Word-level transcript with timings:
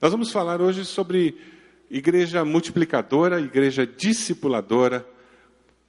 Nós 0.00 0.12
vamos 0.12 0.32
falar 0.32 0.62
hoje 0.62 0.82
sobre 0.86 1.36
igreja 1.90 2.42
multiplicadora, 2.42 3.38
igreja 3.38 3.86
discipuladora, 3.86 5.06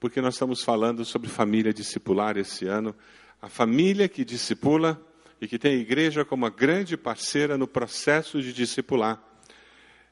porque 0.02 0.20
nós 0.20 0.34
estamos 0.34 0.62
falando 0.62 1.06
sobre 1.06 1.30
família 1.30 1.74
discipular 1.74 2.36
esse 2.36 2.68
ano. 2.68 2.94
A 3.42 3.48
família 3.48 4.10
que 4.10 4.26
discipula 4.26 5.02
e 5.40 5.48
que 5.48 5.58
tem 5.58 5.76
a 5.76 5.80
igreja 5.80 6.26
como 6.26 6.46
a 6.46 6.50
grande 6.50 6.98
parceira 6.98 7.58
no 7.58 7.66
processo 7.66 8.42
de 8.42 8.52
discipular. 8.52 9.18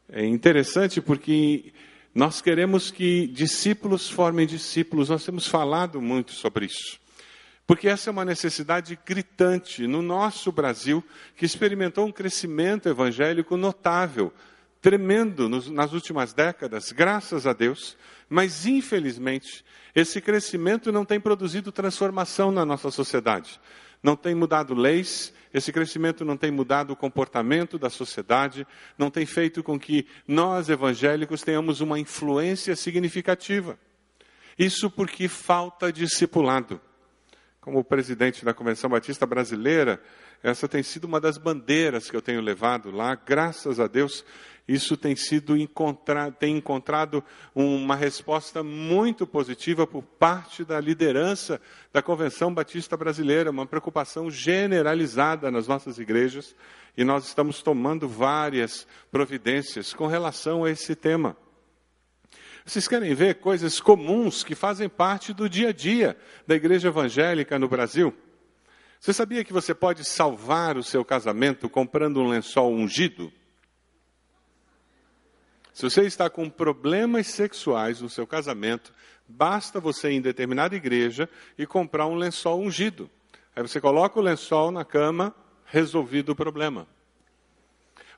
É 0.08 0.26
interessante 0.26 1.02
porque 1.02 1.74
nós 2.16 2.42
queremos 2.42 2.92
que 2.92 3.28
discípulos 3.28 4.10
formem 4.10 4.48
discípulos, 4.48 5.10
nós 5.10 5.26
temos 5.26 5.46
falado 5.46 6.02
muito 6.02 6.32
sobre 6.32 6.68
isso. 6.68 7.02
Porque 7.70 7.88
essa 7.88 8.10
é 8.10 8.12
uma 8.12 8.26
necessidade 8.26 8.98
gritante 9.06 9.86
no 9.86 10.02
nosso 10.02 10.52
Brasil, 10.52 11.06
que 11.36 11.46
experimentou 11.46 12.08
um 12.08 12.12
crescimento 12.12 12.90
evangélico 12.90 13.56
notável, 13.56 14.34
tremendo 14.82 15.48
nas 15.48 15.94
últimas 15.94 16.34
décadas, 16.34 16.92
graças 16.92 17.46
a 17.46 17.54
Deus, 17.54 17.96
mas 18.28 18.66
infelizmente 18.66 19.64
esse 19.94 20.20
crescimento 20.20 20.92
não 20.92 21.06
tem 21.06 21.20
produzido 21.20 21.72
transformação 21.72 22.52
na 22.52 22.66
nossa 22.66 22.90
sociedade. 22.90 23.62
Não 24.02 24.16
tem 24.16 24.34
mudado 24.34 24.74
leis, 24.74 25.32
esse 25.54 25.72
crescimento 25.72 26.26
não 26.26 26.36
tem 26.36 26.50
mudado 26.50 26.94
o 26.94 26.96
comportamento 26.96 27.78
da 27.78 27.92
sociedade, 27.92 28.66
não 28.98 29.12
tem 29.12 29.28
feito 29.28 29.62
com 29.62 29.80
que 29.80 30.08
nós 30.28 30.70
evangélicos 30.70 31.44
tenhamos 31.44 31.82
uma 31.82 32.00
influência 32.00 32.76
significativa. 32.76 33.78
Isso 34.58 34.90
porque 34.90 35.28
falta 35.28 35.94
discipulado. 35.94 36.82
Como 37.62 37.84
presidente 37.84 38.46
da 38.46 38.54
Convenção 38.54 38.90
Batista 38.90 39.26
Brasileira, 39.26 40.02
essa 40.42 40.68
tem 40.68 40.82
sido 40.82 41.04
uma 41.04 41.20
das 41.20 41.38
bandeiras 41.38 42.10
que 42.10 42.16
eu 42.16 42.22
tenho 42.22 42.42
levado 42.42 42.90
lá, 42.90 43.16
graças 43.16 43.82
a 43.82 43.88
Deus, 43.88 44.24
isso 44.66 44.96
tem 44.96 45.14
sido 45.14 45.58
encontrado, 45.58 46.36
tem 46.36 46.56
encontrado 46.56 47.22
uma 47.54 47.98
resposta 47.98 48.64
muito 48.64 49.28
positiva 49.28 49.86
por 49.86 50.04
parte 50.04 50.64
da 50.64 50.80
liderança 50.80 51.60
da 51.92 52.02
Convenção 52.02 52.54
Batista 52.54 52.96
Brasileira, 52.96 53.52
uma 53.52 53.66
preocupação 53.66 54.32
generalizada 54.32 55.52
nas 55.52 55.68
nossas 55.68 56.00
igrejas, 56.00 56.56
e 56.96 57.04
nós 57.04 57.26
estamos 57.26 57.62
tomando 57.62 58.08
várias 58.08 58.88
providências 59.12 59.92
com 59.94 60.08
relação 60.08 60.64
a 60.64 60.70
esse 60.72 60.96
tema. 60.96 61.36
Vocês 62.70 62.88
querem 62.88 63.16
ver 63.16 63.40
coisas 63.40 63.80
comuns 63.80 64.44
que 64.44 64.54
fazem 64.54 64.88
parte 64.88 65.34
do 65.34 65.50
dia 65.50 65.70
a 65.70 65.74
dia 65.74 66.16
da 66.46 66.54
igreja 66.54 66.90
evangélica 66.90 67.58
no 67.58 67.68
Brasil? 67.68 68.14
Você 69.00 69.12
sabia 69.12 69.44
que 69.44 69.52
você 69.52 69.74
pode 69.74 70.08
salvar 70.08 70.78
o 70.78 70.84
seu 70.84 71.04
casamento 71.04 71.68
comprando 71.68 72.22
um 72.22 72.28
lençol 72.28 72.72
ungido? 72.72 73.34
Se 75.74 75.82
você 75.82 76.04
está 76.04 76.30
com 76.30 76.48
problemas 76.48 77.26
sexuais 77.26 78.02
no 78.02 78.08
seu 78.08 78.28
casamento, 78.28 78.94
basta 79.28 79.80
você 79.80 80.12
ir 80.12 80.18
em 80.18 80.22
determinada 80.22 80.76
igreja 80.76 81.28
e 81.58 81.66
comprar 81.66 82.06
um 82.06 82.14
lençol 82.14 82.62
ungido. 82.62 83.10
Aí 83.56 83.64
você 83.64 83.82
coloca 83.82 84.20
o 84.20 84.22
lençol 84.22 84.70
na 84.70 84.86
cama, 84.86 85.34
resolvido 85.66 86.34
o 86.34 86.36
problema. 86.36 86.88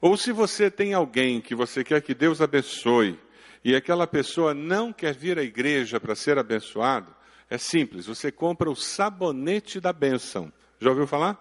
Ou 0.02 0.18
se 0.18 0.34
você 0.34 0.70
tem 0.70 0.94
alguém 0.94 1.40
que 1.40 1.56
você 1.56 1.86
quer 1.86 2.02
que 2.02 2.14
Deus 2.14 2.42
abençoe 2.42 3.18
e 3.64 3.76
aquela 3.76 4.08
pessoa 4.08 4.54
não 4.54 4.92
quer 4.92 5.14
vir 5.14 5.38
à 5.38 5.44
igreja 5.44 6.00
para 6.00 6.16
ser 6.16 6.38
abençoado, 6.38 7.16
é 7.50 7.58
simples, 7.58 8.06
você 8.06 8.32
compra 8.32 8.70
o 8.70 8.76
sabonete 8.76 9.80
da 9.80 9.92
bênção. 9.92 10.52
Já 10.80 10.90
ouviu 10.90 11.06
falar? 11.06 11.38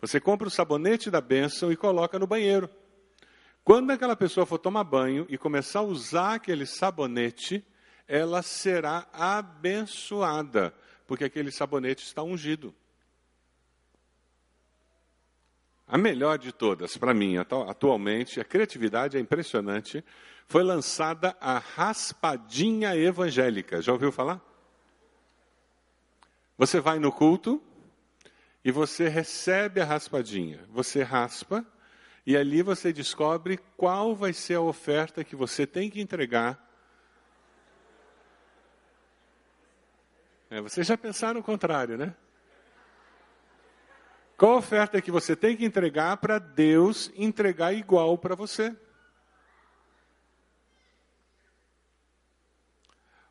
Você 0.00 0.20
compra 0.20 0.48
o 0.48 0.50
sabonete 0.50 1.10
da 1.10 1.20
bênção 1.20 1.70
e 1.70 1.76
coloca 1.76 2.18
no 2.18 2.26
banheiro. 2.26 2.68
Quando 3.64 3.92
aquela 3.92 4.16
pessoa 4.16 4.44
for 4.44 4.58
tomar 4.58 4.82
banho 4.82 5.24
e 5.28 5.38
começar 5.38 5.78
a 5.78 5.84
usar 5.84 6.34
aquele 6.34 6.66
sabonete, 6.66 7.64
ela 8.08 8.42
será 8.42 9.06
abençoada, 9.12 10.74
porque 11.06 11.24
aquele 11.24 11.52
sabonete 11.52 12.04
está 12.04 12.22
ungido. 12.22 12.74
A 15.92 15.98
melhor 15.98 16.38
de 16.38 16.52
todas, 16.52 16.96
para 16.96 17.12
mim, 17.12 17.36
atualmente, 17.36 18.40
a 18.40 18.44
criatividade 18.44 19.18
é 19.18 19.20
impressionante, 19.20 20.02
foi 20.46 20.62
lançada 20.62 21.36
a 21.38 21.58
raspadinha 21.58 22.96
evangélica. 22.96 23.82
Já 23.82 23.92
ouviu 23.92 24.10
falar? 24.10 24.40
Você 26.56 26.80
vai 26.80 26.98
no 26.98 27.12
culto 27.12 27.62
e 28.64 28.72
você 28.72 29.06
recebe 29.06 29.82
a 29.82 29.84
raspadinha. 29.84 30.64
Você 30.70 31.02
raspa 31.02 31.62
e 32.26 32.38
ali 32.38 32.62
você 32.62 32.90
descobre 32.90 33.58
qual 33.76 34.16
vai 34.16 34.32
ser 34.32 34.54
a 34.54 34.62
oferta 34.62 35.22
que 35.22 35.36
você 35.36 35.66
tem 35.66 35.90
que 35.90 36.00
entregar. 36.00 36.58
É, 40.48 40.58
vocês 40.62 40.86
já 40.86 40.96
pensaram 40.96 41.40
o 41.40 41.44
contrário, 41.44 41.98
né? 41.98 42.14
Qual 44.42 44.54
a 44.54 44.58
oferta 44.58 45.00
que 45.00 45.12
você 45.12 45.36
tem 45.36 45.56
que 45.56 45.64
entregar 45.64 46.16
para 46.16 46.40
Deus 46.40 47.12
entregar 47.14 47.72
igual 47.72 48.18
para 48.18 48.34
você? 48.34 48.76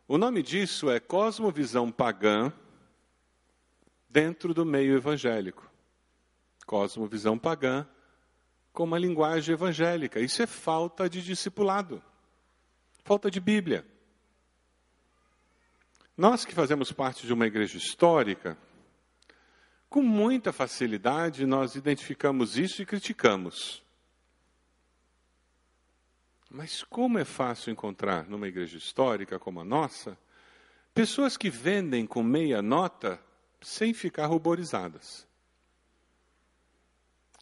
O 0.07 0.17
nome 0.17 0.41
disso 0.41 0.89
é 0.89 1.01
cosmovisão 1.01 1.91
pagã 1.91 2.53
dentro 4.09 4.53
do 4.53 4.65
meio 4.65 4.95
evangélico. 4.95 5.69
Cosmovisão 6.65 7.37
pagã 7.37 7.85
com 8.71 8.85
uma 8.85 8.97
linguagem 8.97 9.51
evangélica. 9.51 10.21
Isso 10.21 10.41
é 10.41 10.47
falta 10.47 11.09
de 11.09 11.21
discipulado, 11.21 12.01
falta 13.03 13.29
de 13.29 13.41
Bíblia. 13.41 13.85
Nós 16.15 16.45
que 16.45 16.55
fazemos 16.55 16.89
parte 16.93 17.27
de 17.27 17.33
uma 17.33 17.47
igreja 17.47 17.77
histórica, 17.77 18.57
com 19.91 20.01
muita 20.01 20.53
facilidade 20.53 21.45
nós 21.45 21.75
identificamos 21.75 22.57
isso 22.57 22.81
e 22.81 22.85
criticamos. 22.85 23.83
Mas 26.49 26.81
como 26.81 27.19
é 27.19 27.25
fácil 27.25 27.73
encontrar 27.73 28.25
numa 28.29 28.47
igreja 28.47 28.77
histórica 28.77 29.37
como 29.37 29.59
a 29.59 29.65
nossa, 29.65 30.17
pessoas 30.93 31.35
que 31.35 31.49
vendem 31.49 32.07
com 32.07 32.23
meia 32.23 32.61
nota 32.61 33.21
sem 33.59 33.93
ficar 33.93 34.27
ruborizadas 34.27 35.27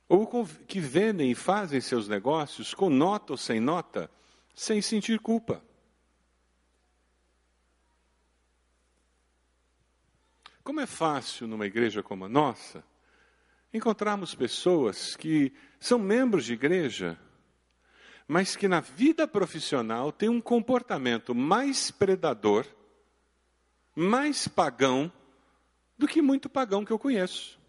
ou 0.07 0.27
que 0.67 0.79
vendem 0.79 1.29
e 1.29 1.35
fazem 1.35 1.79
seus 1.79 2.07
negócios 2.07 2.73
com 2.73 2.89
nota 2.89 3.33
ou 3.33 3.37
sem 3.37 3.59
nota, 3.59 4.09
sem 4.55 4.81
sentir 4.81 5.19
culpa. 5.19 5.63
Como 10.63 10.79
é 10.79 10.85
fácil 10.85 11.47
numa 11.47 11.65
igreja 11.65 12.03
como 12.03 12.25
a 12.25 12.29
nossa 12.29 12.83
encontrarmos 13.73 14.33
pessoas 14.33 15.15
que 15.15 15.53
são 15.79 15.99
membros 15.99 16.45
de 16.45 16.53
igreja, 16.53 17.19
mas 18.27 18.55
que 18.55 18.67
na 18.67 18.79
vida 18.79 19.27
profissional 19.27 20.11
têm 20.11 20.29
um 20.29 20.41
comportamento 20.41 21.33
mais 21.33 21.91
predador, 21.91 22.65
mais 23.95 24.47
pagão 24.47 25.11
do 25.97 26.07
que 26.07 26.21
muito 26.21 26.49
pagão 26.49 26.85
que 26.85 26.91
eu 26.91 26.99
conheço. 26.99 27.59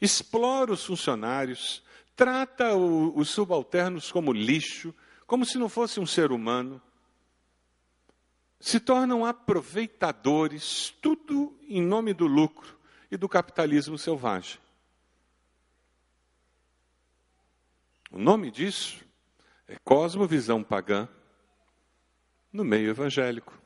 Explora 0.00 0.72
os 0.72 0.84
funcionários, 0.84 1.82
trata 2.14 2.74
os 2.74 3.30
subalternos 3.30 4.10
como 4.12 4.32
lixo, 4.32 4.94
como 5.26 5.44
se 5.44 5.58
não 5.58 5.68
fosse 5.68 5.98
um 5.98 6.06
ser 6.06 6.32
humano, 6.32 6.80
se 8.58 8.80
tornam 8.80 9.24
aproveitadores, 9.24 10.94
tudo 11.00 11.56
em 11.68 11.82
nome 11.82 12.12
do 12.14 12.26
lucro 12.26 12.78
e 13.10 13.16
do 13.16 13.28
capitalismo 13.28 13.98
selvagem. 13.98 14.58
O 18.10 18.18
nome 18.18 18.50
disso 18.50 19.04
é 19.68 19.76
cosmovisão 19.84 20.62
pagã 20.62 21.08
no 22.52 22.64
meio 22.64 22.90
evangélico. 22.90 23.56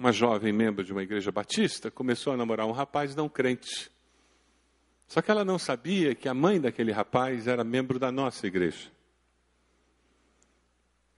uma 0.00 0.12
jovem 0.12 0.50
membro 0.50 0.82
de 0.82 0.92
uma 0.92 1.02
igreja 1.02 1.30
batista 1.30 1.90
começou 1.90 2.32
a 2.32 2.36
namorar 2.36 2.66
um 2.66 2.72
rapaz 2.72 3.14
não 3.14 3.28
crente. 3.28 3.90
Só 5.10 5.20
que 5.20 5.28
ela 5.28 5.44
não 5.44 5.58
sabia 5.58 6.14
que 6.14 6.28
a 6.28 6.34
mãe 6.34 6.60
daquele 6.60 6.92
rapaz 6.92 7.48
era 7.48 7.64
membro 7.64 7.98
da 7.98 8.12
nossa 8.12 8.46
igreja. 8.46 8.92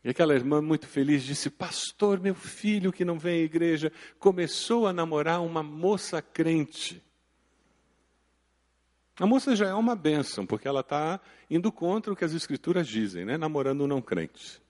E 0.03 0.09
aquela 0.09 0.35
irmã, 0.35 0.63
muito 0.63 0.87
feliz, 0.87 1.23
disse: 1.23 1.51
Pastor, 1.51 2.19
meu 2.19 2.35
filho 2.35 2.91
que 2.91 3.05
não 3.05 3.19
vem 3.19 3.43
à 3.43 3.45
igreja, 3.45 3.93
começou 4.19 4.87
a 4.87 4.95
namorar 4.95 5.43
uma 5.43 5.63
moça 5.63 6.23
crente. 6.23 7.03
A 9.21 9.27
moça 9.27 9.55
já 9.55 9.69
é 9.69 9.75
uma 9.75 9.95
bênção, 9.95 10.47
porque 10.47 10.67
ela 10.67 10.81
está 10.81 11.21
indo 11.51 11.71
contra 11.71 12.11
o 12.11 12.17
que 12.17 12.25
as 12.25 12.33
escrituras 12.33 12.89
dizem, 12.89 13.27
né? 13.27 13.37
namorando 13.37 13.83
um 13.85 13.87
não 13.87 14.01
crente. 14.01 14.63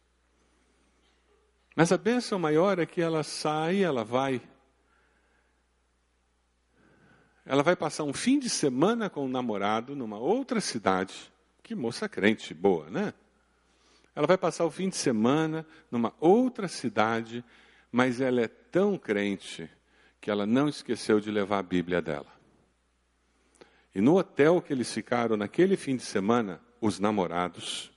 Mas 1.76 1.92
a 1.92 1.96
bênção 1.96 2.40
maior 2.40 2.80
é 2.80 2.86
que 2.86 3.00
ela 3.00 3.22
sai, 3.22 3.84
ela 3.84 4.02
vai. 4.02 4.42
Ela 7.44 7.62
vai 7.62 7.74
passar 7.74 8.04
um 8.04 8.12
fim 8.12 8.38
de 8.38 8.48
semana 8.48 9.10
com 9.10 9.24
o 9.24 9.28
namorado 9.28 9.96
numa 9.96 10.18
outra 10.18 10.60
cidade. 10.60 11.14
Que 11.62 11.74
moça 11.74 12.08
crente 12.08 12.54
boa, 12.54 12.88
né? 12.88 13.12
Ela 14.14 14.26
vai 14.26 14.36
passar 14.36 14.64
o 14.64 14.70
fim 14.70 14.88
de 14.88 14.96
semana 14.96 15.66
numa 15.90 16.14
outra 16.20 16.68
cidade, 16.68 17.44
mas 17.90 18.20
ela 18.20 18.42
é 18.42 18.48
tão 18.48 18.98
crente 18.98 19.68
que 20.20 20.30
ela 20.30 20.46
não 20.46 20.68
esqueceu 20.68 21.18
de 21.18 21.30
levar 21.30 21.58
a 21.58 21.62
Bíblia 21.62 22.00
dela. 22.00 22.30
E 23.94 24.00
no 24.00 24.16
hotel 24.16 24.62
que 24.62 24.72
eles 24.72 24.92
ficaram 24.92 25.36
naquele 25.36 25.76
fim 25.76 25.96
de 25.96 26.02
semana, 26.02 26.60
os 26.80 26.98
namorados, 26.98 27.90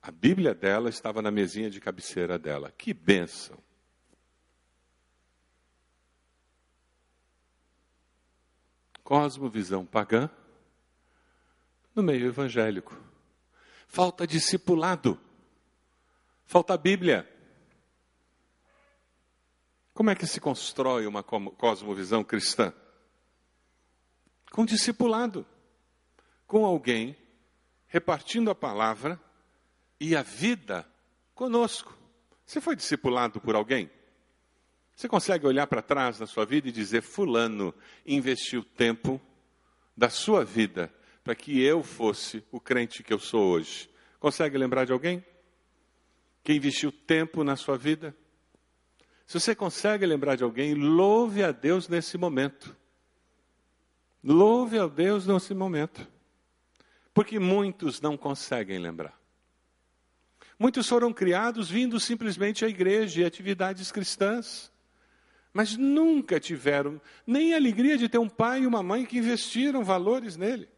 a 0.00 0.10
Bíblia 0.10 0.54
dela 0.54 0.88
estava 0.88 1.20
na 1.20 1.30
mesinha 1.30 1.70
de 1.70 1.80
cabeceira 1.80 2.38
dela. 2.38 2.72
Que 2.76 2.94
bênção! 2.94 3.58
Cosmovisão 9.08 9.86
pagã 9.86 10.28
no 11.94 12.02
meio 12.02 12.26
evangélico. 12.26 12.94
Falta 13.86 14.26
discipulado. 14.26 15.18
Falta 16.44 16.76
Bíblia. 16.76 17.26
Como 19.94 20.10
é 20.10 20.14
que 20.14 20.26
se 20.26 20.38
constrói 20.38 21.06
uma 21.06 21.22
cosmovisão 21.22 22.22
cristã? 22.22 22.70
Com 24.52 24.66
discipulado, 24.66 25.46
com 26.46 26.66
alguém 26.66 27.16
repartindo 27.86 28.50
a 28.50 28.54
palavra 28.54 29.18
e 29.98 30.14
a 30.14 30.20
vida 30.20 30.86
conosco. 31.34 31.96
Você 32.44 32.60
foi 32.60 32.76
discipulado 32.76 33.40
por 33.40 33.54
alguém? 33.54 33.90
Você 34.98 35.08
consegue 35.08 35.46
olhar 35.46 35.68
para 35.68 35.80
trás 35.80 36.18
na 36.18 36.26
sua 36.26 36.44
vida 36.44 36.68
e 36.68 36.72
dizer: 36.72 37.02
Fulano 37.02 37.72
investiu 38.04 38.64
tempo 38.64 39.20
da 39.96 40.10
sua 40.10 40.44
vida 40.44 40.92
para 41.22 41.36
que 41.36 41.62
eu 41.62 41.84
fosse 41.84 42.42
o 42.50 42.58
crente 42.58 43.04
que 43.04 43.12
eu 43.12 43.18
sou 43.20 43.44
hoje? 43.52 43.88
Consegue 44.18 44.58
lembrar 44.58 44.84
de 44.86 44.92
alguém? 44.92 45.24
Que 46.42 46.52
investiu 46.52 46.90
tempo 46.90 47.44
na 47.44 47.54
sua 47.54 47.78
vida? 47.78 48.12
Se 49.24 49.38
você 49.38 49.54
consegue 49.54 50.04
lembrar 50.04 50.34
de 50.34 50.42
alguém, 50.42 50.74
louve 50.74 51.44
a 51.44 51.52
Deus 51.52 51.88
nesse 51.88 52.18
momento. 52.18 52.76
Louve 54.20 54.80
a 54.80 54.88
Deus 54.88 55.28
nesse 55.28 55.54
momento. 55.54 56.04
Porque 57.14 57.38
muitos 57.38 58.00
não 58.00 58.16
conseguem 58.16 58.80
lembrar. 58.80 59.16
Muitos 60.58 60.88
foram 60.88 61.12
criados 61.12 61.70
vindo 61.70 62.00
simplesmente 62.00 62.64
à 62.64 62.68
igreja 62.68 63.20
e 63.20 63.24
atividades 63.24 63.92
cristãs, 63.92 64.72
mas 65.52 65.76
nunca 65.76 66.38
tiveram 66.38 67.00
nem 67.26 67.54
a 67.54 67.56
alegria 67.56 67.96
de 67.96 68.08
ter 68.08 68.18
um 68.18 68.28
pai 68.28 68.62
e 68.62 68.66
uma 68.66 68.82
mãe 68.82 69.04
que 69.04 69.18
investiram 69.18 69.84
valores 69.84 70.36
nele. 70.36 70.68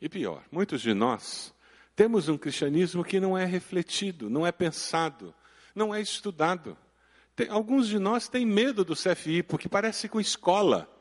E 0.00 0.08
pior, 0.08 0.44
muitos 0.50 0.82
de 0.82 0.92
nós 0.92 1.54
temos 1.94 2.28
um 2.28 2.36
cristianismo 2.36 3.02
que 3.02 3.18
não 3.18 3.36
é 3.36 3.46
refletido, 3.46 4.28
não 4.28 4.46
é 4.46 4.52
pensado, 4.52 5.34
não 5.74 5.94
é 5.94 6.00
estudado. 6.00 6.76
Tem, 7.34 7.48
alguns 7.48 7.88
de 7.88 7.98
nós 7.98 8.28
têm 8.28 8.44
medo 8.44 8.84
do 8.84 8.94
CFI 8.94 9.42
porque 9.42 9.68
parece 9.68 10.08
com 10.08 10.20
escola. 10.20 10.92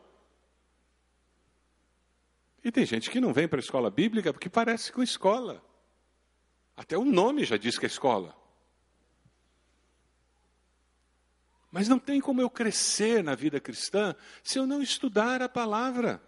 E 2.64 2.72
tem 2.72 2.86
gente 2.86 3.12
que 3.12 3.20
não 3.20 3.34
vem 3.34 3.48
para 3.48 3.60
a 3.60 3.64
escola 3.64 3.92
bíblica 3.92 4.32
porque 4.32 4.50
parece 4.50 4.92
com 4.92 5.04
escola. 5.04 5.62
Até 6.76 6.98
o 6.98 7.06
nome 7.06 7.44
já 7.44 7.58
diz 7.58 7.78
que 7.78 7.86
é 7.86 7.88
escola. 7.88 8.36
Mas 11.76 11.90
não 11.90 12.00
tem 12.00 12.22
como 12.22 12.42
eu 12.42 12.50
crescer 12.50 13.22
na 13.22 13.36
vida 13.36 13.60
cristã 13.60 14.16
se 14.42 14.58
eu 14.58 14.66
não 14.66 14.82
estudar 14.82 15.42
a 15.42 15.50
palavra. 15.50 16.22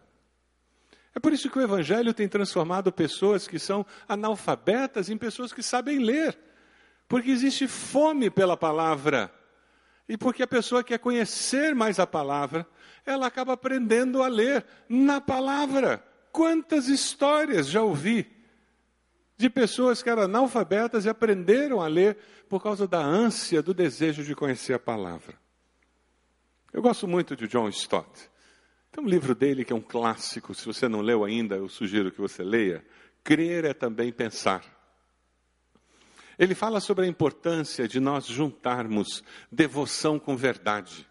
É 1.16 1.22
por 1.22 1.32
isso 1.32 1.50
que 1.50 1.58
o 1.58 1.62
Evangelho 1.62 2.14
tem 2.14 2.28
transformado 2.28 2.92
pessoas 2.92 3.48
que 3.48 3.58
são 3.58 3.86
analfabetas 4.10 5.10
em 5.10 5.18
pessoas 5.18 5.54
que 5.54 5.64
sabem 5.64 6.00
ler. 6.00 6.38
Porque 7.08 7.32
existe 7.32 7.66
fome 7.66 8.30
pela 8.30 8.58
palavra. 8.58 9.34
E 10.10 10.18
porque 10.18 10.44
a 10.44 10.48
pessoa 10.48 10.84
quer 10.84 11.00
conhecer 11.00 11.74
mais 11.74 11.98
a 11.98 12.06
palavra, 12.06 12.68
ela 13.06 13.28
acaba 13.28 13.54
aprendendo 13.54 14.22
a 14.22 14.28
ler 14.28 14.66
na 14.90 15.22
palavra. 15.22 16.06
Quantas 16.30 16.90
histórias 16.90 17.70
já 17.70 17.82
ouvi 17.82 18.37
de 19.38 19.50
pessoas 19.50 20.01
que 20.01 20.10
eram 20.10 20.24
analfabetas 20.24 21.06
e 21.06 21.10
aprenderam 21.10 21.80
a 21.80 21.88
ler 21.88 22.18
por 22.50 22.62
causa 22.62 22.88
da 22.88 23.00
ânsia, 23.00 23.62
do 23.62 23.74
desejo 23.74 24.24
de 24.24 24.36
conhecer 24.36 24.74
a 24.74 24.80
palavra. 24.80 25.36
Eu 26.74 26.81
gosto 26.81 27.07
muito 27.07 27.36
de 27.36 27.48
John 27.48 27.69
Stott. 27.69 28.30
Tem 28.92 29.04
um 29.04 29.07
livro 29.07 29.36
dele 29.36 29.63
que 29.63 29.72
é 29.72 29.75
um 29.75 29.81
clássico, 29.81 30.56
se 30.56 30.66
você 30.66 30.88
não 30.88 31.01
leu 31.01 31.24
ainda, 31.24 31.56
eu 31.56 31.69
sugiro 31.69 32.12
que 32.12 32.19
você 32.19 32.44
leia. 32.44 32.84
Crer 33.24 33.66
é 33.66 33.74
também 33.74 34.12
pensar. 34.12 34.63
Ele 36.40 36.56
fala 36.56 36.80
sobre 36.80 37.06
a 37.06 37.07
importância 37.07 37.88
de 37.88 38.00
nós 38.00 38.25
juntarmos 38.25 39.24
devoção 39.51 40.19
com 40.19 40.36
verdade, 40.36 41.07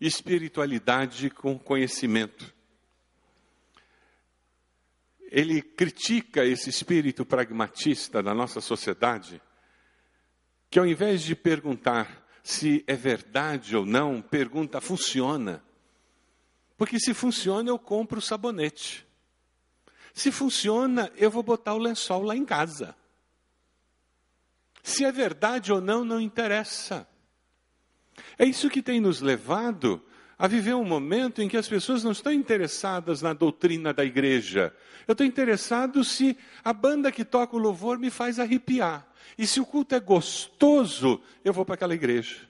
espiritualidade 0.00 1.30
com 1.30 1.58
conhecimento 1.58 2.55
ele 5.30 5.60
critica 5.60 6.44
esse 6.44 6.70
espírito 6.70 7.24
pragmatista 7.24 8.22
da 8.22 8.34
nossa 8.34 8.60
sociedade, 8.60 9.40
que 10.70 10.78
ao 10.78 10.86
invés 10.86 11.22
de 11.22 11.34
perguntar 11.34 12.24
se 12.42 12.84
é 12.86 12.94
verdade 12.94 13.76
ou 13.76 13.84
não, 13.84 14.22
pergunta: 14.22 14.80
funciona? 14.80 15.64
Porque 16.76 17.00
se 17.00 17.12
funciona, 17.12 17.70
eu 17.70 17.78
compro 17.78 18.18
o 18.18 18.22
sabonete. 18.22 19.06
Se 20.14 20.30
funciona, 20.30 21.10
eu 21.16 21.30
vou 21.30 21.42
botar 21.42 21.74
o 21.74 21.78
lençol 21.78 22.22
lá 22.22 22.36
em 22.36 22.44
casa. 22.44 22.94
Se 24.82 25.04
é 25.04 25.10
verdade 25.10 25.72
ou 25.72 25.80
não, 25.80 26.04
não 26.04 26.20
interessa. 26.20 27.08
É 28.38 28.44
isso 28.44 28.70
que 28.70 28.80
tem 28.80 29.00
nos 29.00 29.20
levado 29.20 30.05
a 30.38 30.46
viver 30.46 30.74
um 30.74 30.84
momento 30.84 31.40
em 31.40 31.48
que 31.48 31.56
as 31.56 31.68
pessoas 31.68 32.04
não 32.04 32.12
estão 32.12 32.32
interessadas 32.32 33.22
na 33.22 33.32
doutrina 33.32 33.92
da 33.92 34.04
igreja. 34.04 34.74
Eu 35.08 35.12
estou 35.12 35.26
interessado 35.26 36.04
se 36.04 36.36
a 36.62 36.72
banda 36.72 37.10
que 37.10 37.24
toca 37.24 37.56
o 37.56 37.58
louvor 37.58 37.98
me 37.98 38.10
faz 38.10 38.38
arrepiar. 38.38 39.06
E 39.38 39.46
se 39.46 39.60
o 39.60 39.66
culto 39.66 39.94
é 39.94 40.00
gostoso, 40.00 41.20
eu 41.44 41.52
vou 41.52 41.64
para 41.64 41.74
aquela 41.74 41.94
igreja. 41.94 42.46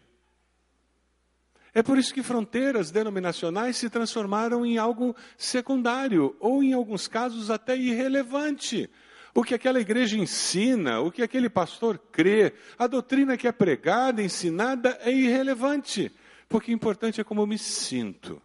É 1.73 1.83
por 1.83 1.99
isso 1.99 2.15
que 2.15 2.23
fronteiras 2.23 2.91
denominacionais 2.91 3.77
se 3.77 3.91
transformaram 3.91 4.65
em 4.65 4.79
algo 4.79 5.15
secundário, 5.37 6.35
ou 6.41 6.63
em 6.63 6.73
alguns 6.73 7.07
casos 7.07 7.51
até 7.51 7.77
irrelevante. 7.77 8.89
O 9.35 9.45
que 9.45 9.55
aquela 9.55 9.79
igreja 9.79 10.17
ensina, 10.17 11.01
o 11.01 11.13
que 11.13 11.23
aquele 11.23 11.51
pastor 11.51 11.99
crê, 12.11 12.55
a 12.79 12.87
doutrina 12.87 13.37
que 13.37 13.47
é 13.47 13.53
pregada, 13.53 14.23
ensinada, 14.23 14.99
é 15.03 15.13
irrelevante. 15.13 16.11
Porque 16.49 16.71
o 16.71 16.75
importante 16.75 17.21
é 17.21 17.25
como 17.25 17.41
eu 17.41 17.47
me 17.47 17.59
sinto. 17.59 18.41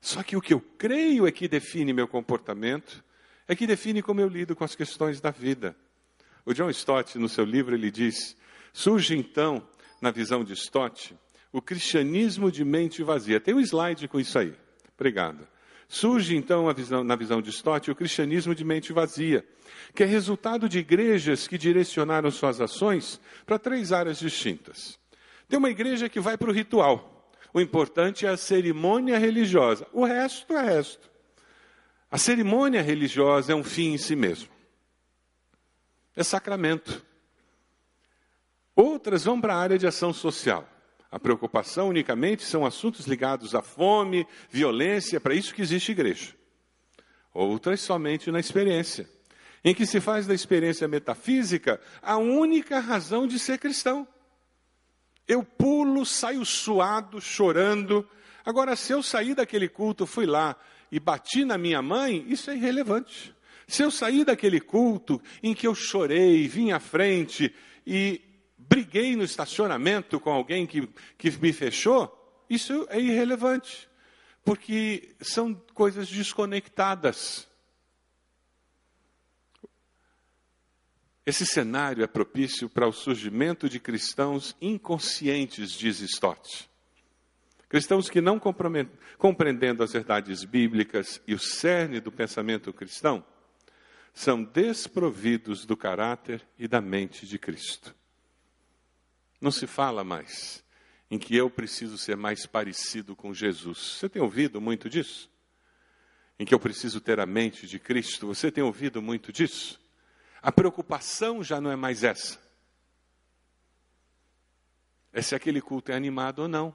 Só 0.00 0.22
que 0.22 0.36
o 0.36 0.40
que 0.40 0.54
eu 0.54 0.60
creio 0.60 1.26
é 1.26 1.32
que 1.32 1.46
define 1.46 1.92
meu 1.92 2.08
comportamento, 2.08 3.04
é 3.46 3.54
que 3.54 3.66
define 3.66 4.02
como 4.02 4.20
eu 4.20 4.28
lido 4.28 4.56
com 4.56 4.64
as 4.64 4.74
questões 4.74 5.20
da 5.20 5.30
vida. 5.30 5.76
O 6.46 6.54
John 6.54 6.70
Stott, 6.70 7.18
no 7.18 7.28
seu 7.28 7.44
livro, 7.44 7.74
ele 7.74 7.90
diz: 7.90 8.36
surge 8.72 9.14
então, 9.16 9.66
na 10.00 10.10
visão 10.10 10.42
de 10.42 10.54
Stott, 10.54 11.14
o 11.52 11.60
cristianismo 11.60 12.50
de 12.50 12.64
mente 12.64 13.02
vazia. 13.02 13.40
Tem 13.40 13.54
um 13.54 13.60
slide 13.60 14.08
com 14.08 14.18
isso 14.18 14.38
aí. 14.38 14.56
Obrigado. 14.94 15.46
Surge 15.92 16.36
então 16.36 16.72
visão, 16.72 17.02
na 17.02 17.16
visão 17.16 17.42
de 17.42 17.50
Stott 17.50 17.90
o 17.90 17.96
cristianismo 17.96 18.54
de 18.54 18.64
mente 18.64 18.92
vazia, 18.92 19.44
que 19.92 20.04
é 20.04 20.06
resultado 20.06 20.68
de 20.68 20.78
igrejas 20.78 21.48
que 21.48 21.58
direcionaram 21.58 22.30
suas 22.30 22.60
ações 22.60 23.20
para 23.44 23.58
três 23.58 23.90
áreas 23.90 24.20
distintas. 24.20 24.96
Tem 25.48 25.58
uma 25.58 25.68
igreja 25.68 26.08
que 26.08 26.20
vai 26.20 26.38
para 26.38 26.48
o 26.48 26.52
ritual. 26.52 27.28
O 27.52 27.60
importante 27.60 28.24
é 28.24 28.28
a 28.28 28.36
cerimônia 28.36 29.18
religiosa. 29.18 29.84
O 29.92 30.04
resto 30.04 30.56
é 30.56 30.62
resto. 30.62 31.10
A 32.08 32.16
cerimônia 32.16 32.82
religiosa 32.82 33.50
é 33.50 33.54
um 33.56 33.64
fim 33.64 33.94
em 33.94 33.98
si 33.98 34.14
mesmo. 34.14 34.48
É 36.14 36.22
sacramento. 36.22 37.04
Outras 38.76 39.24
vão 39.24 39.40
para 39.40 39.56
a 39.56 39.58
área 39.58 39.76
de 39.76 39.88
ação 39.88 40.12
social. 40.12 40.68
A 41.10 41.18
preocupação 41.18 41.88
unicamente 41.88 42.44
são 42.44 42.64
assuntos 42.64 43.06
ligados 43.06 43.54
à 43.54 43.62
fome, 43.62 44.26
violência, 44.48 45.16
é 45.16 45.20
para 45.20 45.34
isso 45.34 45.54
que 45.54 45.62
existe 45.62 45.90
igreja. 45.90 46.34
Outras 47.34 47.80
somente 47.80 48.30
na 48.30 48.38
experiência, 48.38 49.08
em 49.64 49.74
que 49.74 49.86
se 49.86 50.00
faz 50.00 50.26
da 50.26 50.34
experiência 50.34 50.86
metafísica 50.86 51.80
a 52.00 52.16
única 52.16 52.78
razão 52.78 53.26
de 53.26 53.38
ser 53.38 53.58
cristão. 53.58 54.06
Eu 55.26 55.42
pulo, 55.42 56.06
saio 56.06 56.44
suado, 56.44 57.20
chorando. 57.20 58.08
Agora, 58.44 58.76
se 58.76 58.92
eu 58.92 59.02
sair 59.02 59.34
daquele 59.34 59.68
culto, 59.68 60.06
fui 60.06 60.26
lá 60.26 60.56
e 60.92 61.00
bati 61.00 61.44
na 61.44 61.58
minha 61.58 61.82
mãe, 61.82 62.24
isso 62.28 62.50
é 62.50 62.56
irrelevante. 62.56 63.34
Se 63.66 63.82
eu 63.82 63.90
sair 63.90 64.24
daquele 64.24 64.60
culto 64.60 65.20
em 65.42 65.54
que 65.54 65.66
eu 65.66 65.74
chorei, 65.74 66.48
vim 66.48 66.72
à 66.72 66.80
frente 66.80 67.54
e 67.86 68.20
briguei 68.70 69.16
no 69.16 69.24
estacionamento 69.24 70.20
com 70.20 70.30
alguém 70.30 70.64
que, 70.64 70.88
que 71.18 71.28
me 71.38 71.52
fechou, 71.52 72.16
isso 72.48 72.86
é 72.88 73.00
irrelevante, 73.00 73.88
porque 74.44 75.16
são 75.20 75.52
coisas 75.74 76.08
desconectadas. 76.08 77.48
Esse 81.26 81.44
cenário 81.44 82.04
é 82.04 82.06
propício 82.06 82.68
para 82.68 82.86
o 82.86 82.92
surgimento 82.92 83.68
de 83.68 83.80
cristãos 83.80 84.56
inconscientes, 84.60 85.72
diz 85.72 86.00
Stott. 86.00 86.70
Cristãos 87.68 88.08
que 88.08 88.20
não 88.20 88.40
compreendendo 89.18 89.82
as 89.82 89.92
verdades 89.92 90.44
bíblicas 90.44 91.20
e 91.26 91.34
o 91.34 91.38
cerne 91.40 92.00
do 92.00 92.12
pensamento 92.12 92.72
cristão, 92.72 93.24
são 94.12 94.42
desprovidos 94.42 95.64
do 95.64 95.76
caráter 95.76 96.46
e 96.58 96.68
da 96.68 96.80
mente 96.80 97.26
de 97.26 97.38
Cristo. 97.38 97.94
Não 99.40 99.50
se 99.50 99.66
fala 99.66 100.04
mais 100.04 100.62
em 101.10 101.18
que 101.18 101.36
eu 101.36 101.50
preciso 101.50 101.98
ser 101.98 102.16
mais 102.16 102.46
parecido 102.46 103.16
com 103.16 103.34
Jesus. 103.34 103.96
Você 103.98 104.08
tem 104.08 104.22
ouvido 104.22 104.60
muito 104.60 104.88
disso? 104.88 105.28
Em 106.38 106.44
que 106.44 106.54
eu 106.54 106.60
preciso 106.60 107.00
ter 107.00 107.18
a 107.18 107.26
mente 107.26 107.66
de 107.66 107.78
Cristo. 107.78 108.28
Você 108.28 108.50
tem 108.50 108.62
ouvido 108.62 109.02
muito 109.02 109.32
disso? 109.32 109.80
A 110.40 110.52
preocupação 110.52 111.42
já 111.42 111.60
não 111.60 111.70
é 111.70 111.76
mais 111.76 112.04
essa. 112.04 112.38
É 115.12 115.20
se 115.20 115.34
aquele 115.34 115.60
culto 115.60 115.90
é 115.90 115.96
animado 115.96 116.40
ou 116.40 116.48
não. 116.48 116.74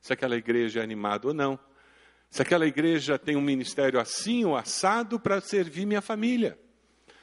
Se 0.00 0.12
aquela 0.12 0.36
igreja 0.36 0.80
é 0.80 0.82
animada 0.82 1.28
ou 1.28 1.34
não. 1.34 1.58
Se 2.30 2.40
aquela 2.40 2.66
igreja 2.66 3.18
tem 3.18 3.36
um 3.36 3.42
ministério 3.42 4.00
assim 4.00 4.44
ou 4.44 4.56
assado 4.56 5.20
para 5.20 5.40
servir 5.40 5.84
minha 5.84 6.00
família. 6.00 6.58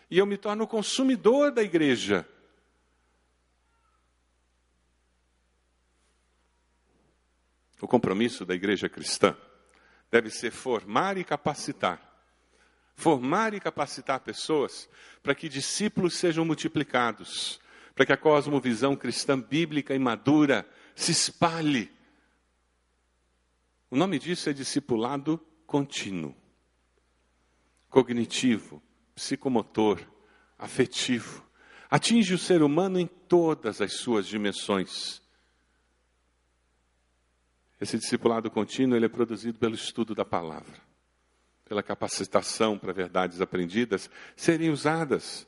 E 0.10 0.20
eu 0.20 0.26
me 0.26 0.38
torno 0.38 0.68
consumidor 0.68 1.52
da 1.52 1.64
igreja. 1.64 2.28
O 7.84 7.88
compromisso 7.88 8.46
da 8.46 8.56
igreja 8.56 8.88
cristã 8.88 9.36
deve 10.10 10.30
ser 10.30 10.52
formar 10.52 11.18
e 11.18 11.24
capacitar 11.26 12.14
formar 12.96 13.54
e 13.54 13.60
capacitar 13.60 14.22
pessoas 14.22 14.88
para 15.22 15.36
que 15.36 15.50
discípulos 15.50 16.14
sejam 16.14 16.46
multiplicados, 16.46 17.60
para 17.94 18.06
que 18.06 18.14
a 18.14 18.18
cosmovisão 18.18 18.96
cristã 18.96 19.38
bíblica 19.38 19.94
e 19.94 20.00
madura 20.00 20.66
se 20.96 21.12
espalhe. 21.12 21.92
O 23.90 23.98
nome 23.98 24.18
disso 24.18 24.50
é 24.50 24.54
discipulado 24.54 25.38
contínuo, 25.66 26.34
cognitivo, 27.90 28.82
psicomotor, 29.16 30.00
afetivo. 30.58 31.44
Atinge 31.90 32.34
o 32.34 32.40
ser 32.40 32.62
humano 32.64 33.00
em 33.00 33.08
todas 33.08 33.82
as 33.82 33.94
suas 33.94 34.26
dimensões. 34.26 35.23
Esse 37.84 37.98
discipulado 37.98 38.50
contínuo 38.50 38.98
ele 38.98 39.06
é 39.06 39.10
produzido 39.10 39.60
pelo 39.60 39.76
estudo 39.76 40.16
da 40.16 40.26
palavra 40.26 40.94
pela 41.66 41.82
capacitação 41.82 42.78
para 42.78 42.94
verdades 42.94 43.42
aprendidas, 43.42 44.08
serem 44.36 44.70
usadas. 44.70 45.48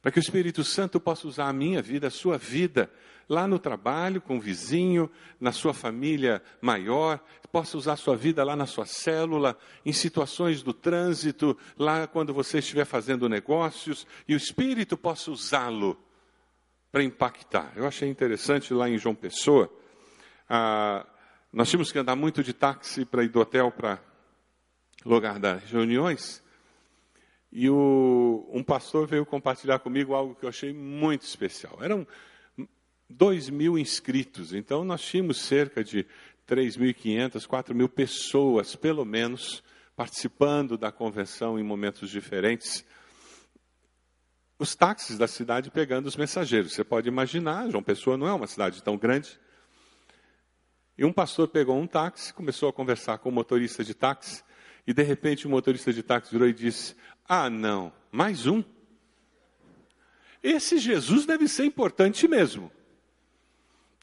Para 0.00 0.12
que 0.12 0.18
o 0.18 0.20
Espírito 0.20 0.62
Santo 0.62 1.00
possa 1.00 1.26
usar 1.26 1.48
a 1.48 1.52
minha 1.52 1.82
vida, 1.82 2.06
a 2.06 2.10
sua 2.10 2.38
vida, 2.38 2.88
lá 3.28 3.48
no 3.48 3.58
trabalho, 3.58 4.20
com 4.20 4.36
o 4.36 4.40
vizinho, 4.40 5.10
na 5.40 5.50
sua 5.50 5.74
família 5.74 6.40
maior, 6.60 7.18
possa 7.50 7.76
usar 7.76 7.94
a 7.94 7.96
sua 7.96 8.16
vida 8.16 8.44
lá 8.44 8.54
na 8.54 8.66
sua 8.66 8.86
célula, 8.86 9.58
em 9.84 9.92
situações 9.92 10.62
do 10.62 10.72
trânsito, 10.72 11.58
lá 11.76 12.06
quando 12.06 12.32
você 12.32 12.58
estiver 12.58 12.84
fazendo 12.84 13.28
negócios, 13.28 14.06
e 14.28 14.34
o 14.34 14.36
Espírito 14.36 14.96
possa 14.96 15.30
usá-lo 15.32 15.98
para 16.92 17.02
impactar. 17.02 17.72
Eu 17.74 17.84
achei 17.84 18.08
interessante 18.08 18.72
lá 18.72 18.88
em 18.88 18.96
João 18.96 19.14
Pessoa, 19.14 19.72
ah, 20.48 21.04
nós 21.52 21.68
tínhamos 21.68 21.90
que 21.90 21.98
andar 21.98 22.16
muito 22.16 22.42
de 22.42 22.52
táxi 22.52 23.04
para 23.04 23.24
ir 23.24 23.28
do 23.28 23.40
hotel 23.40 23.70
para 23.70 24.00
lugar 25.04 25.38
das 25.38 25.62
reuniões, 25.64 26.42
e 27.52 27.70
o, 27.70 28.48
um 28.52 28.62
pastor 28.62 29.06
veio 29.06 29.24
compartilhar 29.24 29.78
comigo 29.78 30.14
algo 30.14 30.34
que 30.34 30.44
eu 30.44 30.48
achei 30.48 30.72
muito 30.72 31.22
especial. 31.22 31.78
Eram 31.80 32.06
dois 33.08 33.48
mil 33.48 33.78
inscritos, 33.78 34.52
então 34.52 34.84
nós 34.84 35.00
tínhamos 35.00 35.38
cerca 35.40 35.82
de 35.82 36.06
3.500, 36.46 37.46
4 37.46 37.74
mil 37.74 37.88
pessoas, 37.88 38.76
pelo 38.76 39.04
menos, 39.04 39.62
participando 39.96 40.76
da 40.76 40.92
convenção 40.92 41.58
em 41.58 41.62
momentos 41.62 42.10
diferentes. 42.10 42.84
Os 44.58 44.74
táxis 44.74 45.18
da 45.18 45.26
cidade 45.26 45.70
pegando 45.70 46.06
os 46.06 46.16
mensageiros. 46.16 46.72
Você 46.72 46.84
pode 46.84 47.08
imaginar, 47.08 47.68
João 47.70 47.82
Pessoa 47.82 48.16
não 48.16 48.26
é 48.26 48.32
uma 48.32 48.46
cidade 48.46 48.82
tão 48.82 48.96
grande. 48.96 49.38
E 50.98 51.04
um 51.04 51.12
pastor 51.12 51.48
pegou 51.48 51.78
um 51.78 51.86
táxi, 51.86 52.32
começou 52.32 52.68
a 52.68 52.72
conversar 52.72 53.18
com 53.18 53.28
o 53.28 53.32
motorista 53.32 53.84
de 53.84 53.94
táxi, 53.94 54.42
e 54.86 54.94
de 54.94 55.02
repente 55.02 55.46
o 55.46 55.50
motorista 55.50 55.92
de 55.92 56.02
táxi 56.02 56.32
virou 56.32 56.48
e 56.48 56.54
disse: 56.54 56.96
Ah, 57.28 57.50
não, 57.50 57.92
mais 58.10 58.46
um? 58.46 58.64
Esse 60.42 60.78
Jesus 60.78 61.26
deve 61.26 61.48
ser 61.48 61.64
importante 61.64 62.26
mesmo. 62.26 62.70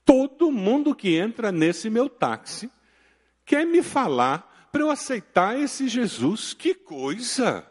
Todo 0.05 0.51
mundo 0.51 0.93
que 0.93 1.15
entra 1.15 1.51
nesse 1.51 1.89
meu 1.89 2.09
táxi 2.09 2.69
quer 3.45 3.65
me 3.65 3.81
falar 3.81 4.69
para 4.71 4.81
eu 4.81 4.91
aceitar 4.91 5.57
esse 5.57 5.87
Jesus. 5.87 6.53
Que 6.53 6.75
coisa! 6.75 7.65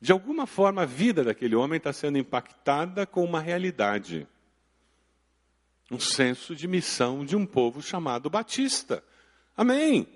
De 0.00 0.12
alguma 0.12 0.46
forma, 0.46 0.82
a 0.82 0.86
vida 0.86 1.22
daquele 1.22 1.54
homem 1.54 1.76
está 1.76 1.92
sendo 1.92 2.18
impactada 2.18 3.06
com 3.06 3.24
uma 3.24 3.40
realidade 3.40 4.26
um 5.90 6.00
senso 6.00 6.54
de 6.54 6.66
missão 6.66 7.24
de 7.24 7.36
um 7.36 7.46
povo 7.46 7.80
chamado 7.80 8.28
Batista. 8.28 9.02
Amém. 9.56 10.08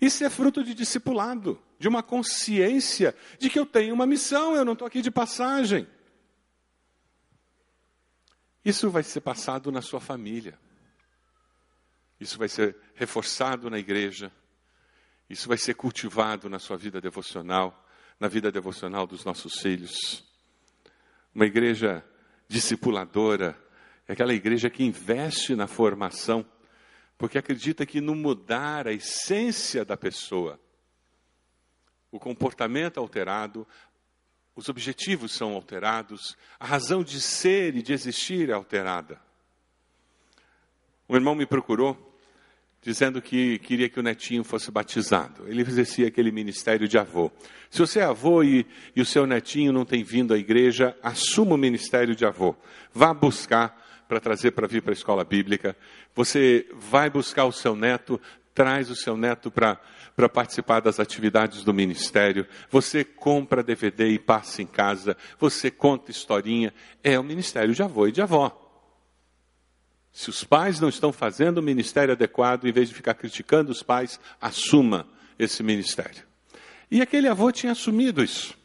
Isso 0.00 0.24
é 0.24 0.30
fruto 0.30 0.62
de 0.62 0.74
discipulado, 0.74 1.60
de 1.78 1.88
uma 1.88 2.02
consciência 2.02 3.14
de 3.38 3.48
que 3.48 3.58
eu 3.58 3.64
tenho 3.64 3.94
uma 3.94 4.06
missão, 4.06 4.54
eu 4.54 4.64
não 4.64 4.74
estou 4.74 4.86
aqui 4.86 5.00
de 5.00 5.10
passagem. 5.10 5.86
Isso 8.64 8.90
vai 8.90 9.02
ser 9.02 9.20
passado 9.20 9.70
na 9.70 9.80
sua 9.80 10.00
família. 10.00 10.58
Isso 12.18 12.36
vai 12.38 12.48
ser 12.48 12.76
reforçado 12.94 13.70
na 13.70 13.78
igreja. 13.78 14.32
Isso 15.30 15.48
vai 15.48 15.56
ser 15.56 15.74
cultivado 15.74 16.48
na 16.48 16.58
sua 16.58 16.76
vida 16.76 17.00
devocional, 17.00 17.86
na 18.18 18.28
vida 18.28 18.50
devocional 18.50 19.06
dos 19.06 19.24
nossos 19.24 19.60
filhos. 19.60 20.24
Uma 21.34 21.46
igreja 21.46 22.04
discipuladora, 22.48 23.56
é 24.08 24.12
aquela 24.12 24.34
igreja 24.34 24.70
que 24.70 24.84
investe 24.84 25.54
na 25.54 25.66
formação, 25.66 26.46
porque 27.18 27.38
acredita 27.38 27.84
que 27.84 28.00
no 28.00 28.14
mudar 28.14 28.86
a 28.86 28.92
essência 28.92 29.84
da 29.84 29.96
pessoa, 29.96 30.60
o 32.10 32.18
comportamento 32.18 32.98
alterado, 32.98 33.66
os 34.54 34.68
objetivos 34.68 35.32
são 35.32 35.54
alterados, 35.54 36.36
a 36.58 36.66
razão 36.66 37.02
de 37.02 37.20
ser 37.20 37.76
e 37.76 37.82
de 37.82 37.92
existir 37.92 38.48
é 38.48 38.52
alterada. 38.52 39.20
Um 41.08 41.14
irmão 41.14 41.34
me 41.34 41.46
procurou 41.46 42.06
dizendo 42.86 43.20
que 43.20 43.58
queria 43.58 43.88
que 43.88 43.98
o 43.98 44.02
netinho 44.02 44.44
fosse 44.44 44.70
batizado. 44.70 45.48
Ele 45.48 45.62
exercia 45.62 46.06
aquele 46.06 46.30
ministério 46.30 46.86
de 46.86 46.96
avô. 46.96 47.32
Se 47.68 47.80
você 47.80 47.98
é 47.98 48.04
avô 48.04 48.44
e, 48.44 48.64
e, 48.94 49.00
o 49.00 49.04
seu 49.04 49.26
netinho 49.26 49.72
não 49.72 49.84
tem 49.84 50.04
vindo 50.04 50.32
à 50.32 50.38
igreja, 50.38 50.96
assuma 51.02 51.54
o 51.54 51.58
ministério 51.58 52.14
de 52.14 52.24
avô. 52.24 52.54
Vá 52.94 53.12
buscar 53.12 53.85
para 54.08 54.20
trazer 54.20 54.52
para 54.52 54.66
vir 54.66 54.82
para 54.82 54.92
a 54.92 54.94
escola 54.94 55.24
bíblica. 55.24 55.76
Você 56.14 56.66
vai 56.74 57.10
buscar 57.10 57.44
o 57.44 57.52
seu 57.52 57.74
neto, 57.74 58.20
traz 58.54 58.90
o 58.90 58.96
seu 58.96 59.16
neto 59.16 59.50
para 59.50 59.78
participar 60.28 60.80
das 60.80 60.98
atividades 60.98 61.62
do 61.62 61.74
ministério. 61.74 62.46
Você 62.70 63.04
compra 63.04 63.62
DVD 63.62 64.08
e 64.08 64.18
passa 64.18 64.62
em 64.62 64.66
casa. 64.66 65.16
Você 65.38 65.70
conta 65.70 66.10
historinha. 66.10 66.72
É 67.02 67.18
o 67.18 67.24
ministério 67.24 67.74
de 67.74 67.82
avô 67.82 68.06
e 68.06 68.12
de 68.12 68.22
avó. 68.22 68.62
Se 70.12 70.30
os 70.30 70.42
pais 70.42 70.80
não 70.80 70.88
estão 70.88 71.12
fazendo 71.12 71.58
o 71.58 71.62
ministério 71.62 72.12
adequado, 72.12 72.66
em 72.66 72.72
vez 72.72 72.88
de 72.88 72.94
ficar 72.94 73.12
criticando 73.12 73.70
os 73.70 73.82
pais, 73.82 74.18
assuma 74.40 75.06
esse 75.38 75.62
ministério. 75.62 76.24
E 76.90 77.02
aquele 77.02 77.28
avô 77.28 77.52
tinha 77.52 77.72
assumido 77.72 78.24
isso. 78.24 78.56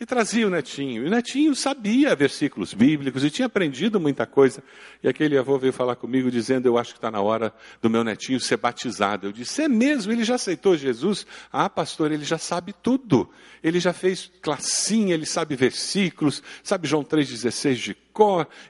E 0.00 0.06
trazia 0.06 0.46
o 0.46 0.50
netinho. 0.50 1.04
E 1.04 1.06
o 1.08 1.10
netinho 1.10 1.54
sabia 1.54 2.16
versículos 2.16 2.72
bíblicos 2.72 3.22
e 3.22 3.30
tinha 3.30 3.44
aprendido 3.44 4.00
muita 4.00 4.24
coisa. 4.24 4.64
E 5.02 5.08
aquele 5.08 5.36
avô 5.36 5.58
veio 5.58 5.74
falar 5.74 5.94
comigo 5.94 6.30
dizendo: 6.30 6.64
Eu 6.64 6.78
acho 6.78 6.92
que 6.92 6.98
está 6.98 7.10
na 7.10 7.20
hora 7.20 7.52
do 7.82 7.90
meu 7.90 8.02
netinho 8.02 8.40
ser 8.40 8.56
batizado. 8.56 9.26
Eu 9.26 9.32
disse: 9.32 9.60
É 9.60 9.68
mesmo? 9.68 10.10
Ele 10.10 10.24
já 10.24 10.36
aceitou 10.36 10.74
Jesus? 10.74 11.26
Ah, 11.52 11.68
pastor, 11.68 12.10
ele 12.10 12.24
já 12.24 12.38
sabe 12.38 12.72
tudo. 12.72 13.28
Ele 13.62 13.78
já 13.78 13.92
fez 13.92 14.32
classinha, 14.40 15.12
ele 15.12 15.26
sabe 15.26 15.54
versículos, 15.54 16.42
sabe 16.62 16.88
João 16.88 17.04
3,16 17.04 17.74
de 17.74 17.94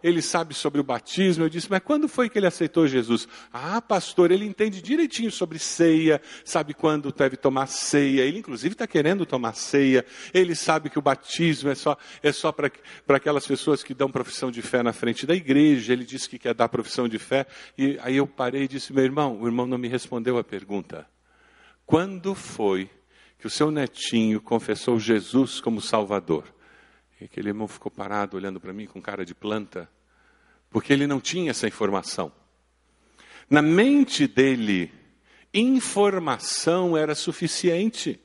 ele 0.03 0.23
sabe 0.23 0.55
sobre 0.55 0.81
o 0.81 0.85
batismo. 0.85 1.45
Eu 1.45 1.49
disse, 1.49 1.71
mas 1.71 1.83
quando 1.83 2.09
foi 2.09 2.29
que 2.29 2.39
ele 2.39 2.47
aceitou 2.47 2.87
Jesus? 2.87 3.27
Ah, 3.53 3.81
pastor, 3.81 4.31
ele 4.31 4.45
entende 4.45 4.81
direitinho 4.83 5.31
sobre 5.31 5.59
ceia, 5.59 6.21
sabe 6.45 6.75
quando 6.75 7.13
deve 7.13 7.37
tomar 7.37 7.67
ceia. 7.67 8.23
Ele, 8.23 8.39
inclusive, 8.39 8.75
está 8.75 8.87
querendo 8.87 9.27
tomar 9.27 9.55
ceia. 9.55 10.05
Ele 10.33 10.55
sabe 10.55 10.91
que 10.91 10.99
o 10.99 11.03
batismo 11.03 11.71
é 11.71 11.75
só, 11.75 11.97
é 12.23 12.33
só 12.33 12.53
para 12.53 12.71
aquelas 13.09 13.47
pessoas 13.47 13.83
que 13.83 13.95
dão 13.95 14.11
profissão 14.11 14.51
de 14.51 14.63
fé 14.63 14.83
na 14.83 14.93
frente 14.93 15.27
da 15.27 15.35
igreja. 15.35 15.93
Ele 15.93 16.05
disse 16.05 16.29
que 16.29 16.39
quer 16.39 16.55
dar 16.55 16.69
profissão 16.69 17.09
de 17.09 17.19
fé. 17.19 17.47
E 17.77 17.99
aí 18.03 18.17
eu 18.17 18.27
parei 18.27 18.65
e 18.65 18.69
disse, 18.69 18.93
meu 18.93 19.05
irmão, 19.05 19.41
o 19.41 19.47
irmão 19.47 19.67
não 19.67 19.79
me 19.79 19.89
respondeu 19.89 20.39
a 20.39 20.45
pergunta. 20.45 21.07
Quando 21.87 22.35
foi 22.35 22.89
que 23.39 23.47
o 23.47 23.51
seu 23.51 23.71
netinho 23.71 24.41
confessou 24.41 25.01
Jesus 25.01 25.61
como 25.61 25.81
Salvador? 25.81 26.45
E 27.21 27.25
aquele 27.25 27.51
irmão 27.51 27.69
ficou 27.69 27.91
parado 27.91 28.37
olhando 28.37 28.59
para 28.59 28.73
mim 28.73 28.87
com 28.87 29.01
cara 29.01 29.25
de 29.27 29.35
planta, 29.35 29.91
porque 30.71 30.93
ele 30.93 31.07
não 31.07 31.21
tinha 31.21 31.51
essa 31.51 31.69
informação. 31.69 32.33
Na 33.49 33.61
mente 33.61 34.27
dele, 34.27 34.91
informação 35.53 36.97
era 36.97 37.15
suficiente. 37.15 38.19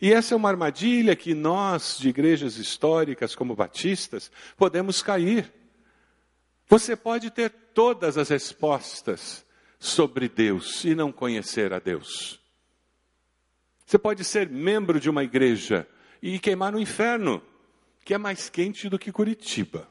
E 0.00 0.12
essa 0.12 0.34
é 0.34 0.36
uma 0.36 0.48
armadilha 0.48 1.16
que 1.16 1.34
nós, 1.34 1.98
de 1.98 2.10
igrejas 2.10 2.56
históricas 2.56 3.34
como 3.34 3.56
batistas, 3.56 4.30
podemos 4.56 5.02
cair. 5.02 5.52
Você 6.68 6.94
pode 6.94 7.30
ter 7.30 7.50
todas 7.74 8.16
as 8.16 8.28
respostas 8.28 9.44
sobre 9.80 10.28
Deus 10.28 10.84
e 10.84 10.94
não 10.94 11.10
conhecer 11.10 11.72
a 11.72 11.78
Deus. 11.80 12.38
Você 13.84 13.98
pode 13.98 14.22
ser 14.22 14.48
membro 14.48 15.00
de 15.00 15.08
uma 15.08 15.24
igreja 15.24 15.88
e 16.22 16.38
queimar 16.38 16.70
no 16.70 16.78
inferno 16.78 17.42
que 18.08 18.14
é 18.14 18.18
mais 18.18 18.48
quente 18.48 18.88
do 18.88 18.98
que 18.98 19.12
Curitiba. 19.12 19.86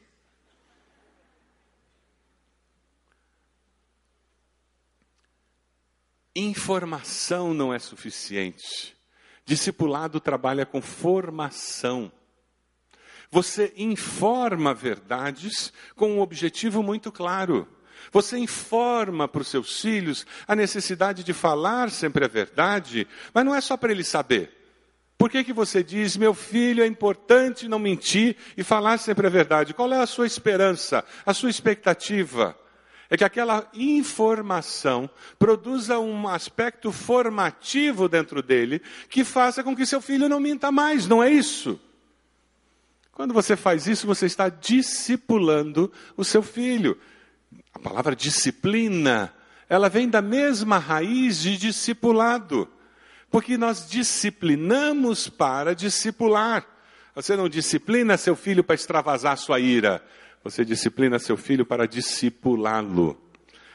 Informação 6.35 7.53
não 7.53 7.71
é 7.71 7.77
suficiente. 7.77 8.97
Discipulado 9.45 10.19
trabalha 10.19 10.65
com 10.65 10.81
formação. 10.81 12.11
Você 13.29 13.71
informa 13.77 14.73
verdades 14.73 15.71
com 15.95 16.13
um 16.13 16.19
objetivo 16.19 16.81
muito 16.81 17.11
claro. 17.11 17.67
Você 18.11 18.39
informa 18.39 19.27
para 19.27 19.43
os 19.43 19.47
seus 19.47 19.79
filhos 19.79 20.25
a 20.47 20.55
necessidade 20.55 21.23
de 21.23 21.33
falar 21.33 21.91
sempre 21.91 22.25
a 22.25 22.27
verdade, 22.27 23.07
mas 23.31 23.45
não 23.45 23.53
é 23.53 23.61
só 23.61 23.77
para 23.77 23.91
ele 23.91 24.03
saber. 24.03 24.56
Por 25.17 25.31
que, 25.31 25.43
que 25.43 25.53
você 25.53 25.83
diz, 25.83 26.15
meu 26.15 26.33
filho, 26.33 26.83
é 26.83 26.87
importante 26.87 27.67
não 27.67 27.79
mentir 27.79 28.35
e 28.55 28.63
falar 28.63 28.99
sempre 28.99 29.25
a 29.25 29.31
verdade? 29.31 29.73
Qual 29.73 29.91
é 29.91 29.97
a 29.97 30.05
sua 30.05 30.27
esperança, 30.27 31.03
a 31.25 31.33
sua 31.33 31.49
expectativa? 31.49 32.55
É 33.09 33.17
que 33.17 33.23
aquela 33.23 33.67
informação 33.73 35.09
produza 35.39 35.97
um 35.97 36.27
aspecto 36.27 36.91
formativo 36.91 38.07
dentro 38.07 38.43
dele 38.43 38.81
que 39.09 39.23
faça 39.23 39.63
com 39.63 39.75
que 39.75 39.85
seu 39.85 40.01
filho 40.01 40.29
não 40.29 40.39
minta 40.39 40.71
mais, 40.71 41.07
não 41.07 41.23
é 41.23 41.31
isso? 41.31 41.79
Quando 43.11 43.33
você 43.33 43.55
faz 43.55 43.87
isso, 43.87 44.05
você 44.05 44.27
está 44.27 44.49
discipulando 44.49 45.91
o 46.15 46.23
seu 46.23 46.43
filho. 46.43 46.95
A 47.73 47.79
palavra 47.79 48.15
disciplina, 48.15 49.33
ela 49.67 49.89
vem 49.89 50.07
da 50.07 50.21
mesma 50.21 50.77
raiz 50.77 51.41
de 51.41 51.57
discipulado. 51.57 52.69
Porque 53.29 53.57
nós 53.57 53.89
disciplinamos 53.89 55.29
para 55.29 55.75
discipular. 55.75 56.65
Você 57.13 57.35
não 57.35 57.49
disciplina 57.49 58.15
seu 58.17 58.35
filho 58.35 58.63
para 58.63 58.75
extravasar 58.75 59.37
sua 59.37 59.59
ira. 59.59 60.03
Você 60.43 60.63
disciplina 60.63 61.19
seu 61.19 61.35
filho 61.35 61.65
para 61.65 61.87
discipulá-lo. 61.87 63.19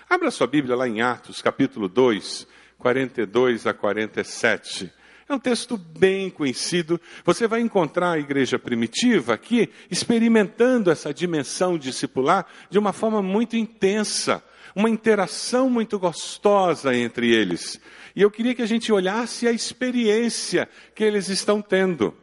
Abra 0.09 0.31
sua 0.31 0.47
Bíblia 0.47 0.77
lá 0.77 0.89
em 0.89 1.01
Atos, 1.01 1.43
capítulo 1.43 1.89
2, 1.89 2.47
42 2.79 3.67
a 3.67 3.75
47. 3.75 4.93
É 5.29 5.35
um 5.35 5.39
texto 5.39 5.77
bem 5.77 6.29
conhecido. 6.29 7.01
Você 7.25 7.47
vai 7.47 7.61
encontrar 7.61 8.13
a 8.13 8.19
igreja 8.19 8.59
primitiva 8.59 9.35
aqui 9.35 9.71
experimentando 9.91 10.91
essa 10.91 11.13
dimensão 11.15 11.79
discipular 11.79 12.47
de 12.69 12.79
uma 12.79 12.93
forma 12.93 13.23
muito 13.23 13.57
intensa, 13.57 14.45
uma 14.75 14.91
interação 14.91 15.69
muito 15.69 15.99
gostosa 15.99 16.95
entre 16.95 17.31
eles. 17.31 17.81
E 18.15 18.23
eu 18.23 18.31
queria 18.31 18.55
que 18.55 18.63
a 18.63 18.67
gente 18.67 18.93
olhasse 18.93 19.47
a 19.47 19.53
experiência 19.53 20.69
que 20.95 21.05
eles 21.05 21.29
estão 21.29 21.63
tendo. 21.63 22.15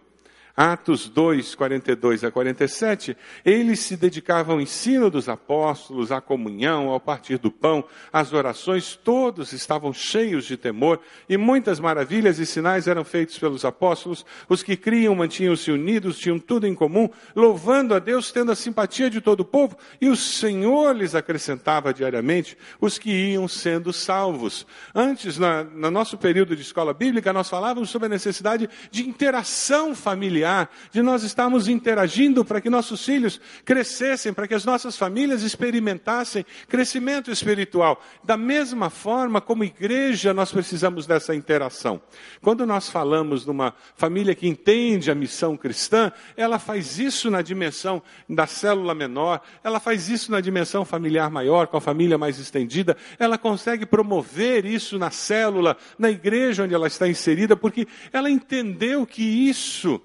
Atos 0.59 1.07
2, 1.07 1.55
42 1.55 2.25
a 2.25 2.31
47, 2.31 3.15
eles 3.45 3.79
se 3.79 3.95
dedicavam 3.95 4.55
ao 4.55 4.61
ensino 4.61 5.09
dos 5.09 5.29
apóstolos, 5.29 6.11
à 6.11 6.19
comunhão, 6.19 6.89
ao 6.89 6.99
partir 6.99 7.37
do 7.37 7.49
pão, 7.49 7.81
às 8.11 8.33
orações, 8.33 8.93
todos 8.93 9.53
estavam 9.53 9.93
cheios 9.93 10.43
de 10.43 10.57
temor, 10.57 10.99
e 11.29 11.37
muitas 11.37 11.79
maravilhas 11.79 12.39
e 12.39 12.45
sinais 12.45 12.89
eram 12.89 13.05
feitos 13.05 13.39
pelos 13.39 13.63
apóstolos, 13.63 14.25
os 14.49 14.61
que 14.61 14.75
criam 14.75 15.15
mantinham-se 15.15 15.71
unidos, 15.71 16.19
tinham 16.19 16.37
tudo 16.37 16.67
em 16.67 16.75
comum, 16.75 17.09
louvando 17.33 17.95
a 17.95 17.99
Deus, 17.99 18.29
tendo 18.29 18.51
a 18.51 18.55
simpatia 18.55 19.09
de 19.09 19.21
todo 19.21 19.39
o 19.39 19.45
povo, 19.45 19.77
e 20.01 20.09
o 20.09 20.15
Senhor 20.17 20.93
lhes 20.93 21.15
acrescentava 21.15 21.93
diariamente 21.93 22.57
os 22.81 22.97
que 22.97 23.31
iam 23.31 23.47
sendo 23.47 23.93
salvos. 23.93 24.67
Antes, 24.93 25.37
na, 25.37 25.63
no 25.63 25.89
nosso 25.89 26.17
período 26.17 26.53
de 26.53 26.63
escola 26.63 26.93
bíblica, 26.93 27.31
nós 27.31 27.47
falávamos 27.47 27.89
sobre 27.89 28.07
a 28.07 28.09
necessidade 28.09 28.69
de 28.91 29.07
interação 29.07 29.95
familiar 29.95 30.48
de 30.91 31.01
nós 31.01 31.23
estarmos 31.23 31.67
interagindo 31.67 32.43
para 32.43 32.61
que 32.61 32.69
nossos 32.69 33.03
filhos 33.03 33.39
crescessem, 33.63 34.33
para 34.33 34.47
que 34.47 34.53
as 34.53 34.65
nossas 34.65 34.97
famílias 34.97 35.43
experimentassem 35.43 36.45
crescimento 36.67 37.31
espiritual. 37.31 38.01
Da 38.23 38.37
mesma 38.37 38.89
forma, 38.89 39.41
como 39.41 39.63
igreja, 39.63 40.33
nós 40.33 40.51
precisamos 40.51 41.05
dessa 41.05 41.35
interação. 41.35 42.01
Quando 42.41 42.65
nós 42.65 42.89
falamos 42.89 43.43
de 43.43 43.51
uma 43.51 43.73
família 43.95 44.35
que 44.35 44.47
entende 44.47 45.11
a 45.11 45.15
missão 45.15 45.55
cristã, 45.55 46.11
ela 46.35 46.59
faz 46.59 46.99
isso 46.99 47.29
na 47.29 47.41
dimensão 47.41 48.01
da 48.27 48.47
célula 48.47 48.95
menor, 48.95 49.41
ela 49.63 49.79
faz 49.79 50.09
isso 50.09 50.31
na 50.31 50.41
dimensão 50.41 50.83
familiar 50.83 51.29
maior, 51.29 51.67
com 51.67 51.77
a 51.77 51.81
família 51.81 52.17
mais 52.17 52.39
estendida, 52.39 52.97
ela 53.17 53.37
consegue 53.37 53.85
promover 53.85 54.65
isso 54.65 54.97
na 54.97 55.11
célula, 55.11 55.77
na 55.97 56.09
igreja 56.09 56.63
onde 56.63 56.73
ela 56.73 56.87
está 56.87 57.07
inserida, 57.07 57.55
porque 57.55 57.87
ela 58.11 58.29
entendeu 58.29 59.05
que 59.05 59.21
isso 59.21 60.01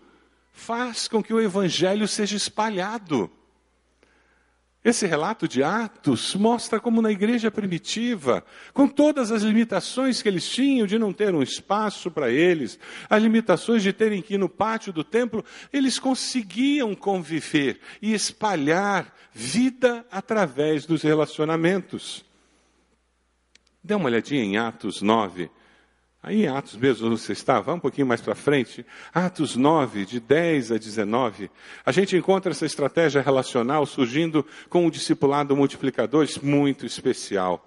faz 0.54 1.08
com 1.08 1.22
que 1.22 1.34
o 1.34 1.40
evangelho 1.40 2.06
seja 2.06 2.36
espalhado. 2.36 3.30
Esse 4.84 5.06
relato 5.06 5.48
de 5.48 5.62
Atos 5.62 6.34
mostra 6.34 6.78
como 6.78 7.02
na 7.02 7.10
igreja 7.10 7.50
primitiva, 7.50 8.44
com 8.72 8.86
todas 8.86 9.32
as 9.32 9.42
limitações 9.42 10.22
que 10.22 10.28
eles 10.28 10.46
tinham 10.48 10.86
de 10.86 10.98
não 10.98 11.12
ter 11.12 11.34
um 11.34 11.42
espaço 11.42 12.10
para 12.10 12.30
eles, 12.30 12.78
as 13.08 13.22
limitações 13.22 13.82
de 13.82 13.92
terem 13.92 14.22
que 14.22 14.34
ir 14.34 14.38
no 14.38 14.48
pátio 14.48 14.92
do 14.92 15.02
templo, 15.02 15.44
eles 15.72 15.98
conseguiam 15.98 16.94
conviver 16.94 17.80
e 18.00 18.12
espalhar 18.12 19.12
vida 19.32 20.06
através 20.10 20.86
dos 20.86 21.02
relacionamentos. 21.02 22.24
Dê 23.82 23.94
uma 23.94 24.06
olhadinha 24.06 24.44
em 24.44 24.56
Atos 24.58 25.02
9, 25.02 25.50
Aí 26.26 26.44
em 26.44 26.48
Atos 26.48 26.74
mesmo 26.74 27.14
você 27.14 27.34
está, 27.34 27.60
vá 27.60 27.74
um 27.74 27.78
pouquinho 27.78 28.06
mais 28.06 28.22
para 28.22 28.34
frente, 28.34 28.84
Atos 29.12 29.56
9, 29.56 30.06
de 30.06 30.18
10 30.18 30.72
a 30.72 30.78
19, 30.78 31.50
a 31.84 31.92
gente 31.92 32.16
encontra 32.16 32.50
essa 32.50 32.64
estratégia 32.64 33.20
relacional 33.20 33.84
surgindo 33.84 34.44
com 34.70 34.86
um 34.86 34.90
discipulado 34.90 35.54
multiplicador 35.54 36.26
muito 36.42 36.86
especial. 36.86 37.62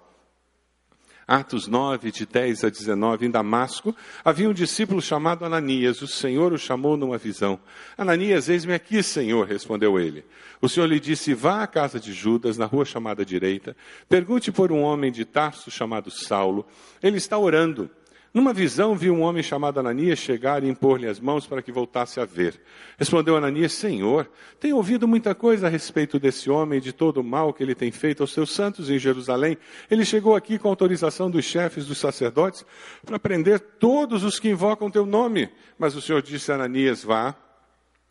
Atos 1.24 1.68
9, 1.68 2.10
de 2.10 2.26
10 2.26 2.64
a 2.64 2.68
19, 2.68 3.26
em 3.26 3.30
Damasco, 3.30 3.94
havia 4.24 4.48
um 4.48 4.54
discípulo 4.54 5.00
chamado 5.00 5.44
Ananias. 5.44 6.02
O 6.02 6.08
Senhor 6.08 6.52
o 6.52 6.58
chamou 6.58 6.96
numa 6.96 7.18
visão. 7.18 7.60
Ananias, 7.96 8.48
eis-me 8.48 8.72
aqui, 8.72 9.04
Senhor, 9.04 9.46
respondeu 9.46 10.00
ele. 10.00 10.24
O 10.60 10.68
Senhor 10.68 10.86
lhe 10.86 10.98
disse: 10.98 11.34
Vá 11.34 11.62
à 11.62 11.66
casa 11.66 12.00
de 12.00 12.12
Judas, 12.14 12.56
na 12.56 12.64
rua 12.64 12.86
chamada 12.86 13.24
direita, 13.26 13.76
pergunte 14.08 14.50
por 14.50 14.72
um 14.72 14.80
homem 14.80 15.12
de 15.12 15.24
Tarso 15.26 15.70
chamado 15.70 16.10
Saulo. 16.10 16.66
Ele 17.00 17.18
está 17.18 17.38
orando. 17.38 17.90
Numa 18.32 18.52
visão, 18.52 18.94
viu 18.94 19.14
um 19.14 19.22
homem 19.22 19.42
chamado 19.42 19.80
Ananias 19.80 20.18
chegar 20.18 20.62
e 20.62 20.68
impor-lhe 20.68 21.08
as 21.08 21.18
mãos 21.18 21.46
para 21.46 21.62
que 21.62 21.72
voltasse 21.72 22.20
a 22.20 22.26
ver. 22.26 22.60
Respondeu 22.98 23.36
Ananias: 23.36 23.72
Senhor, 23.72 24.30
tenho 24.60 24.76
ouvido 24.76 25.08
muita 25.08 25.34
coisa 25.34 25.66
a 25.66 25.70
respeito 25.70 26.18
desse 26.18 26.50
homem 26.50 26.78
e 26.78 26.82
de 26.82 26.92
todo 26.92 27.18
o 27.18 27.24
mal 27.24 27.54
que 27.54 27.62
ele 27.62 27.74
tem 27.74 27.90
feito 27.90 28.22
aos 28.22 28.32
seus 28.32 28.50
santos 28.50 28.90
em 28.90 28.98
Jerusalém. 28.98 29.56
Ele 29.90 30.04
chegou 30.04 30.36
aqui 30.36 30.58
com 30.58 30.68
autorização 30.68 31.30
dos 31.30 31.44
chefes 31.44 31.86
dos 31.86 31.98
sacerdotes 31.98 32.66
para 33.04 33.18
prender 33.18 33.60
todos 33.60 34.22
os 34.22 34.38
que 34.38 34.50
invocam 34.50 34.90
teu 34.90 35.06
nome. 35.06 35.48
Mas 35.78 35.96
o 35.96 36.02
Senhor 36.02 36.20
disse 36.20 36.52
a 36.52 36.56
Ananias: 36.56 37.02
Vá. 37.02 37.47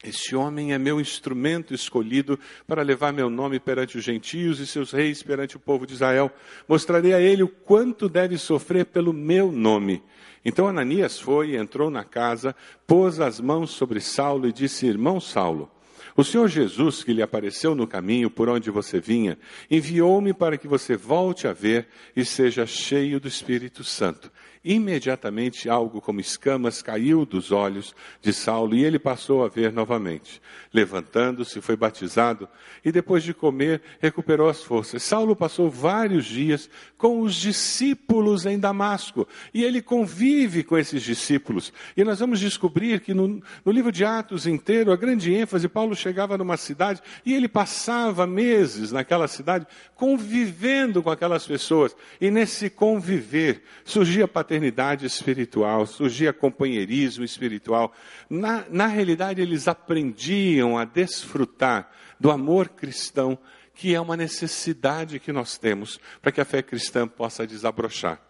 Este 0.04 0.36
homem 0.36 0.74
é 0.74 0.78
meu 0.78 1.02
instrumento 1.02 1.74
escolhido 1.74 2.40
para 2.68 2.84
levar 2.84 3.12
meu 3.12 3.32
nome 3.32 3.60
perante 3.60 3.98
os 3.98 4.04
gentios 4.04 4.60
e 4.60 4.68
seus 4.68 4.92
reis 4.92 5.24
perante 5.24 5.58
o 5.58 5.60
povo 5.60 5.88
de 5.88 5.94
Israel. 5.94 6.32
Mostrarei 6.68 7.14
a 7.14 7.20
ele 7.20 7.42
o 7.42 7.48
quanto 7.48 8.08
deve 8.08 8.38
sofrer 8.38 8.86
pelo 8.86 9.12
meu 9.12 9.52
nome. 9.52 10.04
Então 10.46 10.68
Ananias 10.68 11.20
foi, 11.20 11.56
entrou 11.56 11.90
na 11.90 12.04
casa, 12.04 12.56
pôs 12.86 13.20
as 13.20 13.40
mãos 13.40 13.72
sobre 13.72 14.00
Saulo 14.00 14.48
e 14.48 14.54
disse: 14.54 14.86
Irmão 14.86 15.20
Saulo, 15.20 15.70
O 16.16 16.24
Senhor 16.24 16.48
Jesus, 16.48 17.04
que 17.04 17.14
lhe 17.14 17.22
apareceu 17.22 17.76
no 17.76 17.86
caminho 17.86 18.30
por 18.30 18.50
onde 18.50 18.72
você 18.72 19.00
vinha, 19.00 19.38
enviou-me 19.70 20.34
para 20.34 20.58
que 20.58 20.68
você 20.68 20.96
volte 20.96 21.48
a 21.48 21.54
ver 21.54 21.88
e 22.16 22.26
seja 22.26 22.66
cheio 22.66 23.20
do 23.20 23.28
Espírito 23.28 23.84
Santo. 23.84 24.32
Imediatamente 24.64 25.70
algo 25.70 26.02
como 26.02 26.20
escamas 26.20 26.82
caiu 26.82 27.26
dos 27.26 27.52
olhos 27.52 27.96
de 28.22 28.34
Saulo 28.34 28.76
e 28.76 28.84
ele 28.84 29.00
passou 29.00 29.46
a 29.46 29.48
ver 29.48 29.72
novamente. 29.72 30.42
Levantando-se, 30.74 31.62
foi 31.62 31.76
batizado 31.76 32.48
e 32.84 32.92
depois 32.92 33.24
de 33.24 33.34
comer, 33.34 33.82
recuperou 34.00 34.50
as 34.50 34.64
forças. 34.64 35.04
Saulo 35.04 35.36
passou 35.36 35.70
vários 35.70 36.26
dias 36.26 36.70
com 36.98 37.22
os 37.22 37.36
discípulos 37.36 38.46
em 38.46 38.60
Damasco 38.60 39.28
e 39.54 39.64
ele 39.64 39.82
convive 39.82 40.64
com 40.64 40.78
esses 40.78 41.02
discípulos. 41.04 41.72
E 41.96 42.04
nós 42.04 42.20
vamos 42.20 42.40
descobrir 42.40 43.00
que 43.00 43.14
no, 43.14 43.42
no 43.64 43.72
livro 43.72 43.92
de 43.92 44.04
Atos 44.04 44.48
inteiro, 44.48 44.92
a 44.92 44.96
grande 44.96 45.34
ênfase, 45.34 45.68
Paulo 45.68 45.96
chegava 45.96 46.38
numa 46.38 46.58
cidade 46.58 47.02
e 47.26 47.34
ele 47.34 47.48
passava 47.48 48.28
meses 48.28 48.92
naquela 48.92 49.28
cidade 49.28 49.66
convivendo 49.96 51.02
com 51.02 51.10
aquelas 51.10 51.46
pessoas. 51.46 51.96
E 52.20 52.30
nesse 52.30 52.70
conviver 52.70 53.64
surgia 53.84 54.28
fraternidade 54.48 55.06
espiritual, 55.06 55.86
surgia 55.86 56.32
companheirismo 56.32 57.26
espiritual. 57.26 57.92
Na, 58.30 58.66
na 58.70 58.88
realidade, 58.88 59.42
eles 59.42 59.68
aprendiam 59.68 60.78
a 60.78 60.86
desfrutar 60.86 61.92
do 62.18 62.32
amor 62.32 62.70
cristão, 62.70 63.38
que 63.76 63.94
é 63.94 64.00
uma 64.00 64.16
necessidade 64.16 65.20
que 65.20 65.34
nós 65.34 65.58
temos 65.58 66.00
para 66.22 66.32
que 66.32 66.40
a 66.40 66.46
fé 66.46 66.62
cristã 66.62 67.06
possa 67.06 67.46
desabrochar. 67.46 68.22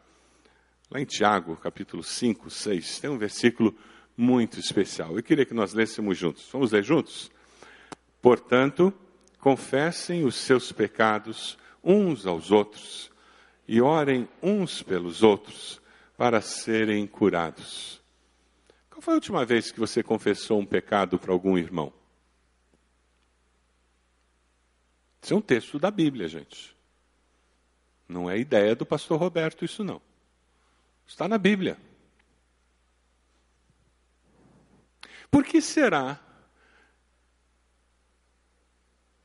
Lá 0.89 0.99
em 0.99 1.05
Tiago, 1.05 1.55
capítulo 1.55 2.01
5, 2.01 2.49
6, 2.49 2.99
tem 2.99 3.09
um 3.11 3.17
versículo 3.17 3.77
muito 4.17 4.59
especial. 4.59 5.15
Eu 5.15 5.21
queria 5.21 5.45
que 5.45 5.53
nós 5.53 5.73
lêssemos 5.73 6.17
juntos. 6.17 6.49
Vamos 6.51 6.71
ler 6.71 6.83
juntos? 6.83 7.29
Portanto, 8.19 8.91
confessem 9.39 10.25
os 10.25 10.33
seus 10.33 10.71
pecados 10.71 11.59
uns 11.83 12.25
aos 12.25 12.49
outros 12.49 13.11
e 13.67 13.79
orem 13.79 14.27
uns 14.41 14.81
pelos 14.81 15.21
outros 15.21 15.79
para 16.17 16.41
serem 16.41 17.05
curados. 17.05 18.01
Qual 18.89 18.99
foi 18.99 19.13
a 19.13 19.17
última 19.17 19.45
vez 19.45 19.71
que 19.71 19.79
você 19.79 20.01
confessou 20.01 20.59
um 20.59 20.65
pecado 20.65 21.19
para 21.19 21.31
algum 21.31 21.55
irmão? 21.55 21.93
Isso 25.21 25.33
é 25.33 25.37
um 25.37 25.41
texto 25.41 25.77
da 25.77 25.91
Bíblia, 25.91 26.27
gente. 26.27 26.75
Não 28.09 28.29
é 28.29 28.39
ideia 28.39 28.75
do 28.75 28.85
pastor 28.85 29.19
Roberto, 29.19 29.63
isso 29.63 29.83
não. 29.83 30.01
Está 31.05 31.27
na 31.27 31.37
Bíblia. 31.37 31.77
Por 35.29 35.43
que 35.43 35.61
será 35.61 36.19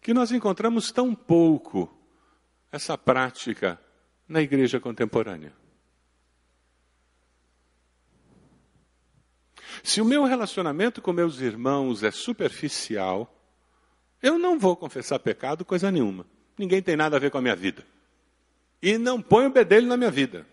que 0.01 0.13
nós 0.13 0.33
encontramos 0.33 0.93
tão 0.93 1.15
pouco 1.15 1.97
essa 2.71 2.99
prática 2.99 3.81
na 4.29 4.43
igreja 4.43 4.81
contemporânea? 4.81 5.62
Se 9.83 10.01
o 10.01 10.05
meu 10.05 10.25
relacionamento 10.25 11.03
com 11.03 11.13
meus 11.13 11.41
irmãos 11.41 12.03
é 12.03 12.11
superficial, 12.11 13.33
eu 14.23 14.39
não 14.39 14.59
vou 14.59 14.77
confessar 14.77 15.19
pecado 15.19 15.65
coisa 15.65 15.91
nenhuma. 15.91 16.25
Ninguém 16.57 16.81
tem 16.81 16.97
nada 16.97 17.17
a 17.17 17.21
ver 17.21 17.31
com 17.31 17.39
a 17.39 17.43
minha 17.43 17.57
vida. 17.57 17.85
E 18.81 18.97
não 18.97 19.21
ponho 19.21 19.51
bedelho 19.51 19.87
na 19.87 19.97
minha 19.97 20.11
vida. 20.11 20.47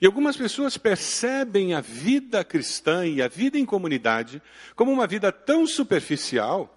E 0.00 0.04
algumas 0.04 0.36
pessoas 0.36 0.76
percebem 0.76 1.72
a 1.72 1.80
vida 1.80 2.44
cristã 2.44 3.06
e 3.06 3.22
a 3.22 3.28
vida 3.28 3.58
em 3.58 3.64
comunidade 3.64 4.42
como 4.74 4.92
uma 4.92 5.06
vida 5.06 5.32
tão 5.32 5.66
superficial 5.66 6.72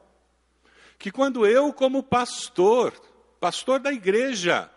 que 0.97 1.11
quando 1.11 1.45
eu, 1.45 1.73
como 1.73 2.03
pastor, 2.03 2.93
pastor 3.39 3.79
da 3.79 3.91
igreja, 3.91 4.69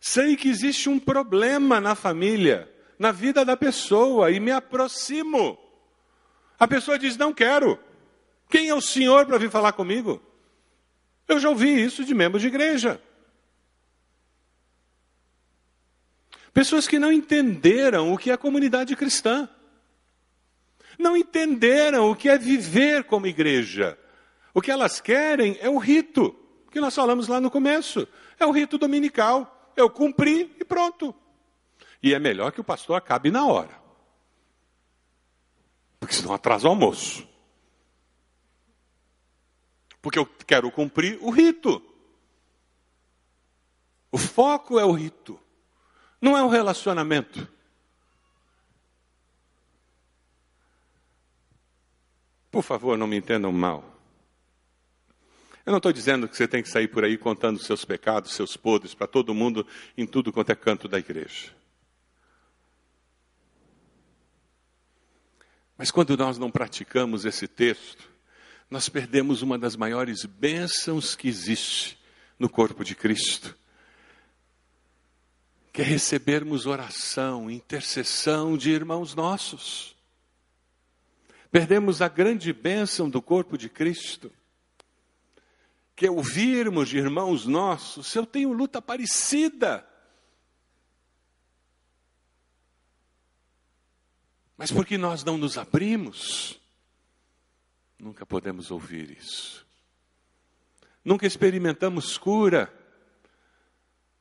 sei 0.00 0.36
que 0.36 0.48
existe 0.48 0.88
um 0.88 0.98
problema 0.98 1.80
na 1.80 1.94
família, 1.94 2.71
na 3.02 3.10
vida 3.10 3.44
da 3.44 3.56
pessoa 3.56 4.30
e 4.30 4.38
me 4.38 4.52
aproximo. 4.52 5.58
A 6.56 6.68
pessoa 6.68 6.96
diz: 6.96 7.16
Não 7.16 7.34
quero. 7.34 7.76
Quem 8.48 8.68
é 8.68 8.74
o 8.74 8.80
senhor 8.80 9.26
para 9.26 9.38
vir 9.38 9.50
falar 9.50 9.72
comigo? 9.72 10.22
Eu 11.26 11.40
já 11.40 11.48
ouvi 11.48 11.82
isso 11.82 12.04
de 12.04 12.14
membros 12.14 12.40
de 12.40 12.46
igreja. 12.46 13.02
Pessoas 16.54 16.86
que 16.86 16.98
não 16.98 17.10
entenderam 17.10 18.12
o 18.12 18.18
que 18.18 18.30
é 18.30 18.36
comunidade 18.36 18.94
cristã. 18.94 19.48
Não 20.96 21.16
entenderam 21.16 22.08
o 22.08 22.14
que 22.14 22.28
é 22.28 22.38
viver 22.38 23.02
como 23.02 23.26
igreja. 23.26 23.98
O 24.54 24.60
que 24.60 24.70
elas 24.70 25.00
querem 25.00 25.58
é 25.60 25.68
o 25.68 25.78
rito, 25.78 26.36
que 26.70 26.78
nós 26.78 26.94
falamos 26.94 27.26
lá 27.26 27.40
no 27.40 27.50
começo. 27.50 28.06
É 28.38 28.46
o 28.46 28.52
rito 28.52 28.78
dominical. 28.78 29.72
Eu 29.74 29.90
cumpri 29.90 30.54
e 30.60 30.64
pronto. 30.64 31.12
E 32.02 32.14
é 32.14 32.18
melhor 32.18 32.50
que 32.50 32.60
o 32.60 32.64
pastor 32.64 32.96
acabe 32.96 33.30
na 33.30 33.46
hora. 33.46 33.80
Porque 36.00 36.14
senão 36.14 36.34
atrasa 36.34 36.66
o 36.66 36.70
almoço. 36.70 37.28
Porque 40.00 40.18
eu 40.18 40.26
quero 40.26 40.70
cumprir 40.70 41.16
o 41.22 41.30
rito. 41.30 41.80
O 44.10 44.18
foco 44.18 44.78
é 44.78 44.84
o 44.84 44.92
rito, 44.92 45.40
não 46.20 46.36
é 46.36 46.42
o 46.42 46.48
relacionamento. 46.48 47.48
Por 52.50 52.62
favor, 52.62 52.98
não 52.98 53.06
me 53.06 53.16
entendam 53.16 53.50
mal. 53.50 53.82
Eu 55.64 55.70
não 55.70 55.78
estou 55.78 55.92
dizendo 55.92 56.28
que 56.28 56.36
você 56.36 56.46
tem 56.46 56.62
que 56.62 56.68
sair 56.68 56.88
por 56.88 57.04
aí 57.04 57.16
contando 57.16 57.58
seus 57.58 57.86
pecados, 57.86 58.32
seus 58.32 58.54
podres 58.54 58.92
para 58.92 59.06
todo 59.06 59.32
mundo 59.32 59.66
em 59.96 60.06
tudo 60.06 60.30
quanto 60.30 60.50
é 60.50 60.54
canto 60.54 60.86
da 60.86 60.98
igreja. 60.98 61.61
Mas 65.82 65.90
quando 65.90 66.16
nós 66.16 66.38
não 66.38 66.48
praticamos 66.48 67.24
esse 67.24 67.48
texto, 67.48 68.08
nós 68.70 68.88
perdemos 68.88 69.42
uma 69.42 69.58
das 69.58 69.74
maiores 69.74 70.24
bênçãos 70.24 71.16
que 71.16 71.26
existe 71.26 71.98
no 72.38 72.48
corpo 72.48 72.84
de 72.84 72.94
Cristo, 72.94 73.52
que 75.72 75.82
é 75.82 75.84
recebermos 75.84 76.66
oração, 76.66 77.50
intercessão 77.50 78.56
de 78.56 78.70
irmãos 78.70 79.16
nossos. 79.16 79.96
Perdemos 81.50 82.00
a 82.00 82.06
grande 82.06 82.52
bênção 82.52 83.10
do 83.10 83.20
corpo 83.20 83.58
de 83.58 83.68
Cristo, 83.68 84.30
que 85.96 86.06
é 86.06 86.10
ouvirmos 86.12 86.90
de 86.90 86.98
irmãos 86.98 87.44
nossos, 87.44 88.06
se 88.06 88.16
eu 88.20 88.24
tenho 88.24 88.52
luta 88.52 88.80
parecida, 88.80 89.84
Mas 94.62 94.70
porque 94.70 94.96
nós 94.96 95.24
não 95.24 95.36
nos 95.36 95.58
abrimos, 95.58 96.56
nunca 97.98 98.24
podemos 98.24 98.70
ouvir 98.70 99.10
isso. 99.10 99.66
Nunca 101.04 101.26
experimentamos 101.26 102.16
cura, 102.16 102.72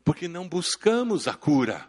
porque 0.04 0.28
não 0.28 0.50
buscamos 0.50 1.28
a 1.28 1.36
cura. 1.36 1.88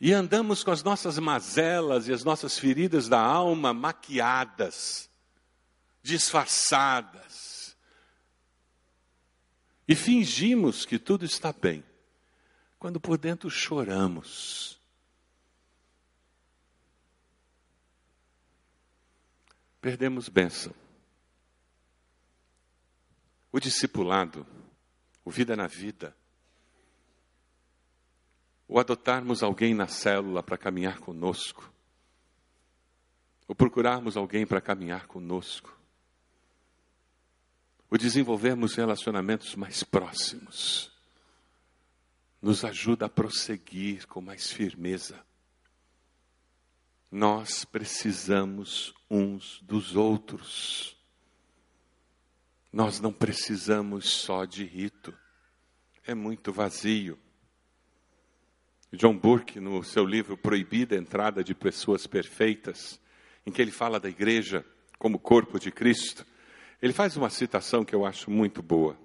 E 0.00 0.12
andamos 0.12 0.62
com 0.62 0.70
as 0.70 0.84
nossas 0.84 1.18
mazelas 1.18 2.06
e 2.06 2.12
as 2.12 2.22
nossas 2.22 2.56
feridas 2.56 3.08
da 3.08 3.20
alma 3.20 3.74
maquiadas, 3.74 5.10
disfarçadas. 6.00 7.76
E 9.88 9.96
fingimos 9.96 10.86
que 10.86 11.00
tudo 11.00 11.24
está 11.24 11.52
bem, 11.52 11.82
quando 12.78 13.00
por 13.00 13.18
dentro 13.18 13.50
choramos 13.50 14.79
perdemos 19.80 20.28
bênção. 20.28 20.74
O 23.52 23.58
discipulado, 23.58 24.46
o 25.24 25.30
vida 25.30 25.56
na 25.56 25.66
vida, 25.66 26.16
o 28.68 28.78
adotarmos 28.78 29.42
alguém 29.42 29.74
na 29.74 29.88
célula 29.88 30.42
para 30.42 30.56
caminhar 30.56 31.00
conosco, 31.00 31.72
o 33.48 33.54
procurarmos 33.54 34.16
alguém 34.16 34.46
para 34.46 34.60
caminhar 34.60 35.08
conosco, 35.08 35.76
o 37.90 37.98
desenvolvermos 37.98 38.76
relacionamentos 38.76 39.56
mais 39.56 39.82
próximos, 39.82 40.92
nos 42.40 42.64
ajuda 42.64 43.06
a 43.06 43.08
prosseguir 43.08 44.06
com 44.06 44.20
mais 44.20 44.52
firmeza. 44.52 45.20
Nós 47.10 47.64
precisamos 47.64 48.94
uns 49.10 49.60
dos 49.62 49.96
outros. 49.96 50.96
Nós 52.72 53.00
não 53.00 53.12
precisamos 53.12 54.08
só 54.08 54.44
de 54.44 54.64
rito. 54.64 55.12
É 56.06 56.14
muito 56.14 56.52
vazio. 56.52 57.18
John 58.92 59.16
Burke, 59.16 59.60
no 59.60 59.82
seu 59.82 60.04
livro 60.04 60.36
Proibida 60.36 60.94
a 60.94 60.98
Entrada 60.98 61.44
de 61.44 61.54
Pessoas 61.54 62.06
Perfeitas, 62.06 63.00
em 63.46 63.50
que 63.50 63.60
ele 63.62 63.70
fala 63.70 64.00
da 64.00 64.08
igreja, 64.08 64.64
como 64.98 65.18
corpo 65.18 65.58
de 65.58 65.70
Cristo, 65.70 66.26
ele 66.82 66.92
faz 66.92 67.16
uma 67.16 67.30
citação 67.30 67.84
que 67.84 67.94
eu 67.94 68.04
acho 68.04 68.30
muito 68.30 68.62
boa. 68.62 68.98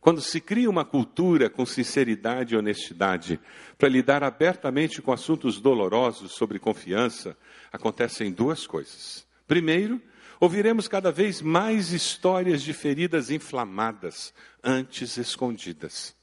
Quando 0.00 0.20
se 0.20 0.40
cria 0.40 0.70
uma 0.70 0.84
cultura 0.84 1.50
com 1.50 1.66
sinceridade 1.66 2.54
e 2.54 2.56
honestidade 2.56 3.40
para 3.76 3.88
lidar 3.88 4.22
abertamente 4.22 5.02
com 5.02 5.12
assuntos 5.12 5.60
dolorosos 5.60 6.32
sobre 6.32 6.58
confiança, 6.58 7.36
acontecem 7.72 8.30
duas 8.30 8.66
coisas. 8.66 9.26
Primeiro, 9.46 10.00
ouviremos 10.38 10.86
cada 10.86 11.10
vez 11.10 11.42
mais 11.42 11.92
histórias 11.92 12.62
de 12.62 12.72
feridas 12.72 13.30
inflamadas, 13.30 14.32
antes 14.62 15.16
escondidas. 15.16 16.14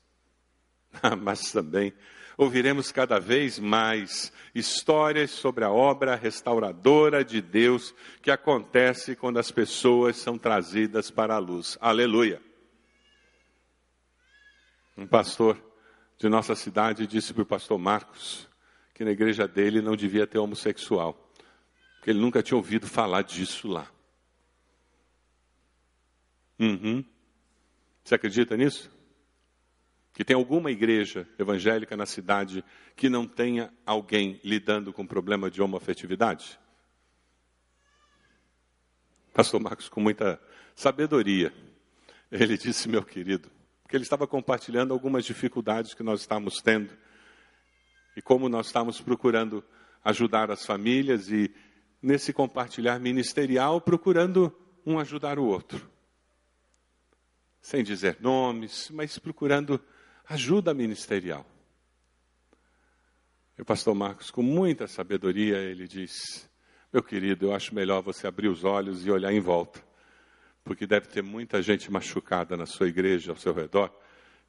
Mas 1.22 1.52
também 1.52 1.94
ouviremos 2.38 2.92
cada 2.92 3.20
vez 3.20 3.60
mais 3.60 4.32
histórias 4.54 5.32
sobre 5.32 5.64
a 5.64 5.72
obra 5.72 6.16
restauradora 6.16 7.24
de 7.24 7.42
Deus 7.42 7.94
que 8.22 8.32
acontece 8.32 9.16
quando 9.16 9.38
as 9.38 9.52
pessoas 9.52 10.18
são 10.18 10.38
trazidas 10.38 11.10
para 11.10 11.36
a 11.36 11.40
luz. 11.40 11.78
Aleluia. 11.80 12.45
Um 14.98 15.06
pastor 15.06 15.62
de 16.18 16.30
nossa 16.30 16.56
cidade 16.56 17.06
disse 17.06 17.34
para 17.34 17.44
o 17.44 17.46
pastor 17.46 17.78
Marcos 17.78 18.48
que 18.94 19.04
na 19.04 19.12
igreja 19.12 19.46
dele 19.48 19.82
não 19.82 19.96
devia 19.96 20.26
ter 20.26 20.38
homossexual, 20.38 21.14
porque 21.96 22.12
ele 22.12 22.20
nunca 22.20 22.42
tinha 22.42 22.56
ouvido 22.56 22.88
falar 22.88 23.24
disso 23.24 23.68
lá. 23.68 23.92
Uhum. 26.58 27.04
Você 28.04 28.16
acredita 28.16 28.56
nisso? 28.56 28.90
Que 30.14 30.24
tem 30.24 30.34
alguma 30.34 30.72
igreja 30.72 31.28
evangélica 31.38 31.98
na 31.98 32.06
cidade 32.06 32.64
que 32.96 33.10
não 33.10 33.28
tenha 33.28 33.74
alguém 33.86 34.40
lidando 34.46 34.94
com 34.94 35.02
o 35.02 35.08
problema 35.08 35.52
de 35.52 35.62
homoafetividade? 35.62 36.58
Pastor 39.34 39.60
Marcos, 39.60 39.90
com 39.90 40.00
muita 40.00 40.42
sabedoria, 40.74 41.54
ele 42.32 42.58
disse, 42.58 42.88
meu 42.88 43.04
querido, 43.04 43.52
porque 43.86 43.96
ele 43.96 44.04
estava 44.04 44.26
compartilhando 44.26 44.96
algumas 44.96 45.24
dificuldades 45.24 45.94
que 45.94 46.02
nós 46.02 46.22
estamos 46.22 46.56
tendo 46.56 46.92
e 48.18 48.22
como 48.22 48.50
nós 48.50 48.66
estamos 48.66 49.00
procurando 49.00 49.64
ajudar 50.04 50.50
as 50.50 50.66
famílias 50.66 51.30
e 51.30 51.54
nesse 52.02 52.34
compartilhar 52.34 53.00
ministerial 53.00 53.80
procurando 53.80 54.52
um 54.84 54.98
ajudar 54.98 55.38
o 55.38 55.46
outro. 55.46 55.88
Sem 57.62 57.84
dizer 57.84 58.18
nomes, 58.20 58.90
mas 58.90 59.20
procurando 59.20 59.80
ajuda 60.28 60.74
ministerial. 60.74 61.46
E 63.56 63.62
o 63.62 63.66
pastor 63.66 63.94
Marcos, 63.94 64.32
com 64.32 64.42
muita 64.42 64.88
sabedoria, 64.88 65.58
ele 65.58 65.88
diz: 65.88 66.50
Meu 66.92 67.04
querido, 67.04 67.46
eu 67.46 67.54
acho 67.54 67.76
melhor 67.76 68.02
você 68.02 68.26
abrir 68.26 68.48
os 68.48 68.64
olhos 68.64 69.06
e 69.06 69.12
olhar 69.12 69.32
em 69.32 69.40
volta, 69.40 69.85
porque 70.66 70.88
deve 70.88 71.08
ter 71.08 71.22
muita 71.22 71.62
gente 71.62 71.92
machucada 71.92 72.58
na 72.58 72.66
sua 72.66 72.88
igreja, 72.88 73.32
ao 73.32 73.38
seu 73.38 73.54
redor, 73.54 73.96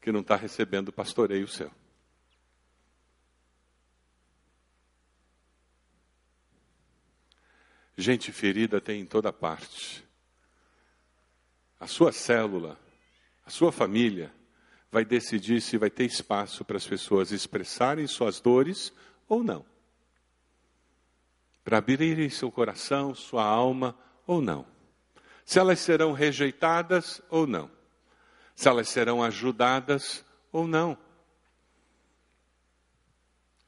que 0.00 0.10
não 0.10 0.20
está 0.20 0.34
recebendo 0.34 0.90
pastoreio 0.90 1.46
seu. 1.46 1.70
Gente 7.98 8.32
ferida 8.32 8.80
tem 8.80 9.02
em 9.02 9.06
toda 9.06 9.30
parte. 9.32 10.02
A 11.78 11.86
sua 11.86 12.12
célula, 12.12 12.78
a 13.44 13.50
sua 13.50 13.70
família, 13.70 14.32
vai 14.90 15.04
decidir 15.04 15.60
se 15.60 15.76
vai 15.76 15.90
ter 15.90 16.04
espaço 16.04 16.64
para 16.64 16.78
as 16.78 16.86
pessoas 16.86 17.30
expressarem 17.30 18.06
suas 18.06 18.40
dores 18.40 18.90
ou 19.28 19.44
não. 19.44 19.66
Para 21.62 21.78
abrirem 21.78 22.30
seu 22.30 22.50
coração, 22.50 23.14
sua 23.14 23.44
alma 23.44 23.98
ou 24.26 24.40
não. 24.40 24.75
Se 25.46 25.60
elas 25.60 25.78
serão 25.78 26.12
rejeitadas 26.12 27.22
ou 27.30 27.46
não. 27.46 27.70
Se 28.54 28.68
elas 28.68 28.88
serão 28.88 29.22
ajudadas 29.22 30.24
ou 30.50 30.66
não. 30.66 30.98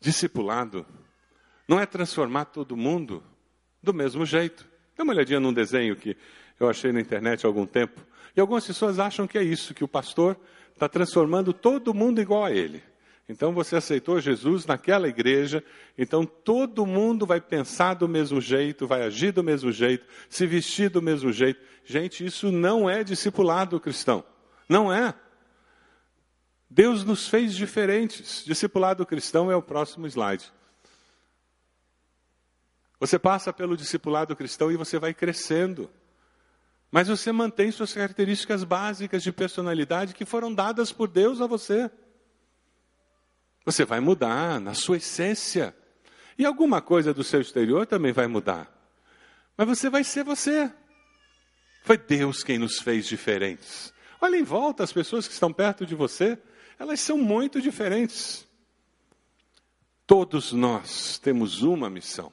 Discipulado 0.01 0.85
não 1.69 1.79
é 1.79 1.87
transformar 1.87 2.47
todo 2.47 2.77
mundo 2.77 3.23
do 3.81 3.95
mesmo 3.95 4.27
jeito. 4.27 4.67
Dê 4.97 5.03
uma 5.03 5.13
olhadinha 5.13 5.39
num 5.39 5.53
desenho 5.53 5.95
que 5.95 6.17
eu 6.59 6.69
achei 6.69 6.91
na 6.91 7.01
internet 7.01 7.45
há 7.45 7.49
algum 7.49 7.65
tempo. 7.65 8.05
E 8.37 8.41
algumas 8.41 8.67
pessoas 8.67 8.99
acham 8.99 9.27
que 9.27 9.39
é 9.39 9.43
isso, 9.43 9.73
que 9.73 9.85
o 9.85 9.89
pastor 9.89 10.37
está 10.73 10.89
transformando 10.89 11.53
todo 11.53 11.95
mundo 11.95 12.21
igual 12.21 12.45
a 12.45 12.51
ele. 12.51 12.83
Então 13.29 13.53
você 13.53 13.77
aceitou 13.77 14.21
Jesus 14.21 14.65
naquela 14.65 15.07
igreja, 15.07 15.63
então 15.99 16.25
todo 16.25 16.87
mundo 16.87 17.27
vai 17.27 17.41
pensar 17.41 17.93
do 17.93 18.09
mesmo 18.09 18.41
jeito, 18.41 18.87
vai 18.87 19.03
agir 19.03 19.33
do 19.33 19.45
mesmo 19.45 19.71
jeito, 19.71 20.07
se 20.31 20.47
vestir 20.47 20.89
do 20.89 21.03
mesmo 21.03 21.31
jeito. 21.31 21.61
Gente, 21.85 22.25
isso 22.25 22.51
não 22.51 22.89
é 22.89 23.05
discipulado 23.05 23.79
cristão. 23.79 24.25
Não 24.67 24.91
é. 24.91 25.15
Deus 26.71 27.05
nos 27.05 27.29
fez 27.29 27.55
diferentes. 27.55 28.45
Discipulado 28.47 29.05
cristão 29.05 29.51
é 29.51 29.57
o 29.57 29.63
próximo 29.63 30.07
slide. 30.07 30.51
Você 32.99 33.19
passa 33.19 33.53
pelo 33.53 33.77
discipulado 33.77 34.35
cristão 34.35 34.73
e 34.73 34.77
você 34.77 34.99
vai 34.99 35.13
crescendo. 35.13 35.91
Mas 36.91 37.09
você 37.09 37.31
mantém 37.31 37.71
suas 37.71 37.93
características 37.93 38.65
básicas 38.65 39.23
de 39.23 39.31
personalidade 39.31 40.15
que 40.15 40.25
foram 40.25 40.53
dadas 40.53 40.91
por 40.91 41.09
Deus 41.09 41.43
a 41.43 41.47
você. 41.47 41.91
Você 43.69 43.85
vai 43.85 44.01
mudar 44.01 44.59
na 44.59 44.73
sua 44.73 44.97
essência. 44.97 45.77
E 46.39 46.47
alguma 46.47 46.81
coisa 46.81 47.13
do 47.13 47.23
seu 47.23 47.39
exterior 47.39 47.85
também 47.85 48.13
vai 48.13 48.27
mudar. 48.27 48.67
Mas 49.59 49.69
você 49.69 49.91
vai 49.91 50.03
ser 50.03 50.25
você. 50.25 50.73
Foi 51.83 51.99
Deus 51.99 52.43
quem 52.43 52.57
nos 52.57 52.81
fez 52.81 53.07
diferentes. 53.07 53.93
Olha 54.23 54.37
em 54.39 54.43
volta, 54.43 54.83
as 54.83 54.91
pessoas 54.91 55.29
que 55.29 55.35
estão 55.35 55.53
perto 55.53 55.85
de 55.85 55.95
você, 55.95 56.39
elas 56.79 56.99
são 57.01 57.19
muito 57.19 57.61
diferentes. 57.61 58.49
Todos 60.07 60.51
nós 60.51 61.19
temos 61.19 61.61
uma 61.61 61.91
missão. 61.91 62.33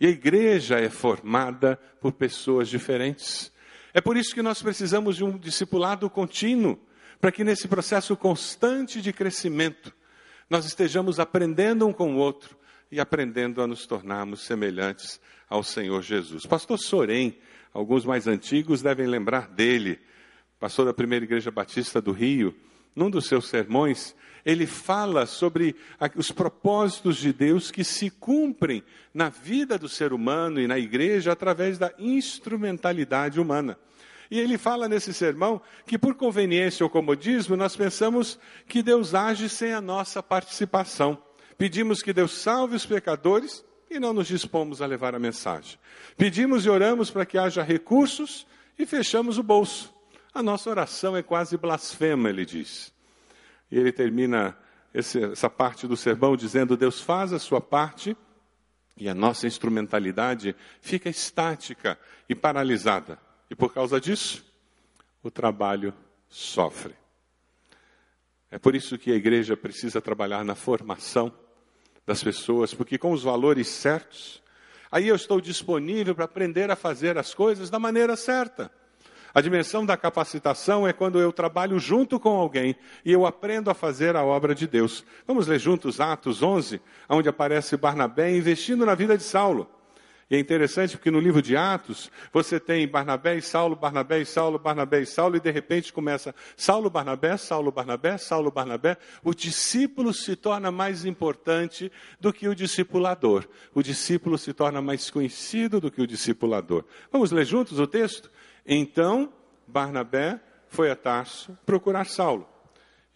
E 0.00 0.06
a 0.06 0.10
igreja 0.10 0.80
é 0.80 0.88
formada 0.88 1.76
por 2.00 2.12
pessoas 2.12 2.70
diferentes. 2.70 3.52
É 3.92 4.00
por 4.00 4.16
isso 4.16 4.34
que 4.34 4.40
nós 4.40 4.62
precisamos 4.62 5.16
de 5.16 5.24
um 5.24 5.36
discipulado 5.36 6.08
contínuo, 6.08 6.80
para 7.20 7.30
que 7.30 7.44
nesse 7.44 7.68
processo 7.68 8.16
constante 8.16 9.02
de 9.02 9.12
crescimento, 9.12 9.97
nós 10.48 10.64
estejamos 10.64 11.20
aprendendo 11.20 11.86
um 11.86 11.92
com 11.92 12.14
o 12.14 12.18
outro 12.18 12.56
e 12.90 13.00
aprendendo 13.00 13.60
a 13.60 13.66
nos 13.66 13.86
tornarmos 13.86 14.40
semelhantes 14.42 15.20
ao 15.48 15.62
Senhor 15.62 16.02
Jesus. 16.02 16.46
Pastor 16.46 16.78
Sorém, 16.78 17.38
alguns 17.72 18.04
mais 18.04 18.26
antigos 18.26 18.82
devem 18.82 19.06
lembrar 19.06 19.48
dele, 19.48 19.98
pastor 20.58 20.86
da 20.86 20.94
primeira 20.94 21.24
igreja 21.24 21.50
batista 21.50 22.00
do 22.00 22.12
Rio, 22.12 22.54
num 22.96 23.10
dos 23.10 23.26
seus 23.26 23.48
sermões, 23.48 24.14
ele 24.44 24.66
fala 24.66 25.26
sobre 25.26 25.76
os 26.16 26.32
propósitos 26.32 27.16
de 27.16 27.32
Deus 27.32 27.70
que 27.70 27.84
se 27.84 28.10
cumprem 28.10 28.82
na 29.12 29.28
vida 29.28 29.78
do 29.78 29.88
ser 29.88 30.12
humano 30.12 30.60
e 30.60 30.66
na 30.66 30.78
igreja 30.78 31.32
através 31.32 31.78
da 31.78 31.92
instrumentalidade 31.98 33.40
humana. 33.40 33.78
E 34.30 34.38
ele 34.38 34.58
fala 34.58 34.88
nesse 34.88 35.14
sermão 35.14 35.60
que, 35.86 35.98
por 35.98 36.14
conveniência 36.14 36.84
ou 36.84 36.90
comodismo, 36.90 37.56
nós 37.56 37.74
pensamos 37.74 38.38
que 38.66 38.82
Deus 38.82 39.14
age 39.14 39.48
sem 39.48 39.72
a 39.72 39.80
nossa 39.80 40.22
participação. 40.22 41.22
Pedimos 41.56 42.02
que 42.02 42.12
Deus 42.12 42.32
salve 42.32 42.76
os 42.76 42.84
pecadores 42.84 43.64
e 43.90 43.98
não 43.98 44.12
nos 44.12 44.28
dispomos 44.28 44.82
a 44.82 44.86
levar 44.86 45.14
a 45.14 45.18
mensagem. 45.18 45.78
Pedimos 46.16 46.64
e 46.64 46.70
oramos 46.70 47.10
para 47.10 47.24
que 47.24 47.38
haja 47.38 47.62
recursos 47.62 48.46
e 48.78 48.84
fechamos 48.84 49.38
o 49.38 49.42
bolso. 49.42 49.94
A 50.34 50.42
nossa 50.42 50.68
oração 50.70 51.16
é 51.16 51.22
quase 51.22 51.56
blasfema, 51.56 52.28
ele 52.28 52.44
diz. 52.44 52.92
E 53.70 53.78
ele 53.78 53.90
termina 53.90 54.56
esse, 54.92 55.22
essa 55.22 55.48
parte 55.48 55.86
do 55.86 55.96
sermão 55.96 56.36
dizendo: 56.36 56.76
Deus 56.76 57.00
faz 57.00 57.32
a 57.32 57.38
sua 57.38 57.60
parte 57.60 58.16
e 58.96 59.08
a 59.08 59.14
nossa 59.14 59.46
instrumentalidade 59.46 60.54
fica 60.80 61.08
estática 61.08 61.98
e 62.28 62.34
paralisada. 62.34 63.18
E 63.50 63.54
por 63.54 63.72
causa 63.72 64.00
disso, 64.00 64.44
o 65.22 65.30
trabalho 65.30 65.94
sofre. 66.28 66.94
É 68.50 68.58
por 68.58 68.74
isso 68.74 68.98
que 68.98 69.12
a 69.12 69.16
igreja 69.16 69.56
precisa 69.56 70.00
trabalhar 70.00 70.44
na 70.44 70.54
formação 70.54 71.32
das 72.06 72.22
pessoas, 72.22 72.72
porque 72.72 72.96
com 72.96 73.12
os 73.12 73.22
valores 73.22 73.68
certos, 73.68 74.42
aí 74.90 75.08
eu 75.08 75.16
estou 75.16 75.40
disponível 75.40 76.14
para 76.14 76.24
aprender 76.24 76.70
a 76.70 76.76
fazer 76.76 77.18
as 77.18 77.34
coisas 77.34 77.68
da 77.68 77.78
maneira 77.78 78.16
certa. 78.16 78.70
A 79.34 79.42
dimensão 79.42 79.84
da 79.84 79.96
capacitação 79.96 80.88
é 80.88 80.92
quando 80.92 81.20
eu 81.20 81.30
trabalho 81.32 81.78
junto 81.78 82.18
com 82.18 82.30
alguém 82.30 82.74
e 83.04 83.12
eu 83.12 83.26
aprendo 83.26 83.70
a 83.70 83.74
fazer 83.74 84.16
a 84.16 84.24
obra 84.24 84.54
de 84.54 84.66
Deus. 84.66 85.04
Vamos 85.26 85.46
ler 85.46 85.58
juntos 85.58 86.00
Atos 86.00 86.42
11, 86.42 86.80
onde 87.08 87.28
aparece 87.28 87.76
Barnabé 87.76 88.34
investindo 88.34 88.86
na 88.86 88.94
vida 88.94 89.16
de 89.16 89.22
Saulo. 89.22 89.68
E 90.30 90.36
é 90.36 90.38
interessante 90.38 90.94
porque 90.94 91.10
no 91.10 91.20
livro 91.20 91.40
de 91.40 91.56
Atos, 91.56 92.10
você 92.30 92.60
tem 92.60 92.86
Barnabé 92.86 93.36
e 93.36 93.42
Saulo, 93.42 93.74
Barnabé 93.74 94.20
e 94.20 94.26
Saulo, 94.26 94.58
Barnabé 94.58 95.00
e 95.00 95.06
Saulo, 95.06 95.36
e 95.36 95.40
de 95.40 95.50
repente 95.50 95.90
começa 95.90 96.34
Saulo, 96.54 96.90
Barnabé, 96.90 97.34
Saulo, 97.38 97.72
Barnabé, 97.72 98.18
Saulo, 98.18 98.50
Barnabé. 98.50 98.98
O 99.24 99.32
discípulo 99.32 100.12
se 100.12 100.36
torna 100.36 100.70
mais 100.70 101.06
importante 101.06 101.90
do 102.20 102.30
que 102.30 102.46
o 102.46 102.54
discipulador. 102.54 103.48
O 103.74 103.82
discípulo 103.82 104.36
se 104.36 104.52
torna 104.52 104.82
mais 104.82 105.10
conhecido 105.10 105.80
do 105.80 105.90
que 105.90 106.02
o 106.02 106.06
discipulador. 106.06 106.84
Vamos 107.10 107.32
ler 107.32 107.46
juntos 107.46 107.78
o 107.78 107.86
texto? 107.86 108.30
Então, 108.66 109.32
Barnabé 109.66 110.38
foi 110.68 110.90
a 110.90 110.96
Tarso 110.96 111.56
procurar 111.64 112.04
Saulo. 112.04 112.46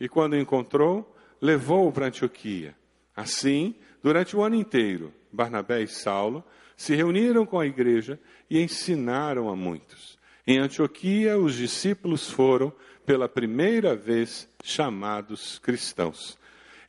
E 0.01 0.09
quando 0.09 0.35
encontrou, 0.35 1.15
levou-o 1.43 1.93
para 1.93 2.07
Antioquia. 2.07 2.75
Assim, 3.15 3.75
durante 4.03 4.35
o 4.35 4.43
ano 4.43 4.55
inteiro, 4.55 5.13
Barnabé 5.31 5.83
e 5.83 5.87
Saulo 5.87 6.43
se 6.77 6.95
reuniram 6.95 7.47
com 7.47 7.59
a 7.59 7.67
igreja 7.67 8.19
e 8.49 8.61
ensinaram 8.61 9.49
a 9.49 9.57
muitos. 9.57 10.19
Em 10.47 10.59
Antioquia, 10.59 11.39
os 11.39 11.55
discípulos 11.55 12.29
foram, 12.29 12.73
pela 13.07 13.29
primeira 13.29 13.95
vez, 13.95 14.49
chamados 14.63 15.59
cristãos. 15.59 16.39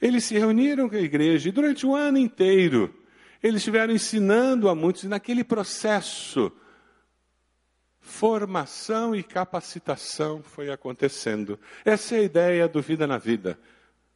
Eles 0.01 0.23
se 0.23 0.37
reuniram 0.37 0.89
com 0.89 0.95
a 0.95 1.01
igreja 1.01 1.49
e 1.49 1.51
durante 1.51 1.85
o 1.85 1.95
ano 1.95 2.17
inteiro 2.17 2.93
eles 3.43 3.57
estiveram 3.57 3.93
ensinando 3.93 4.69
a 4.69 4.75
muitos, 4.75 5.03
e 5.03 5.07
naquele 5.07 5.43
processo, 5.43 6.49
formação 7.99 9.13
e 9.13 9.21
capacitação 9.21 10.41
foi 10.41 10.71
acontecendo. 10.71 11.59
Essa 11.83 12.15
é 12.15 12.19
a 12.19 12.23
ideia 12.23 12.67
do 12.69 12.81
Vida 12.81 13.05
na 13.05 13.17
Vida. 13.17 13.59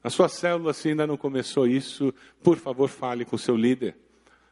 A 0.01 0.09
sua 0.09 0.29
célula, 0.29 0.73
se 0.73 0.87
ainda 0.89 1.05
não 1.05 1.17
começou 1.17 1.67
isso, 1.67 2.13
por 2.41 2.57
favor, 2.57 2.87
fale 2.87 3.25
com 3.25 3.35
o 3.35 3.39
seu 3.39 3.57
líder. 3.57 3.97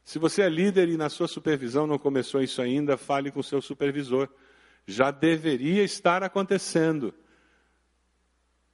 Se 0.05 0.19
você 0.19 0.43
é 0.43 0.49
líder 0.49 0.87
e 0.87 0.97
na 0.97 1.09
sua 1.09 1.27
supervisão 1.27 1.87
não 1.87 1.97
começou 1.97 2.39
isso 2.39 2.61
ainda, 2.61 2.95
fale 2.95 3.31
com 3.31 3.39
o 3.39 3.43
seu 3.43 3.59
supervisor. 3.59 4.29
Já 4.85 5.09
deveria 5.09 5.83
estar 5.83 6.21
acontecendo. 6.21 7.11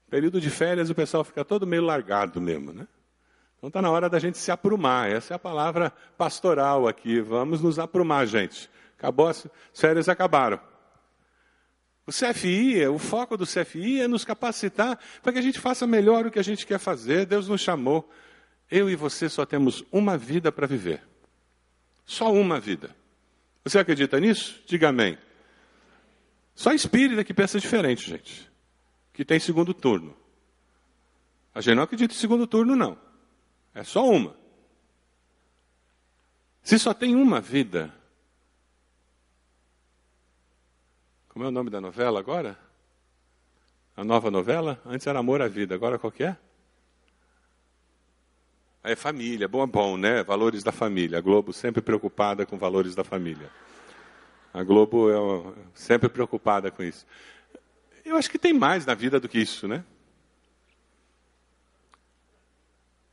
Período 0.09 0.41
de 0.41 0.49
férias 0.49 0.89
o 0.89 0.95
pessoal 0.95 1.23
fica 1.23 1.45
todo 1.45 1.65
meio 1.65 1.83
largado 1.83 2.41
mesmo, 2.41 2.73
né? 2.73 2.85
Então 3.57 3.69
está 3.69 3.81
na 3.81 3.89
hora 3.89 4.09
da 4.09 4.19
gente 4.19 4.37
se 4.37 4.51
aprumar. 4.51 5.09
Essa 5.09 5.33
é 5.33 5.35
a 5.35 5.39
palavra 5.39 5.93
pastoral 6.17 6.85
aqui. 6.85 7.21
Vamos 7.21 7.61
nos 7.61 7.79
aprumar, 7.79 8.27
gente. 8.27 8.69
Acabou, 8.97 9.29
as 9.29 9.47
férias 9.73 10.09
acabaram. 10.09 10.59
O 12.05 12.11
CFI, 12.11 12.87
o 12.87 12.97
foco 12.97 13.37
do 13.37 13.45
CFI 13.45 14.01
é 14.01 14.07
nos 14.07 14.25
capacitar 14.25 14.99
para 15.23 15.31
que 15.31 15.39
a 15.39 15.41
gente 15.41 15.61
faça 15.61 15.87
melhor 15.87 16.25
o 16.25 16.31
que 16.31 16.39
a 16.39 16.43
gente 16.43 16.65
quer 16.67 16.77
fazer. 16.77 17.25
Deus 17.25 17.47
nos 17.47 17.61
chamou. 17.61 18.09
Eu 18.69 18.89
e 18.89 18.97
você 18.97 19.29
só 19.29 19.45
temos 19.45 19.81
uma 19.93 20.17
vida 20.17 20.51
para 20.51 20.67
viver. 20.67 21.10
Só 22.11 22.29
uma 22.29 22.59
vida. 22.59 22.93
Você 23.63 23.79
acredita 23.79 24.19
nisso? 24.19 24.61
Diga 24.65 24.89
amém. 24.89 25.17
Só 26.53 26.73
espírita 26.73 27.23
que 27.23 27.33
pensa 27.33 27.57
diferente, 27.57 28.05
gente. 28.05 28.51
Que 29.13 29.23
tem 29.23 29.39
segundo 29.39 29.73
turno. 29.73 30.13
A 31.55 31.61
gente 31.61 31.75
não 31.75 31.83
acredita 31.83 32.13
em 32.13 32.17
segundo 32.17 32.45
turno, 32.45 32.75
não. 32.75 32.99
É 33.73 33.81
só 33.85 34.05
uma. 34.05 34.35
Se 36.61 36.77
só 36.77 36.93
tem 36.93 37.15
uma 37.15 37.39
vida, 37.39 37.95
como 41.29 41.45
é 41.45 41.47
o 41.47 41.51
nome 41.51 41.69
da 41.69 41.79
novela 41.79 42.19
agora? 42.19 42.59
A 43.95 44.03
nova 44.03 44.29
novela? 44.29 44.81
Antes 44.85 45.07
era 45.07 45.19
Amor 45.19 45.41
à 45.41 45.47
Vida, 45.47 45.75
agora 45.75 45.97
qual 45.97 46.11
que 46.11 46.25
é? 46.25 46.35
É 48.83 48.95
família, 48.95 49.47
bom, 49.47 49.65
bom, 49.67 49.95
né? 49.95 50.23
Valores 50.23 50.63
da 50.63 50.71
família. 50.71 51.19
A 51.19 51.21
Globo 51.21 51.53
sempre 51.53 51.81
preocupada 51.81 52.45
com 52.45 52.57
valores 52.57 52.95
da 52.95 53.03
família. 53.03 53.49
A 54.53 54.63
Globo 54.63 55.09
é 55.09 55.53
sempre 55.73 56.09
preocupada 56.09 56.71
com 56.71 56.81
isso. 56.81 57.05
Eu 58.03 58.17
acho 58.17 58.29
que 58.29 58.39
tem 58.39 58.53
mais 58.53 58.85
na 58.85 58.95
vida 58.95 59.19
do 59.19 59.29
que 59.29 59.39
isso, 59.39 59.67
né? 59.67 59.83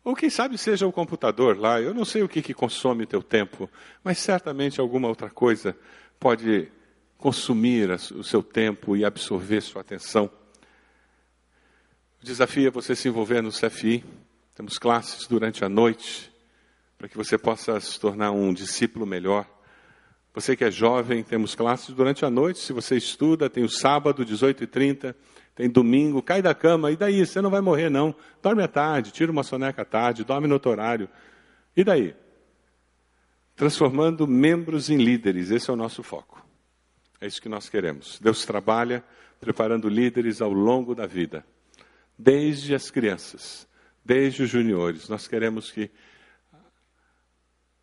Ou 0.02 0.16
quem 0.16 0.30
sabe 0.30 0.56
seja 0.56 0.86
o 0.86 0.92
computador 0.92 1.58
lá. 1.58 1.78
Eu 1.80 1.92
não 1.92 2.04
sei 2.04 2.22
o 2.22 2.28
que, 2.28 2.40
que 2.40 2.54
consome 2.54 3.04
teu 3.04 3.22
tempo, 3.22 3.70
mas 4.02 4.18
certamente 4.18 4.80
alguma 4.80 5.06
outra 5.06 5.28
coisa 5.28 5.76
pode 6.18 6.72
consumir 7.18 7.90
o 7.90 8.24
seu 8.24 8.42
tempo 8.42 8.96
e 8.96 9.04
absorver 9.04 9.60
sua 9.60 9.82
atenção. 9.82 10.30
O 12.22 12.24
desafio 12.24 12.68
é 12.68 12.70
você 12.70 12.96
se 12.96 13.06
envolver 13.06 13.42
no 13.42 13.50
CFI. 13.50 14.02
Temos 14.58 14.76
classes 14.76 15.28
durante 15.28 15.64
a 15.64 15.68
noite 15.68 16.32
para 16.98 17.06
que 17.06 17.16
você 17.16 17.38
possa 17.38 17.78
se 17.78 18.00
tornar 18.00 18.32
um 18.32 18.52
discípulo 18.52 19.06
melhor. 19.06 19.48
Você 20.34 20.56
que 20.56 20.64
é 20.64 20.70
jovem, 20.70 21.22
temos 21.22 21.54
classes 21.54 21.94
durante 21.94 22.24
a 22.24 22.30
noite. 22.30 22.58
Se 22.58 22.72
você 22.72 22.96
estuda, 22.96 23.48
tem 23.48 23.62
o 23.62 23.68
sábado, 23.68 24.26
18h30, 24.26 25.14
tem 25.54 25.70
domingo, 25.70 26.20
cai 26.20 26.42
da 26.42 26.56
cama, 26.56 26.90
e 26.90 26.96
daí? 26.96 27.24
Você 27.24 27.40
não 27.40 27.50
vai 27.50 27.60
morrer, 27.60 27.88
não. 27.88 28.12
Dorme 28.42 28.60
à 28.60 28.66
tarde, 28.66 29.12
tira 29.12 29.30
uma 29.30 29.44
soneca 29.44 29.82
à 29.82 29.84
tarde, 29.84 30.24
dorme 30.24 30.48
no 30.48 30.54
outro 30.54 30.72
horário. 30.72 31.08
E 31.76 31.84
daí? 31.84 32.16
Transformando 33.54 34.26
membros 34.26 34.90
em 34.90 34.96
líderes, 34.96 35.52
esse 35.52 35.70
é 35.70 35.72
o 35.72 35.76
nosso 35.76 36.02
foco. 36.02 36.44
É 37.20 37.28
isso 37.28 37.40
que 37.40 37.48
nós 37.48 37.68
queremos. 37.68 38.18
Deus 38.20 38.44
trabalha 38.44 39.04
preparando 39.38 39.88
líderes 39.88 40.42
ao 40.42 40.52
longo 40.52 40.96
da 40.96 41.06
vida, 41.06 41.46
desde 42.18 42.74
as 42.74 42.90
crianças 42.90 43.67
desde 44.04 44.42
os 44.42 44.50
juniores. 44.50 45.08
Nós 45.08 45.26
queremos 45.28 45.70
que 45.70 45.90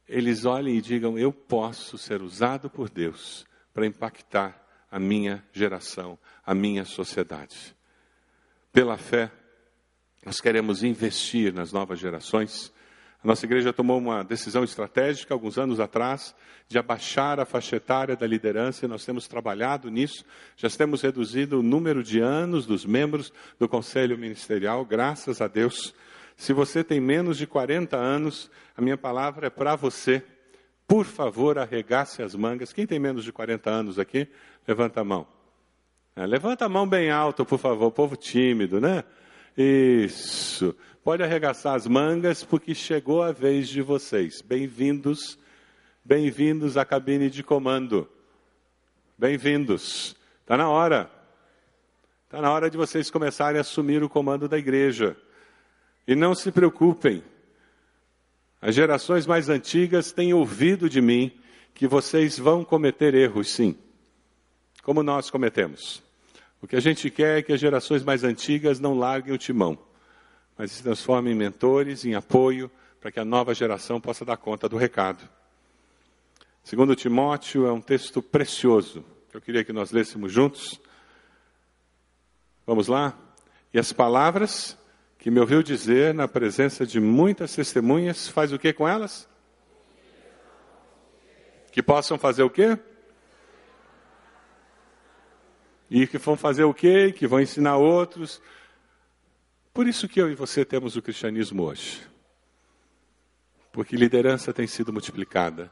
eles 0.07 0.45
olhem 0.45 0.77
e 0.77 0.81
digam: 0.81 1.17
eu 1.17 1.31
posso 1.31 1.97
ser 1.97 2.21
usado 2.21 2.69
por 2.69 2.89
Deus 2.89 3.45
para 3.73 3.85
impactar 3.85 4.63
a 4.89 4.99
minha 4.99 5.43
geração, 5.51 6.17
a 6.45 6.53
minha 6.53 6.85
sociedade. 6.85 7.75
Pela 8.71 8.97
fé, 8.97 9.31
nós 10.25 10.39
queremos 10.39 10.83
investir 10.83 11.53
nas 11.53 11.71
novas 11.71 11.99
gerações. 11.99 12.73
A 13.23 13.27
nossa 13.27 13.45
igreja 13.45 13.73
tomou 13.73 13.97
uma 13.97 14.23
decisão 14.23 14.63
estratégica 14.63 15.33
alguns 15.33 15.57
anos 15.57 15.79
atrás 15.79 16.35
de 16.67 16.77
abaixar 16.77 17.39
a 17.39 17.45
faixa 17.45 17.75
etária 17.75 18.15
da 18.15 18.25
liderança 18.25 18.85
e 18.85 18.87
nós 18.87 19.03
temos 19.03 19.27
trabalhado 19.27 19.89
nisso. 19.89 20.23
Já 20.55 20.69
temos 20.69 21.01
reduzido 21.01 21.59
o 21.59 21.63
número 21.63 22.03
de 22.03 22.19
anos 22.19 22.65
dos 22.65 22.85
membros 22.85 23.33
do 23.59 23.67
conselho 23.67 24.17
ministerial, 24.17 24.85
graças 24.85 25.41
a 25.41 25.47
Deus. 25.47 25.93
Se 26.35 26.53
você 26.53 26.83
tem 26.83 26.99
menos 26.99 27.37
de 27.37 27.47
40 27.47 27.95
anos, 27.95 28.49
a 28.75 28.81
minha 28.81 28.97
palavra 28.97 29.47
é 29.47 29.49
para 29.49 29.75
você. 29.75 30.23
Por 30.87 31.05
favor, 31.05 31.57
arregace 31.57 32.21
as 32.21 32.35
mangas. 32.35 32.73
Quem 32.73 32.85
tem 32.85 32.99
menos 32.99 33.23
de 33.23 33.31
40 33.31 33.69
anos 33.69 33.97
aqui? 33.97 34.27
Levanta 34.67 35.01
a 35.01 35.03
mão. 35.03 35.27
É, 36.15 36.25
levanta 36.25 36.65
a 36.65 36.69
mão 36.69 36.87
bem 36.87 37.11
alta, 37.11 37.43
por 37.43 37.59
favor, 37.59 37.91
povo 37.91 38.15
tímido, 38.15 38.79
né? 38.79 39.03
Isso. 39.57 40.75
Pode 41.03 41.23
arregaçar 41.23 41.75
as 41.75 41.87
mangas, 41.87 42.43
porque 42.43 42.73
chegou 42.73 43.21
a 43.21 43.31
vez 43.31 43.67
de 43.67 43.81
vocês. 43.81 44.41
Bem-vindos, 44.41 45.37
bem-vindos 46.03 46.77
à 46.77 46.85
cabine 46.85 47.29
de 47.29 47.43
comando. 47.43 48.09
Bem-vindos. 49.17 50.15
Está 50.41 50.57
na 50.57 50.69
hora. 50.69 51.09
Está 52.25 52.41
na 52.41 52.51
hora 52.51 52.69
de 52.69 52.77
vocês 52.77 53.09
começarem 53.09 53.57
a 53.57 53.61
assumir 53.61 54.03
o 54.03 54.09
comando 54.09 54.47
da 54.47 54.57
igreja. 54.57 55.15
E 56.07 56.15
não 56.15 56.35
se 56.35 56.51
preocupem, 56.51 57.23
as 58.61 58.73
gerações 58.73 59.27
mais 59.27 59.49
antigas 59.49 60.11
têm 60.11 60.33
ouvido 60.33 60.89
de 60.89 61.01
mim 61.01 61.31
que 61.73 61.87
vocês 61.87 62.37
vão 62.37 62.63
cometer 62.63 63.13
erros, 63.13 63.49
sim, 63.51 63.77
como 64.81 65.03
nós 65.03 65.29
cometemos. 65.29 66.01
O 66.61 66.67
que 66.67 66.75
a 66.75 66.79
gente 66.79 67.09
quer 67.09 67.39
é 67.39 67.41
que 67.41 67.53
as 67.53 67.59
gerações 67.59 68.03
mais 68.03 68.23
antigas 68.23 68.79
não 68.79 68.97
larguem 68.97 69.33
o 69.33 69.37
timão, 69.37 69.77
mas 70.57 70.71
se 70.71 70.81
transformem 70.81 71.33
em 71.33 71.37
mentores, 71.37 72.05
em 72.05 72.15
apoio, 72.15 72.71
para 72.99 73.11
que 73.11 73.19
a 73.19 73.25
nova 73.25 73.53
geração 73.53 74.01
possa 74.01 74.25
dar 74.25 74.37
conta 74.37 74.67
do 74.67 74.77
recado. 74.77 75.29
Segundo 76.63 76.95
Timóteo, 76.95 77.67
é 77.67 77.71
um 77.71 77.81
texto 77.81 78.19
precioso, 78.19 79.05
que 79.29 79.37
eu 79.37 79.41
queria 79.41 79.63
que 79.63 79.71
nós 79.71 79.91
lêssemos 79.91 80.31
juntos. 80.31 80.81
Vamos 82.65 82.87
lá? 82.87 83.15
E 83.71 83.77
as 83.77 83.93
palavras 83.93 84.75
que 85.25 85.31
me 85.31 85.39
ouviu 85.39 85.63
dizer 85.63 86.13
na 86.13 86.27
presença 86.27 86.85
de 86.85 86.99
muitas 86.99 87.55
testemunhas, 87.55 88.27
faz 88.27 88.53
o 88.53 88.59
que 88.59 88.71
com 88.71 88.87
elas? 88.87 89.27
Que 91.71 91.81
possam 91.81 92.15
fazer 92.15 92.43
o 92.43 92.49
quê? 92.51 92.77
E 95.89 96.05
que 96.05 96.19
vão 96.19 96.37
fazer 96.37 96.63
o 96.65 96.75
quê? 96.75 97.11
Que 97.11 97.25
vão 97.25 97.41
ensinar 97.41 97.77
outros. 97.77 98.39
Por 99.73 99.87
isso 99.87 100.07
que 100.07 100.21
eu 100.21 100.29
e 100.29 100.35
você 100.35 100.63
temos 100.63 100.95
o 100.95 101.01
cristianismo 101.01 101.63
hoje. 101.63 102.07
Porque 103.71 103.95
liderança 103.95 104.53
tem 104.53 104.67
sido 104.67 104.93
multiplicada. 104.93 105.71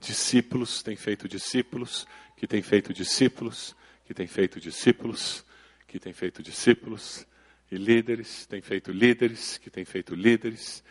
Discípulos 0.00 0.82
têm 0.82 0.96
feito 0.96 1.28
discípulos, 1.28 2.04
que 2.36 2.48
têm 2.48 2.62
feito 2.62 2.92
discípulos, 2.92 3.76
que 4.04 4.12
têm 4.12 4.26
feito 4.26 4.58
discípulos, 4.58 5.44
que 5.86 6.00
têm 6.00 6.12
feito 6.12 6.42
discípulos 6.42 7.24
e 7.70 7.76
líderes, 7.76 8.46
tem 8.46 8.60
feito 8.60 8.90
líderes, 8.90 9.58
que 9.58 9.70
tem 9.70 9.84
feito 9.84 10.14
líderes. 10.14 10.82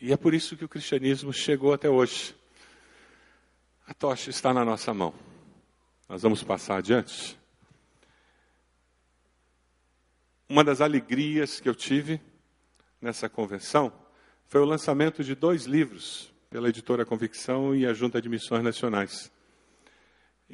E 0.00 0.12
é 0.12 0.16
por 0.16 0.34
isso 0.34 0.56
que 0.56 0.64
o 0.64 0.68
cristianismo 0.68 1.32
chegou 1.32 1.72
até 1.72 1.88
hoje. 1.88 2.34
A 3.86 3.94
tocha 3.94 4.30
está 4.30 4.52
na 4.52 4.64
nossa 4.64 4.92
mão. 4.92 5.14
Nós 6.08 6.22
vamos 6.22 6.42
passar 6.42 6.78
adiante. 6.78 7.38
Uma 10.48 10.64
das 10.64 10.80
alegrias 10.80 11.60
que 11.60 11.68
eu 11.68 11.74
tive 11.74 12.20
nessa 13.00 13.28
convenção 13.28 13.92
foi 14.46 14.60
o 14.60 14.64
lançamento 14.64 15.24
de 15.24 15.34
dois 15.34 15.64
livros 15.64 16.32
pela 16.50 16.68
editora 16.68 17.04
Convicção 17.04 17.74
e 17.74 17.86
a 17.86 17.92
Junta 17.92 18.20
de 18.20 18.28
Missões 18.28 18.62
Nacionais. 18.62 19.32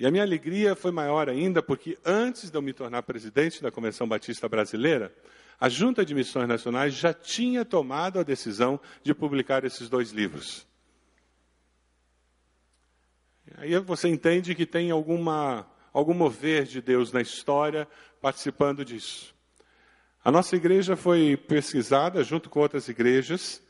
E 0.00 0.06
a 0.06 0.10
minha 0.10 0.22
alegria 0.22 0.74
foi 0.74 0.90
maior 0.90 1.28
ainda 1.28 1.62
porque 1.62 1.98
antes 2.02 2.50
de 2.50 2.56
eu 2.56 2.62
me 2.62 2.72
tornar 2.72 3.02
presidente 3.02 3.62
da 3.62 3.70
Convenção 3.70 4.08
Batista 4.08 4.48
Brasileira, 4.48 5.14
a 5.60 5.68
Junta 5.68 6.06
de 6.06 6.14
Missões 6.14 6.48
Nacionais 6.48 6.94
já 6.94 7.12
tinha 7.12 7.66
tomado 7.66 8.18
a 8.18 8.22
decisão 8.22 8.80
de 9.02 9.12
publicar 9.12 9.62
esses 9.62 9.90
dois 9.90 10.10
livros. 10.10 10.66
Aí 13.58 13.78
você 13.80 14.08
entende 14.08 14.54
que 14.54 14.64
tem 14.64 14.90
alguma, 14.90 15.70
algum 15.92 16.14
mover 16.14 16.64
de 16.64 16.80
Deus 16.80 17.12
na 17.12 17.20
história 17.20 17.86
participando 18.22 18.82
disso. 18.86 19.34
A 20.24 20.30
nossa 20.32 20.56
igreja 20.56 20.96
foi 20.96 21.36
pesquisada 21.36 22.24
junto 22.24 22.48
com 22.48 22.60
outras 22.60 22.88
igrejas 22.88 23.62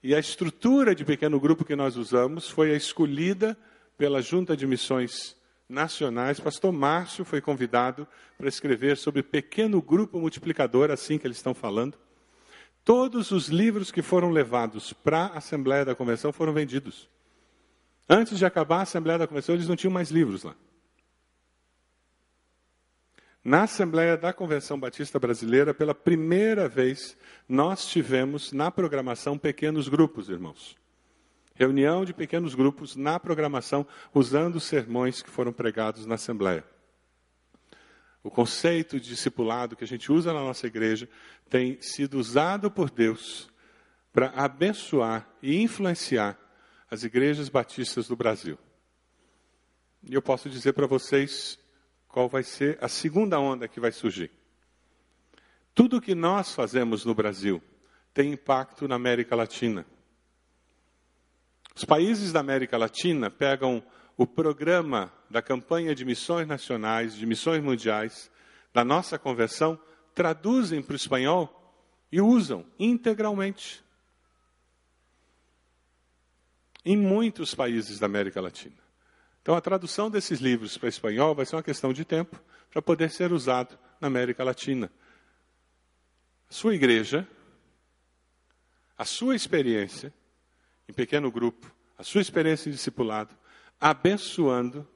e 0.00 0.14
a 0.14 0.20
estrutura 0.20 0.94
de 0.94 1.04
pequeno 1.04 1.40
grupo 1.40 1.64
que 1.64 1.74
nós 1.74 1.96
usamos 1.96 2.48
foi 2.48 2.70
a 2.70 2.76
escolhida 2.76 3.58
pela 3.98 4.22
Junta 4.22 4.56
de 4.56 4.64
Missões 4.64 5.35
Nacionais. 5.68 6.38
Pastor 6.40 6.72
Márcio 6.72 7.24
foi 7.24 7.40
convidado 7.40 8.06
para 8.38 8.48
escrever 8.48 8.96
sobre 8.96 9.22
pequeno 9.22 9.82
grupo 9.82 10.18
multiplicador, 10.18 10.90
assim 10.90 11.18
que 11.18 11.26
eles 11.26 11.36
estão 11.36 11.54
falando. 11.54 11.98
Todos 12.84 13.32
os 13.32 13.48
livros 13.48 13.90
que 13.90 14.02
foram 14.02 14.30
levados 14.30 14.92
para 14.92 15.26
a 15.26 15.38
Assembleia 15.38 15.84
da 15.84 15.94
Convenção 15.94 16.32
foram 16.32 16.52
vendidos. 16.52 17.08
Antes 18.08 18.38
de 18.38 18.46
acabar 18.46 18.78
a 18.78 18.82
Assembleia 18.82 19.18
da 19.18 19.26
Convenção, 19.26 19.54
eles 19.54 19.68
não 19.68 19.74
tinham 19.74 19.92
mais 19.92 20.10
livros 20.10 20.44
lá. 20.44 20.54
Na 23.42 23.62
Assembleia 23.62 24.16
da 24.16 24.32
Convenção 24.32 24.78
Batista 24.78 25.18
Brasileira, 25.18 25.72
pela 25.72 25.94
primeira 25.94 26.68
vez, 26.68 27.16
nós 27.48 27.86
tivemos 27.86 28.52
na 28.52 28.70
programação 28.70 29.38
pequenos 29.38 29.88
grupos, 29.88 30.28
irmãos. 30.28 30.76
Reunião 31.56 32.04
de 32.04 32.12
pequenos 32.12 32.54
grupos 32.54 32.96
na 32.96 33.18
programação, 33.18 33.86
usando 34.12 34.56
os 34.56 34.64
sermões 34.64 35.22
que 35.22 35.30
foram 35.30 35.54
pregados 35.54 36.04
na 36.04 36.16
Assembleia. 36.16 36.62
O 38.22 38.30
conceito 38.30 39.00
de 39.00 39.08
discipulado 39.08 39.74
que 39.74 39.82
a 39.82 39.86
gente 39.86 40.12
usa 40.12 40.34
na 40.34 40.40
nossa 40.40 40.66
igreja 40.66 41.08
tem 41.48 41.80
sido 41.80 42.18
usado 42.18 42.70
por 42.70 42.90
Deus 42.90 43.50
para 44.12 44.28
abençoar 44.30 45.26
e 45.42 45.62
influenciar 45.62 46.38
as 46.90 47.04
igrejas 47.04 47.48
batistas 47.48 48.06
do 48.06 48.16
Brasil. 48.16 48.58
E 50.02 50.12
eu 50.12 50.20
posso 50.20 50.50
dizer 50.50 50.74
para 50.74 50.86
vocês 50.86 51.58
qual 52.06 52.28
vai 52.28 52.42
ser 52.42 52.76
a 52.82 52.88
segunda 52.88 53.40
onda 53.40 53.66
que 53.66 53.80
vai 53.80 53.92
surgir. 53.92 54.30
Tudo 55.74 56.02
que 56.02 56.14
nós 56.14 56.54
fazemos 56.54 57.04
no 57.04 57.14
Brasil 57.14 57.62
tem 58.12 58.32
impacto 58.32 58.86
na 58.86 58.96
América 58.96 59.34
Latina. 59.34 59.86
Os 61.76 61.84
países 61.84 62.32
da 62.32 62.40
América 62.40 62.78
Latina 62.78 63.30
pegam 63.30 63.82
o 64.16 64.26
programa 64.26 65.12
da 65.28 65.42
campanha 65.42 65.94
de 65.94 66.06
missões 66.06 66.48
nacionais, 66.48 67.14
de 67.14 67.26
missões 67.26 67.62
mundiais, 67.62 68.30
da 68.72 68.82
nossa 68.82 69.18
conversão, 69.18 69.78
traduzem 70.14 70.80
para 70.80 70.94
o 70.94 70.96
espanhol 70.96 71.84
e 72.10 72.18
usam 72.18 72.64
integralmente. 72.78 73.84
Em 76.82 76.96
muitos 76.96 77.54
países 77.54 77.98
da 77.98 78.06
América 78.06 78.40
Latina. 78.40 78.78
Então, 79.42 79.54
a 79.54 79.60
tradução 79.60 80.10
desses 80.10 80.40
livros 80.40 80.78
para 80.78 80.88
espanhol 80.88 81.34
vai 81.34 81.44
ser 81.44 81.56
uma 81.56 81.62
questão 81.62 81.92
de 81.92 82.06
tempo 82.06 82.42
para 82.70 82.80
poder 82.80 83.10
ser 83.10 83.32
usado 83.32 83.78
na 84.00 84.08
América 84.08 84.42
Latina. 84.42 84.90
A 86.48 86.52
sua 86.54 86.74
igreja, 86.74 87.28
a 88.96 89.04
sua 89.04 89.36
experiência 89.36 90.10
em 90.88 90.92
pequeno 90.92 91.30
grupo, 91.30 91.74
a 91.98 92.02
sua 92.02 92.20
experiência 92.20 92.68
em 92.68 92.72
discipulado, 92.72 93.36
abençoando 93.80 94.86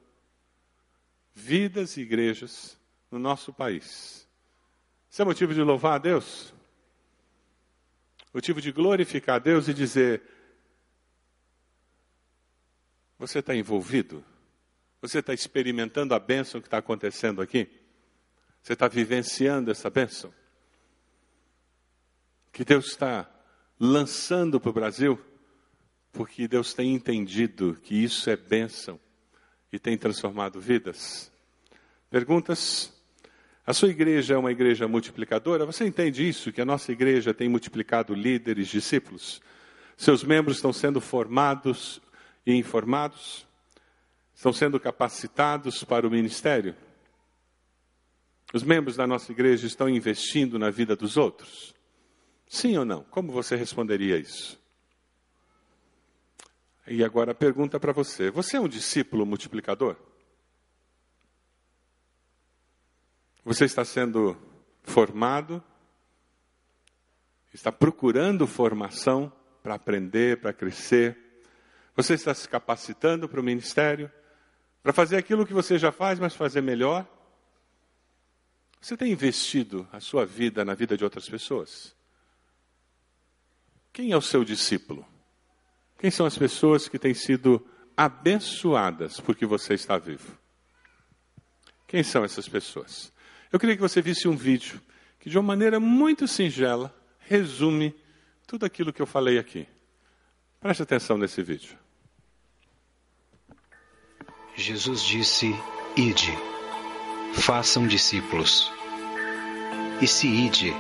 vidas 1.35 1.97
e 1.97 2.03
igrejas 2.03 2.79
no 3.11 3.19
nosso 3.19 3.53
país. 3.53 4.29
Isso 5.11 5.23
é 5.23 5.25
motivo 5.25 5.53
de 5.53 5.63
louvar 5.63 5.95
a 5.95 5.99
Deus? 5.99 6.55
Motivo 8.33 8.61
de 8.61 8.71
glorificar 8.71 9.37
a 9.37 9.39
Deus 9.41 9.67
e 9.67 9.75
dizer: 9.75 10.23
Você 13.19 13.41
está 13.41 13.55
envolvido? 13.55 14.25
Você 15.03 15.19
está 15.19 15.33
experimentando 15.33 16.15
a 16.15 16.19
bênção 16.19 16.61
que 16.61 16.67
está 16.67 16.79
acontecendo 16.79 17.41
aqui? 17.43 17.69
Você 18.63 18.75
está 18.75 18.87
vivenciando 18.87 19.71
essa 19.71 19.89
bênção? 19.89 20.33
Que 22.53 22.65
Deus 22.65 22.87
está 22.89 23.29
lançando 23.79 24.61
para 24.61 24.71
o 24.71 24.75
Brasil, 24.75 25.19
porque 26.13 26.49
Deus 26.49 26.75
tem 26.75 26.95
entendido 26.95 27.79
que 27.83 27.95
isso 27.95 28.29
é 28.31 28.37
bênção 28.37 28.99
e 29.73 29.79
tem 29.79 29.97
transformado 29.97 30.61
vidas? 30.61 31.31
Perguntas? 32.11 32.93
A 33.67 33.73
sua 33.73 33.89
igreja 33.89 34.35
é 34.35 34.37
uma 34.37 34.51
igreja 34.51 34.89
multiplicadora? 34.89 35.67
Você 35.67 35.85
entende 35.85 36.29
isso? 36.29 36.53
Que 36.53 36.61
a 36.61 36.65
nossa 36.65 36.91
igreja 36.91 37.33
tem 37.33 37.49
multiplicado 37.49 38.15
líderes, 38.15 38.69
discípulos? 38.69 39.41
Seus 39.97 40.25
membros 40.25 40.57
estão 40.57 40.73
sendo 40.73 41.01
formados 41.01 42.01
e 42.47 42.55
informados? 42.55 43.47
estão 44.41 44.55
sendo 44.55 44.81
capacitados 44.81 45.85
para 45.85 46.07
o 46.07 46.11
ministério? 46.11 46.75
Os 48.55 48.63
membros 48.63 48.97
da 48.97 49.07
nossa 49.07 49.31
igreja 49.31 49.67
estão 49.67 49.87
investindo 49.87 50.59
na 50.59 50.71
vida 50.71 50.97
dos 50.97 51.19
outros? 51.19 51.75
Sim 52.49 52.77
ou 52.79 52.87
não? 52.87 53.05
Como 53.05 53.31
você 53.31 53.55
responderia 53.55 54.17
isso? 54.17 54.60
E 56.87 57.05
agora 57.05 57.33
a 57.33 57.35
pergunta 57.35 57.79
para 57.79 57.93
você: 57.93 58.31
você 58.31 58.57
é 58.57 58.61
um 58.61 58.69
discípulo 58.69 59.27
multiplicador? 59.27 59.97
Você 63.45 63.65
está 63.65 63.85
sendo 63.85 64.37
formado? 64.83 65.63
Está 67.53 67.73
procurando 67.73 68.47
formação 68.47 69.33
para 69.63 69.75
aprender, 69.75 70.41
para 70.41 70.53
crescer? 70.53 71.19
Você 71.97 72.15
está 72.15 72.33
se 72.33 72.49
capacitando 72.49 73.29
para 73.29 73.41
o 73.41 73.45
ministério? 73.45 74.11
Para 74.83 74.93
fazer 74.93 75.17
aquilo 75.17 75.47
que 75.47 75.53
você 75.53 75.79
já 75.79 75.91
faz, 75.91 76.19
mas 76.19 76.35
fazer 76.35 76.61
melhor? 76.61 77.07
Você 78.81 78.97
tem 78.97 79.13
investido 79.13 79.87
a 79.93 80.01
sua 80.01 80.25
vida 80.25 80.65
na 80.65 80.75
vida 80.75 80.97
de 80.97 81.05
outras 81.05 81.29
pessoas? 81.29 81.95
Quem 83.93 84.13
é 84.13 84.17
o 84.17 84.23
seu 84.23 84.45
discípulo? 84.45 85.07
Quem 86.01 86.11
são 86.11 86.25
as 86.25 86.39
pessoas 86.39 86.89
que 86.89 86.99
têm 86.99 87.13
sido 87.13 87.63
abençoadas 87.95 89.21
porque 89.21 89.45
você 89.45 89.75
está 89.75 89.99
vivo? 89.99 90.35
Quem 91.87 92.03
são 92.03 92.25
essas 92.25 92.49
pessoas? 92.49 93.13
Eu 93.53 93.61
queria 93.61 93.77
que 93.77 93.83
você 93.83 94.01
visse 94.01 94.27
um 94.27 94.35
vídeo 94.35 94.81
que, 95.19 95.29
de 95.29 95.37
uma 95.37 95.47
maneira 95.47 95.79
muito 95.79 96.27
singela, 96.27 96.91
resume 97.19 97.95
tudo 98.47 98.65
aquilo 98.65 98.95
que 98.95 99.03
eu 99.03 99.07
falei 99.07 99.39
aqui. 99.39 99.69
Preste 100.59 100.83
atenção 100.83 101.19
nesse 101.19 101.43
vídeo. 101.43 101.77
Jesus 104.57 105.03
disse: 105.03 105.55
Ide, 105.99 106.33
façam 107.35 107.87
discípulos. 107.87 108.73
E 110.01 110.07
se 110.07 110.27
ide 110.27 110.73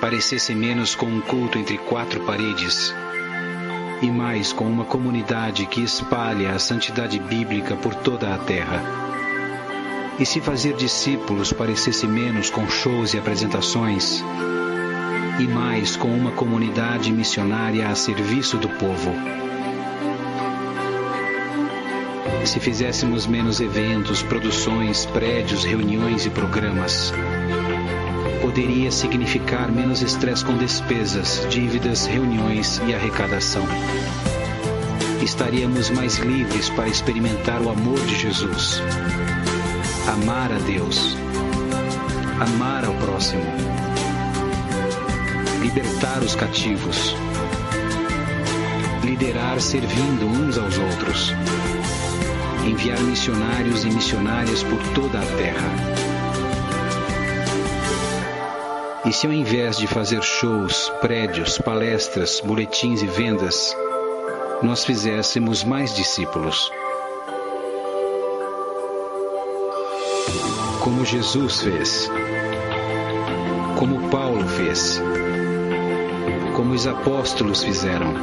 parecesse 0.00 0.54
menos 0.54 0.94
com 0.94 1.06
um 1.06 1.20
culto 1.20 1.58
entre 1.58 1.76
quatro 1.78 2.24
paredes, 2.24 2.94
e 4.02 4.10
mais 4.10 4.52
com 4.52 4.64
uma 4.64 4.84
comunidade 4.84 5.66
que 5.66 5.82
espalha 5.82 6.52
a 6.52 6.58
santidade 6.58 7.18
bíblica 7.18 7.76
por 7.76 7.94
toda 7.94 8.34
a 8.34 8.38
terra. 8.38 8.82
E 10.18 10.24
se 10.24 10.40
fazer 10.40 10.74
discípulos 10.74 11.52
parecesse 11.52 12.06
menos 12.06 12.50
com 12.50 12.68
shows 12.68 13.14
e 13.14 13.18
apresentações, 13.18 14.22
e 15.38 15.48
mais 15.48 15.96
com 15.96 16.08
uma 16.08 16.30
comunidade 16.32 17.10
missionária 17.12 17.88
a 17.88 17.94
serviço 17.94 18.56
do 18.56 18.68
povo 18.68 19.12
se 22.46 22.60
fizéssemos 22.60 23.26
menos 23.26 23.60
eventos, 23.60 24.22
produções, 24.22 25.06
prédios, 25.06 25.64
reuniões 25.64 26.26
e 26.26 26.30
programas. 26.30 27.12
Poderia 28.44 28.92
significar 28.92 29.72
menos 29.72 30.02
estresse 30.02 30.44
com 30.44 30.54
despesas, 30.58 31.46
dívidas, 31.48 32.04
reuniões 32.04 32.78
e 32.86 32.94
arrecadação. 32.94 33.64
Estaríamos 35.22 35.88
mais 35.88 36.18
livres 36.18 36.68
para 36.68 36.86
experimentar 36.86 37.62
o 37.62 37.70
amor 37.70 37.98
de 38.00 38.14
Jesus. 38.14 38.82
Amar 40.12 40.52
a 40.52 40.58
Deus. 40.58 41.16
Amar 42.38 42.84
ao 42.84 42.92
próximo. 42.96 43.42
Libertar 45.62 46.22
os 46.22 46.34
cativos. 46.34 47.16
Liderar 49.02 49.58
servindo 49.58 50.26
uns 50.26 50.58
aos 50.58 50.76
outros 50.76 51.32
enviar 52.66 52.98
missionários 53.00 53.84
e 53.84 53.90
missionárias 53.90 54.62
por 54.62 54.82
toda 54.94 55.18
a 55.18 55.26
terra. 55.36 56.03
E 59.06 59.12
se 59.12 59.26
ao 59.26 59.32
invés 59.34 59.76
de 59.76 59.86
fazer 59.86 60.22
shows, 60.22 60.90
prédios, 61.02 61.58
palestras, 61.58 62.40
boletins 62.40 63.02
e 63.02 63.06
vendas, 63.06 63.76
nós 64.62 64.82
fizéssemos 64.82 65.62
mais 65.62 65.94
discípulos? 65.94 66.72
Como 70.80 71.04
Jesus 71.04 71.60
fez, 71.60 72.10
como 73.78 74.08
Paulo 74.08 74.48
fez, 74.48 75.02
como 76.56 76.72
os 76.72 76.86
apóstolos 76.86 77.62
fizeram. 77.62 78.14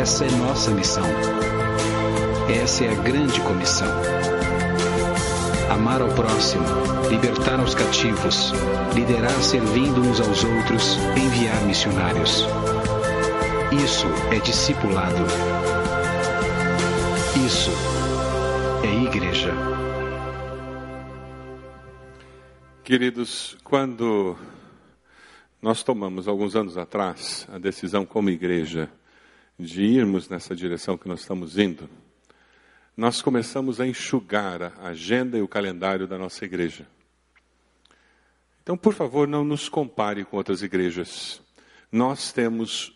Essa 0.00 0.24
é 0.24 0.30
nossa 0.30 0.70
missão. 0.70 1.04
Essa 2.62 2.84
é 2.86 2.88
a 2.90 2.94
grande 2.94 3.38
comissão. 3.42 4.31
Amar 5.72 6.02
ao 6.02 6.08
próximo, 6.10 6.66
libertar 7.08 7.58
os 7.58 7.74
cativos, 7.74 8.52
liderar 8.94 9.42
servindo 9.42 10.02
uns 10.02 10.20
aos 10.20 10.44
outros, 10.44 10.98
enviar 11.16 11.64
missionários. 11.64 12.44
Isso 13.82 14.06
é 14.30 14.38
discipulado. 14.40 15.24
Isso 17.46 17.70
é 18.84 19.02
igreja. 19.02 19.50
Queridos, 22.84 23.56
quando 23.64 24.36
nós 25.62 25.82
tomamos 25.82 26.28
alguns 26.28 26.54
anos 26.54 26.76
atrás 26.76 27.48
a 27.50 27.56
decisão 27.56 28.04
como 28.04 28.28
igreja 28.28 28.90
de 29.58 29.82
irmos 29.84 30.28
nessa 30.28 30.54
direção 30.54 30.98
que 30.98 31.08
nós 31.08 31.20
estamos 31.20 31.56
indo, 31.56 31.88
nós 32.96 33.22
começamos 33.22 33.80
a 33.80 33.86
enxugar 33.86 34.62
a 34.62 34.88
agenda 34.88 35.38
e 35.38 35.42
o 35.42 35.48
calendário 35.48 36.06
da 36.06 36.18
nossa 36.18 36.44
igreja. 36.44 36.86
Então, 38.62 38.76
por 38.76 38.94
favor, 38.94 39.26
não 39.26 39.44
nos 39.44 39.68
compare 39.68 40.24
com 40.24 40.36
outras 40.36 40.62
igrejas. 40.62 41.40
Nós 41.90 42.32
temos 42.32 42.92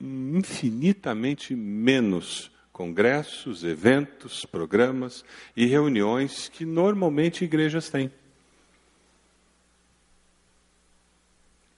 infinitamente 0.00 1.54
menos 1.54 2.50
congressos, 2.72 3.64
eventos, 3.64 4.44
programas 4.44 5.24
e 5.56 5.66
reuniões 5.66 6.48
que 6.48 6.64
normalmente 6.64 7.44
igrejas 7.44 7.88
têm. 7.88 8.10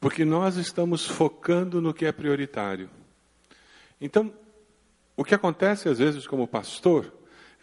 Porque 0.00 0.24
nós 0.24 0.56
estamos 0.56 1.06
focando 1.06 1.80
no 1.80 1.94
que 1.94 2.04
é 2.04 2.12
prioritário. 2.12 2.90
Então, 4.00 4.32
o 5.16 5.24
que 5.24 5.34
acontece 5.34 5.88
às 5.88 5.98
vezes 5.98 6.26
como 6.26 6.46
pastor 6.46 7.12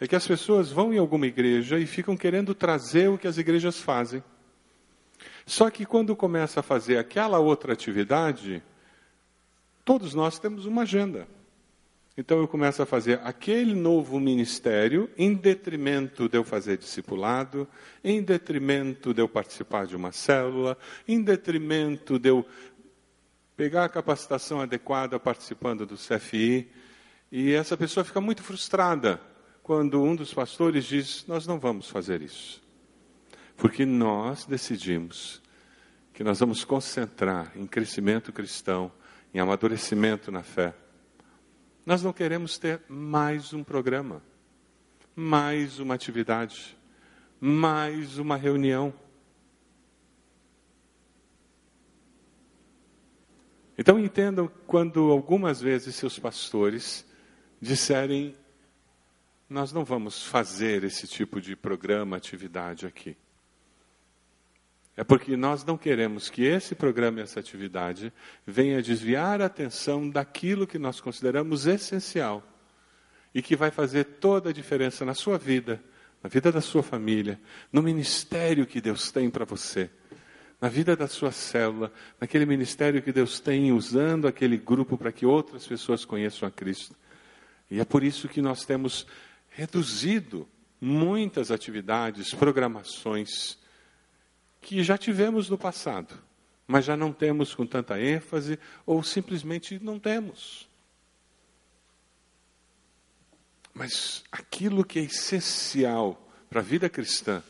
é 0.00 0.06
que 0.06 0.16
as 0.16 0.26
pessoas 0.26 0.70
vão 0.70 0.92
em 0.92 0.98
alguma 0.98 1.26
igreja 1.26 1.78
e 1.78 1.86
ficam 1.86 2.16
querendo 2.16 2.54
trazer 2.54 3.08
o 3.08 3.18
que 3.18 3.28
as 3.28 3.38
igrejas 3.38 3.78
fazem. 3.78 4.22
Só 5.46 5.70
que 5.70 5.86
quando 5.86 6.16
começa 6.16 6.60
a 6.60 6.62
fazer 6.62 6.98
aquela 6.98 7.38
outra 7.38 7.72
atividade, 7.72 8.62
todos 9.84 10.14
nós 10.14 10.38
temos 10.38 10.66
uma 10.66 10.82
agenda. 10.82 11.26
Então 12.16 12.38
eu 12.38 12.46
começo 12.46 12.82
a 12.82 12.86
fazer 12.86 13.20
aquele 13.24 13.74
novo 13.74 14.20
ministério 14.20 15.08
em 15.16 15.34
detrimento 15.34 16.28
de 16.28 16.36
eu 16.36 16.44
fazer 16.44 16.76
discipulado, 16.76 17.66
em 18.04 18.22
detrimento 18.22 19.14
de 19.14 19.22
eu 19.22 19.28
participar 19.28 19.86
de 19.86 19.96
uma 19.96 20.12
célula, 20.12 20.76
em 21.08 21.22
detrimento 21.22 22.18
de 22.18 22.28
eu 22.28 22.44
pegar 23.56 23.84
a 23.84 23.88
capacitação 23.88 24.60
adequada 24.60 25.18
participando 25.18 25.86
do 25.86 25.96
CFI. 25.96 26.68
E 27.32 27.52
essa 27.52 27.76
pessoa 27.76 28.04
fica 28.04 28.20
muito 28.20 28.42
frustrada 28.42 29.20
quando 29.62 30.00
um 30.00 30.14
dos 30.14 30.32
pastores 30.32 30.84
diz: 30.84 31.26
Nós 31.26 31.46
não 31.46 31.58
vamos 31.58 31.88
fazer 31.88 32.22
isso. 32.22 32.62
Porque 33.56 33.84
nós 33.84 34.44
decidimos 34.44 35.42
que 36.12 36.22
nós 36.22 36.38
vamos 36.38 36.64
concentrar 36.64 37.50
em 37.56 37.66
crescimento 37.66 38.32
cristão, 38.32 38.92
em 39.34 39.40
amadurecimento 39.40 40.30
na 40.30 40.42
fé 40.42 40.74
nós 41.84 42.00
não 42.00 42.12
queremos 42.12 42.58
ter 42.58 42.80
mais 42.88 43.52
um 43.52 43.64
programa, 43.64 44.22
mais 45.16 45.80
uma 45.80 45.94
atividade, 45.94 46.78
mais 47.40 48.18
uma 48.18 48.36
reunião. 48.36 48.94
Então 53.76 53.98
entendam 53.98 54.48
quando 54.64 55.10
algumas 55.10 55.60
vezes 55.60 55.96
seus 55.96 56.20
pastores 56.20 57.04
disserem: 57.62 58.34
Nós 59.48 59.72
não 59.72 59.84
vamos 59.84 60.26
fazer 60.26 60.82
esse 60.82 61.06
tipo 61.06 61.40
de 61.40 61.54
programa, 61.54 62.16
atividade 62.16 62.84
aqui. 62.84 63.16
É 64.94 65.04
porque 65.04 65.36
nós 65.36 65.64
não 65.64 65.78
queremos 65.78 66.28
que 66.28 66.42
esse 66.42 66.74
programa 66.74 67.20
e 67.20 67.22
essa 67.22 67.40
atividade 67.40 68.12
venha 68.46 68.82
desviar 68.82 69.40
a 69.40 69.46
atenção 69.46 70.10
daquilo 70.10 70.66
que 70.66 70.78
nós 70.78 71.00
consideramos 71.00 71.66
essencial 71.66 72.42
e 73.34 73.40
que 73.40 73.56
vai 73.56 73.70
fazer 73.70 74.04
toda 74.04 74.50
a 74.50 74.52
diferença 74.52 75.02
na 75.04 75.14
sua 75.14 75.38
vida, 75.38 75.82
na 76.22 76.28
vida 76.28 76.52
da 76.52 76.60
sua 76.60 76.82
família, 76.82 77.40
no 77.72 77.82
ministério 77.82 78.66
que 78.66 78.82
Deus 78.82 79.10
tem 79.10 79.30
para 79.30 79.46
você, 79.46 79.88
na 80.60 80.68
vida 80.68 80.94
da 80.94 81.08
sua 81.08 81.32
célula, 81.32 81.90
naquele 82.20 82.44
ministério 82.44 83.00
que 83.00 83.12
Deus 83.12 83.40
tem 83.40 83.72
usando 83.72 84.28
aquele 84.28 84.58
grupo 84.58 84.98
para 84.98 85.10
que 85.10 85.24
outras 85.24 85.66
pessoas 85.66 86.04
conheçam 86.04 86.46
a 86.46 86.50
Cristo. 86.50 86.94
E 87.72 87.80
é 87.80 87.86
por 87.86 88.04
isso 88.04 88.28
que 88.28 88.42
nós 88.42 88.66
temos 88.66 89.06
reduzido 89.48 90.46
muitas 90.78 91.50
atividades, 91.50 92.34
programações, 92.34 93.56
que 94.60 94.82
já 94.82 94.98
tivemos 94.98 95.48
no 95.48 95.56
passado, 95.56 96.14
mas 96.66 96.84
já 96.84 96.98
não 96.98 97.14
temos 97.14 97.54
com 97.54 97.64
tanta 97.66 97.98
ênfase 97.98 98.58
ou 98.84 99.02
simplesmente 99.02 99.82
não 99.82 99.98
temos. 99.98 100.68
Mas 103.72 104.22
aquilo 104.30 104.84
que 104.84 104.98
é 104.98 105.04
essencial 105.04 106.30
para 106.50 106.60
a 106.60 106.62
vida 106.62 106.90
cristã, 106.90 107.42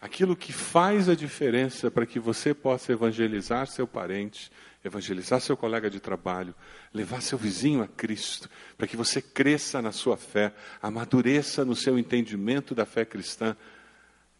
aquilo 0.00 0.36
que 0.36 0.52
faz 0.52 1.08
a 1.08 1.16
diferença 1.16 1.90
para 1.90 2.06
que 2.06 2.20
você 2.20 2.54
possa 2.54 2.92
evangelizar 2.92 3.66
seu 3.66 3.88
parente, 3.88 4.52
evangelizar 4.84 5.40
seu 5.40 5.56
colega 5.56 5.90
de 5.90 6.00
trabalho, 6.00 6.54
levar 6.92 7.20
seu 7.20 7.36
vizinho 7.36 7.82
a 7.82 7.88
Cristo, 7.88 8.48
para 8.76 8.86
que 8.86 8.96
você 8.96 9.20
cresça 9.20 9.82
na 9.82 9.92
sua 9.92 10.16
fé, 10.16 10.52
amadureça 10.80 11.64
no 11.64 11.74
seu 11.74 11.98
entendimento 11.98 12.74
da 12.74 12.86
fé 12.86 13.04
cristã, 13.04 13.56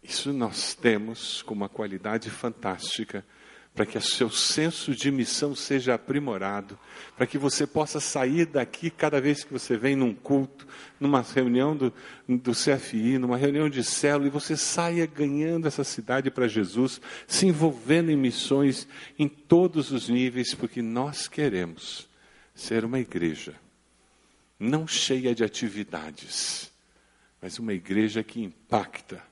isso 0.03 0.32
nós 0.32 0.74
temos 0.74 1.43
com 1.43 1.55
uma 1.55 1.68
qualidade 1.68 2.30
fantástica 2.30 3.24
para 3.79 3.87
que 3.87 3.97
o 3.97 4.03
seu 4.03 4.29
senso 4.29 4.93
de 4.93 5.09
missão 5.09 5.55
seja 5.55 5.95
aprimorado, 5.95 6.76
para 7.16 7.29
que 7.29 7.39
você 7.39 7.64
possa 7.64 8.01
sair 8.01 8.45
daqui 8.45 8.91
cada 8.91 9.20
vez 9.20 9.45
que 9.45 9.53
você 9.53 9.76
vem 9.76 9.95
num 9.95 10.12
culto, 10.12 10.66
numa 10.99 11.22
reunião 11.22 11.76
do, 11.76 11.95
do 12.29 12.51
CFI, 12.51 13.18
numa 13.18 13.37
reunião 13.37 13.70
de 13.70 13.85
célula, 13.85 14.26
e 14.26 14.31
você 14.31 14.57
saia 14.57 15.07
ganhando 15.07 15.68
essa 15.68 15.85
cidade 15.85 16.29
para 16.29 16.49
Jesus, 16.49 17.01
se 17.24 17.47
envolvendo 17.47 18.11
em 18.11 18.16
missões 18.16 18.89
em 19.16 19.29
todos 19.29 19.93
os 19.93 20.09
níveis, 20.09 20.57
porque 20.57 20.83
nós 20.83 21.29
queremos 21.29 22.09
ser 22.57 22.85
uma 22.85 22.99
igreja 22.99 23.55
não 24.59 24.89
cheia 24.89 25.33
de 25.37 25.45
atividades, 25.45 26.72
mas 27.41 27.61
uma 27.61 27.72
igreja 27.72 28.24
que 28.24 28.43
impacta 28.43 29.22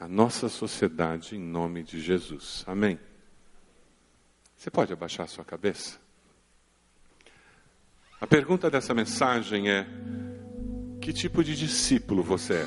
a 0.00 0.08
nossa 0.08 0.48
sociedade 0.48 1.36
em 1.36 1.38
nome 1.38 1.82
de 1.82 2.00
Jesus. 2.00 2.64
Amém? 2.66 2.98
Você 4.64 4.70
pode 4.70 4.94
abaixar 4.94 5.28
sua 5.28 5.44
cabeça? 5.44 5.98
A 8.18 8.26
pergunta 8.26 8.70
dessa 8.70 8.94
mensagem 8.94 9.68
é: 9.68 9.86
que 11.02 11.12
tipo 11.12 11.44
de 11.44 11.54
discípulo 11.54 12.22
você 12.22 12.54
é? 12.54 12.66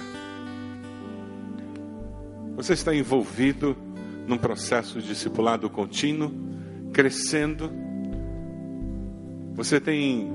Você 2.56 2.74
está 2.74 2.94
envolvido 2.94 3.76
num 4.28 4.38
processo 4.38 5.02
de 5.02 5.08
discipulado 5.08 5.68
contínuo, 5.72 6.32
crescendo? 6.94 7.72
Você 9.56 9.82
tem 9.82 10.30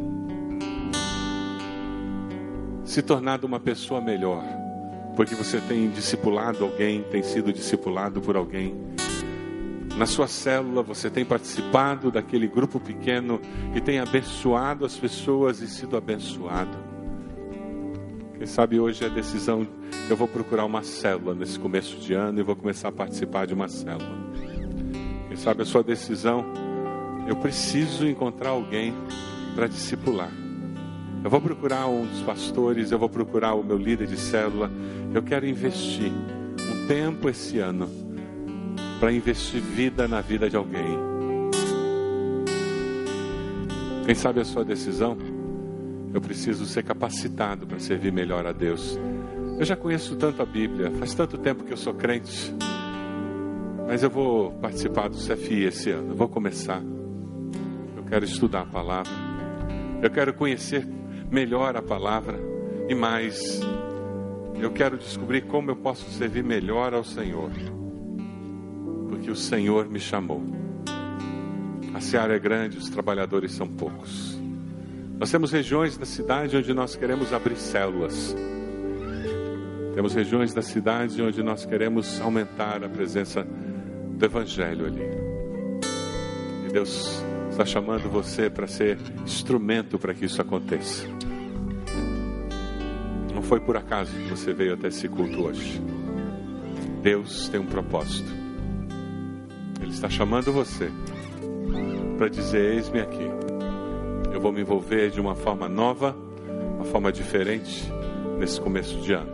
se 2.85 3.03
tornado 3.03 3.47
uma 3.47 3.61
pessoa 3.61 4.01
melhor? 4.01 4.43
porque 5.15 5.35
você 5.35 5.61
tem 5.61 5.91
discipulado 5.91 6.65
alguém, 6.65 7.03
tem 7.03 7.23
sido 7.23 7.53
discipulado 7.53 8.21
por 8.21 8.35
alguém. 8.35 8.75
Na 10.03 10.07
sua 10.07 10.27
célula 10.27 10.83
você 10.83 11.09
tem 11.09 11.25
participado 11.25 12.11
daquele 12.11 12.49
grupo 12.49 12.81
pequeno 12.81 13.41
e 13.73 13.81
tem 13.81 14.01
abençoado 14.01 14.85
as 14.85 14.97
pessoas 14.97 15.61
e 15.61 15.69
sido 15.69 15.97
abençoado. 15.97 16.77
Quem 18.37 18.45
sabe 18.45 18.81
hoje 18.81 19.05
é 19.05 19.07
a 19.07 19.09
decisão, 19.09 19.65
eu 20.11 20.17
vou 20.17 20.27
procurar 20.27 20.65
uma 20.65 20.83
célula 20.83 21.37
nesse 21.37 21.57
começo 21.57 22.01
de 22.01 22.15
ano 22.15 22.41
e 22.41 22.43
vou 22.43 22.57
começar 22.57 22.89
a 22.89 22.93
participar 22.93 23.47
de 23.47 23.55
uma 23.55 23.69
célula. 23.69 24.19
Quem 25.29 25.37
sabe 25.37 25.63
a 25.63 25.65
sua 25.65 25.85
decisão, 25.85 26.47
eu 27.29 27.37
preciso 27.37 28.05
encontrar 28.05 28.51
alguém 28.51 28.93
para 29.55 29.69
discipular. 29.69 30.33
Eu 31.23 31.31
vou 31.31 31.41
procurar 31.41 31.87
um 31.87 32.05
dos 32.07 32.23
pastores, 32.23 32.91
eu 32.91 32.99
vou 32.99 33.09
procurar 33.09 33.55
o 33.55 33.63
meu 33.63 33.79
líder 33.79 34.09
de 34.09 34.17
célula. 34.17 34.69
Eu 35.15 35.23
quero 35.23 35.47
investir 35.47 36.11
um 36.11 36.89
tempo 36.89 37.29
esse 37.29 37.61
ano 37.61 38.02
para 39.03 39.13
investir 39.13 39.61
vida 39.61 40.07
na 40.07 40.21
vida 40.21 40.49
de 40.49 40.55
alguém. 40.55 40.97
Quem 44.07 44.15
sabe 44.15 44.39
a 44.39 44.45
sua 44.45 44.65
decisão? 44.65 45.19
Eu 46.15 46.21
preciso 46.21 46.65
ser 46.67 46.85
capacitado 46.85 47.67
para 47.67 47.81
servir 47.81 48.13
melhor 48.13 48.47
a 48.47 48.53
Deus. 48.53 48.97
Eu 49.59 49.65
já 49.65 49.75
conheço 49.75 50.15
tanto 50.15 50.41
a 50.41 50.47
Bíblia, 50.47 50.93
faz 50.93 51.15
tanto 51.15 51.37
tempo 51.37 51.65
que 51.65 51.73
eu 51.73 51.77
sou 51.77 51.93
crente. 51.93 52.55
Mas 53.89 54.05
eu 54.05 54.09
vou 54.09 54.53
participar 54.53 55.09
do 55.09 55.17
CFI 55.17 55.65
esse 55.65 55.91
ano, 55.91 56.13
eu 56.13 56.17
vou 56.17 56.29
começar. 56.29 56.81
Eu 57.97 58.05
quero 58.05 58.25
estudar 58.25 58.61
a 58.61 58.67
palavra. 58.67 59.11
Eu 60.01 60.11
quero 60.11 60.33
conhecer 60.33 60.87
melhor 61.29 61.77
a 61.77 61.83
palavra 61.83 62.39
e 62.89 62.95
mais. 62.95 63.61
Eu 64.61 64.71
quero 64.71 64.97
descobrir 64.97 65.41
como 65.41 65.73
eu 65.73 65.77
posso 65.77 66.09
servir 66.13 66.45
melhor 66.45 66.95
ao 66.95 67.03
Senhor. 67.03 67.51
Porque 69.23 69.31
o 69.31 69.37
Senhor 69.37 69.89
me 69.89 70.01
chamou. 70.01 70.43
A 71.95 72.01
seara 72.01 72.35
é 72.35 72.41
grande, 72.41 72.77
os 72.77 72.91
trabalhadores 72.91 73.53
são 73.53 73.69
poucos. 73.69 74.37
Nós 75.17 75.31
temos 75.31 75.53
regiões 75.53 75.97
da 75.97 76.05
cidade 76.05 76.57
onde 76.57 76.75
nós 76.75 76.97
queremos 76.97 77.33
abrir 77.33 77.55
células. 77.55 78.35
Temos 79.95 80.13
regiões 80.13 80.53
da 80.53 80.61
cidade 80.61 81.23
onde 81.23 81.41
nós 81.41 81.65
queremos 81.65 82.21
aumentar 82.21 82.83
a 82.83 82.89
presença 82.89 83.47
do 83.47 84.25
Evangelho 84.25 84.87
ali. 84.87 85.07
E 86.67 86.73
Deus 86.73 87.23
está 87.49 87.65
chamando 87.65 88.11
você 88.11 88.51
para 88.51 88.67
ser 88.67 88.99
instrumento 89.25 90.01
para 90.01 90.13
que 90.15 90.25
isso 90.25 90.43
aconteça. 90.43 91.07
Não 93.33 93.41
foi 93.41 93.61
por 93.61 93.77
acaso 93.77 94.11
que 94.11 94.31
você 94.31 94.53
veio 94.53 94.75
até 94.75 94.89
esse 94.89 95.09
culto 95.09 95.45
hoje. 95.45 95.81
Deus 97.01 97.49
tem 97.49 97.61
um 97.61 97.67
propósito. 97.67 98.42
Está 99.93 100.09
chamando 100.11 100.53
você 100.53 100.91
para 102.19 102.29
dizer: 102.29 102.75
Eis-me 102.75 103.01
aqui 103.01 103.31
eu 104.33 104.41
vou 104.41 104.51
me 104.51 104.63
envolver 104.63 105.11
de 105.11 105.21
uma 105.21 105.35
forma 105.35 105.69
nova, 105.69 106.17
uma 106.77 106.87
forma 106.87 107.13
diferente 107.13 107.85
nesse 108.39 108.61
começo 108.61 108.99
de 109.01 109.13
ano. 109.13 109.31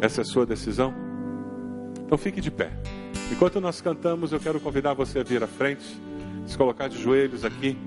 Essa 0.00 0.20
é 0.20 0.22
a 0.22 0.24
sua 0.24 0.44
decisão? 0.44 0.92
Então 2.04 2.18
fique 2.18 2.40
de 2.40 2.50
pé. 2.50 2.70
Enquanto 3.30 3.60
nós 3.60 3.80
cantamos, 3.80 4.32
eu 4.32 4.40
quero 4.40 4.60
convidar 4.60 4.92
você 4.92 5.20
a 5.20 5.22
vir 5.22 5.42
à 5.42 5.46
frente, 5.46 5.98
se 6.46 6.56
colocar 6.58 6.88
de 6.88 7.00
joelhos 7.00 7.44
aqui. 7.44 7.78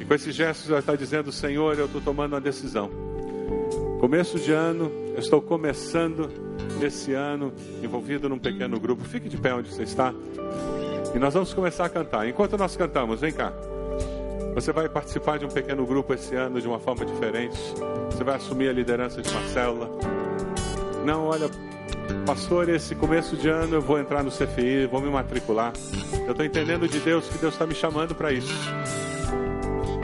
E 0.00 0.04
com 0.04 0.12
esses 0.14 0.34
gestos, 0.34 0.68
vai 0.68 0.80
estar 0.80 0.96
dizendo: 0.96 1.30
Senhor, 1.30 1.78
eu 1.78 1.86
estou 1.86 2.00
tomando 2.00 2.32
uma 2.32 2.40
decisão. 2.40 2.90
Começo 4.00 4.40
de 4.40 4.50
ano, 4.50 4.90
eu 5.14 5.20
estou 5.20 5.40
começando 5.40 6.49
esse 6.86 7.12
ano 7.12 7.52
envolvido 7.82 8.28
num 8.28 8.38
pequeno 8.38 8.78
grupo. 8.78 9.04
Fique 9.04 9.28
de 9.28 9.36
pé 9.36 9.54
onde 9.54 9.72
você 9.72 9.82
está. 9.82 10.12
E 11.14 11.18
nós 11.18 11.34
vamos 11.34 11.52
começar 11.52 11.84
a 11.84 11.88
cantar. 11.88 12.28
Enquanto 12.28 12.56
nós 12.56 12.76
cantamos, 12.76 13.20
vem 13.20 13.32
cá. 13.32 13.52
Você 14.54 14.72
vai 14.72 14.88
participar 14.88 15.38
de 15.38 15.44
um 15.44 15.48
pequeno 15.48 15.86
grupo 15.86 16.12
esse 16.12 16.34
ano 16.34 16.60
de 16.60 16.66
uma 16.66 16.78
forma 16.78 17.04
diferente. 17.04 17.56
Você 18.10 18.24
vai 18.24 18.36
assumir 18.36 18.68
a 18.68 18.72
liderança 18.72 19.22
de 19.22 19.28
uma 19.30 19.42
célula. 19.48 19.90
Não, 21.04 21.26
olha, 21.26 21.48
pastor, 22.26 22.68
esse 22.68 22.94
começo 22.94 23.36
de 23.36 23.48
ano 23.48 23.76
eu 23.76 23.80
vou 23.80 23.98
entrar 23.98 24.22
no 24.22 24.30
CFI, 24.30 24.86
vou 24.86 25.00
me 25.00 25.08
matricular. 25.08 25.72
Eu 26.26 26.32
estou 26.32 26.44
entendendo 26.44 26.88
de 26.88 26.98
Deus 26.98 27.28
que 27.28 27.38
Deus 27.38 27.54
está 27.54 27.66
me 27.66 27.74
chamando 27.74 28.14
para 28.14 28.32
isso. 28.32 28.52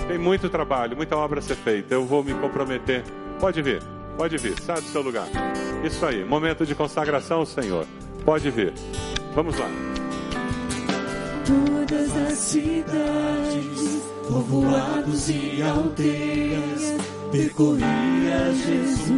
Tem 0.08 0.18
muito 0.18 0.48
trabalho, 0.48 0.96
muita 0.96 1.16
obra 1.16 1.40
a 1.40 1.42
ser 1.42 1.56
feita. 1.56 1.94
Eu 1.94 2.04
vou 2.04 2.22
me 2.22 2.32
comprometer. 2.34 3.02
Pode 3.40 3.60
vir, 3.60 3.82
pode 4.16 4.38
vir, 4.38 4.58
sai 4.60 4.80
do 4.80 4.88
seu 4.88 5.02
lugar. 5.02 5.28
Isso 5.84 6.04
aí, 6.04 6.24
momento 6.24 6.64
de 6.66 6.74
consagração 6.74 7.44
Senhor. 7.44 7.86
Pode 8.24 8.50
vir. 8.50 8.72
Vamos 9.34 9.56
lá. 9.58 9.68
Todas 11.46 12.16
as 12.16 12.38
cidades 12.38 13.96
povoados 14.28 15.28
e 15.28 15.62
aldeias, 15.62 16.96
percorria 17.30 18.52
Jesus, 18.66 19.10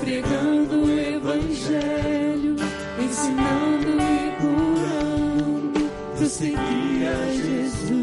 pregando 0.00 0.84
o 0.84 0.90
Evangelho, 0.98 2.56
ensinando 2.98 4.00
e 4.00 4.30
curando, 4.40 5.90
prosseguia 6.16 7.14
Jesus. 7.34 7.99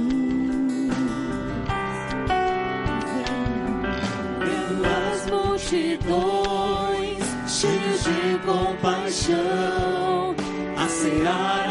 Multidões, 5.77 7.19
cheios 7.47 8.03
de 8.03 8.39
compaixão, 8.45 10.35
a 10.75 10.87
seara 10.87 11.66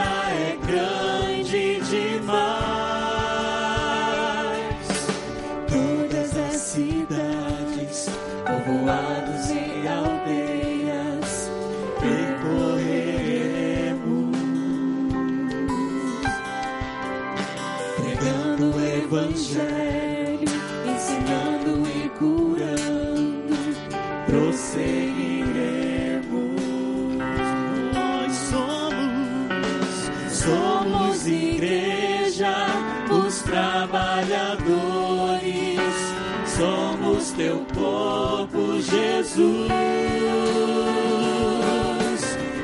Jesus. 38.87 39.68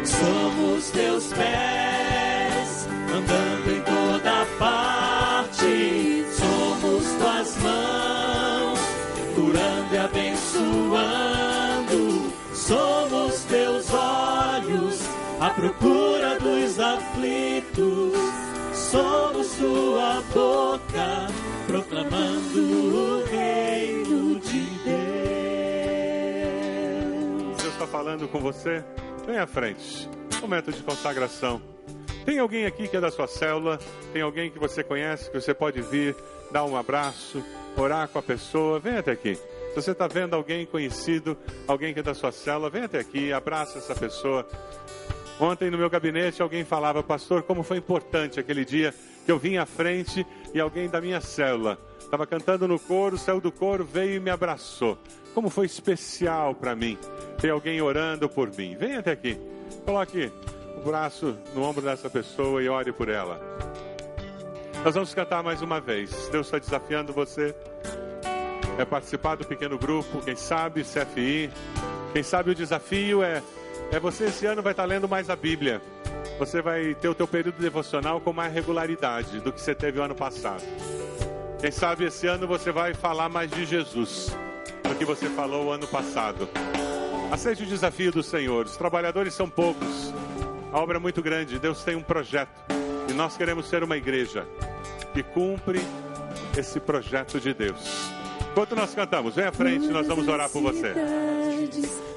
Somos 0.05 0.91
teus 0.91 1.27
pés, 1.33 2.89
andando 3.13 3.71
em 3.71 3.81
toda 3.83 4.47
parte, 4.59 6.25
somos 6.31 7.05
tuas 7.19 7.57
mãos, 7.63 8.79
curando 9.35 9.95
e 9.95 9.99
abençoando. 9.99 11.13
Somos 12.55 13.45
teus 13.45 13.87
olhos, 13.93 15.01
à 15.41 15.51
procura 15.51 16.39
dos 16.39 16.79
aflitos. 16.79 18.13
Somos 18.73 19.49
tua 19.59 20.23
boca, 20.33 21.27
proclamando 21.67 22.72
falando 28.13 28.29
com 28.29 28.41
você? 28.41 28.85
Vem 29.27 29.39
à 29.39 29.47
frente. 29.47 30.07
Momento 30.43 30.71
de 30.71 30.83
consagração. 30.83 31.63
Tem 32.27 32.39
alguém 32.39 32.67
aqui 32.67 32.87
que 32.87 32.95
é 32.95 33.01
da 33.01 33.11
sua 33.11 33.27
célula? 33.27 33.79
Tem 34.13 34.21
alguém 34.21 34.51
que 34.51 34.59
você 34.59 34.85
conhece 34.85 35.31
que 35.31 35.41
você 35.41 35.55
pode 35.55 35.81
vir, 35.81 36.15
dar 36.51 36.65
um 36.65 36.77
abraço, 36.77 37.43
orar 37.75 38.09
com 38.09 38.19
a 38.19 38.23
pessoa? 38.23 38.79
Vem 38.79 38.99
até 38.99 39.13
aqui. 39.13 39.35
Se 39.35 39.75
você 39.75 39.93
está 39.93 40.07
vendo 40.07 40.35
alguém 40.35 40.67
conhecido, 40.67 41.39
alguém 41.67 41.95
que 41.95 42.01
é 42.01 42.03
da 42.03 42.13
sua 42.13 42.33
célula, 42.33 42.69
vem 42.69 42.83
até 42.83 42.99
aqui, 42.99 43.33
abraça 43.33 43.79
essa 43.79 43.95
pessoa. 43.95 44.47
Ontem 45.41 45.71
no 45.71 45.79
meu 45.79 45.89
gabinete 45.89 46.43
alguém 46.43 46.67
falava, 46.67 47.03
pastor, 47.03 47.43
como 47.43 47.63
foi 47.63 47.79
importante 47.79 48.39
aquele 48.39 48.67
dia 48.67 48.93
que 49.25 49.33
eu 49.33 49.39
vim 49.39 49.57
à 49.57 49.65
frente 49.65 50.27
e 50.53 50.61
alguém 50.61 50.87
da 50.87 51.01
minha 51.01 51.23
célula 51.23 51.79
estava 52.13 52.27
cantando 52.27 52.69
no 52.69 52.79
coro, 52.79 53.17
saiu 53.17 53.41
do 53.41 53.51
coro, 53.51 53.87
veio 53.87 54.17
e 54.17 54.21
me 54.21 54.29
abraçou. 54.29 54.99
Como 55.33 55.49
foi 55.49 55.65
especial 55.65 56.55
para 56.55 56.77
mim 56.77 56.99
ter 57.41 57.49
alguém 57.49 57.81
orando 57.81 58.29
por 58.29 58.55
mim. 58.55 58.77
Vem 58.77 58.97
até 58.97 59.13
aqui, 59.13 59.41
coloque 59.87 60.31
o 60.77 60.83
braço 60.83 61.35
no 61.55 61.63
ombro 61.63 61.81
dessa 61.81 62.11
pessoa 62.11 62.63
e 62.63 62.69
ore 62.69 62.93
por 62.93 63.09
ela. 63.09 63.41
Nós 64.85 64.95
vamos 64.95 65.15
cantar 65.15 65.43
mais 65.43 65.63
uma 65.63 65.81
vez. 65.81 66.29
Deus 66.31 66.49
está 66.49 66.59
desafiando 66.59 67.15
você. 67.15 67.55
É 68.77 68.85
participar 68.85 69.37
do 69.37 69.47
pequeno 69.47 69.79
grupo, 69.79 70.21
quem 70.21 70.37
sabe 70.37 70.85
CFI. 70.85 71.51
Quem 72.13 72.23
sabe 72.23 72.51
o 72.51 72.55
desafio 72.55 73.23
é 73.23 73.43
é 73.91 73.99
você 73.99 74.25
esse 74.25 74.45
ano 74.45 74.63
vai 74.63 74.75
estar 74.75 74.85
lendo 74.85 75.09
mais 75.09 75.31
a 75.31 75.37
Bíblia. 75.37 75.81
Você 76.39 76.61
vai 76.61 76.95
ter 76.95 77.09
o 77.09 77.15
teu 77.15 77.27
período 77.27 77.59
devocional 77.59 78.21
com 78.21 78.35
mais 78.35 78.53
regularidade 78.53 79.41
do 79.41 79.51
que 79.51 79.61
você 79.61 79.75
teve 79.75 79.99
o 79.99 80.03
ano 80.03 80.15
passado. 80.15 80.63
Quem 81.63 81.71
sabe 81.71 82.07
esse 82.07 82.27
ano 82.27 82.45
você 82.45 82.73
vai 82.73 82.93
falar 82.93 83.29
mais 83.29 83.49
de 83.49 83.65
Jesus 83.65 84.37
do 84.83 84.97
que 84.97 85.05
você 85.05 85.29
falou 85.29 85.73
ano 85.73 85.87
passado. 85.87 86.49
Aceite 87.31 87.63
o 87.63 87.67
desafio 87.67 88.11
do 88.11 88.21
Senhor. 88.21 88.67
Os 88.67 88.77
trabalhadores 88.77 89.33
são 89.33 89.49
poucos. 89.49 90.13
A 90.73 90.81
obra 90.81 90.97
é 90.97 91.01
muito 91.01 91.23
grande. 91.23 91.61
Deus 91.61 91.85
tem 91.85 91.95
um 91.95 92.03
projeto. 92.03 92.51
E 93.09 93.13
nós 93.13 93.37
queremos 93.37 93.69
ser 93.69 93.85
uma 93.85 93.97
igreja 93.97 94.45
que 95.15 95.23
cumpre 95.23 95.81
esse 96.59 96.81
projeto 96.81 97.39
de 97.39 97.55
Deus. 97.55 98.11
Enquanto 98.51 98.75
nós 98.75 98.93
cantamos, 98.93 99.37
vem 99.37 99.45
à 99.45 99.53
frente, 99.53 99.87
nós 99.87 100.09
vamos 100.09 100.27
orar 100.27 100.51
por 100.51 100.63
você. 100.63 100.93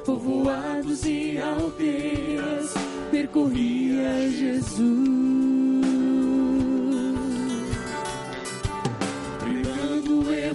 Povoados 0.03 1.05
e 1.05 1.37
aldeias, 1.37 2.73
percorria 3.11 4.27
Jesus. 4.31 5.34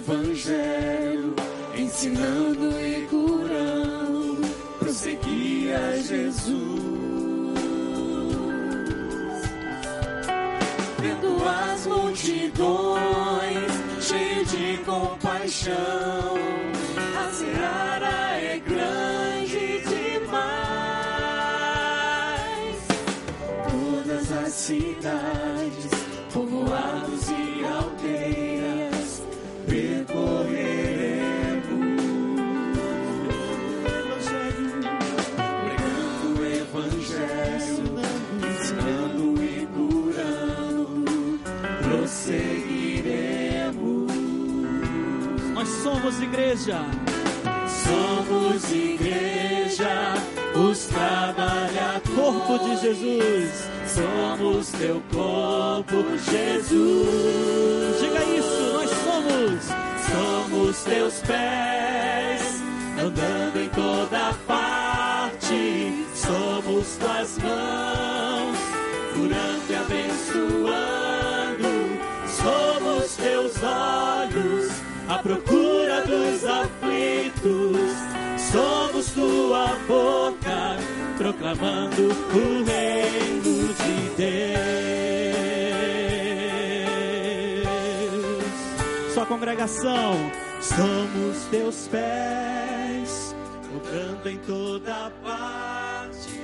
Evangelho, 0.01 1.35
ensinando 1.77 2.71
e 2.81 3.05
curando, 3.07 4.41
prosseguia 4.79 6.01
Jesus. 6.01 6.81
Vendo 10.97 11.47
as 11.47 11.85
multidões, 11.85 13.71
cheio 14.01 14.43
de 14.43 14.77
compaixão, 14.83 16.35
somos 46.11 46.21
igreja. 46.21 46.85
Somos 47.67 48.71
igreja, 48.71 50.13
os 50.55 50.85
trabalhadores. 50.87 52.15
Corpo 52.15 52.57
de 52.59 52.77
Jesus. 52.77 53.69
Somos 53.87 54.71
teu 54.71 55.01
corpo, 55.11 56.03
Jesus. 56.29 57.50
Proclamando 81.31 82.07
o 82.07 82.63
reino 82.65 83.73
de 83.73 84.09
Deus. 84.17 84.51
Sua 89.13 89.25
congregação. 89.25 90.15
Somos 90.61 91.45
teus 91.49 91.87
pés, 91.87 93.35
obrando 93.75 94.29
em 94.29 94.37
toda 94.39 95.11
parte. 95.23 96.39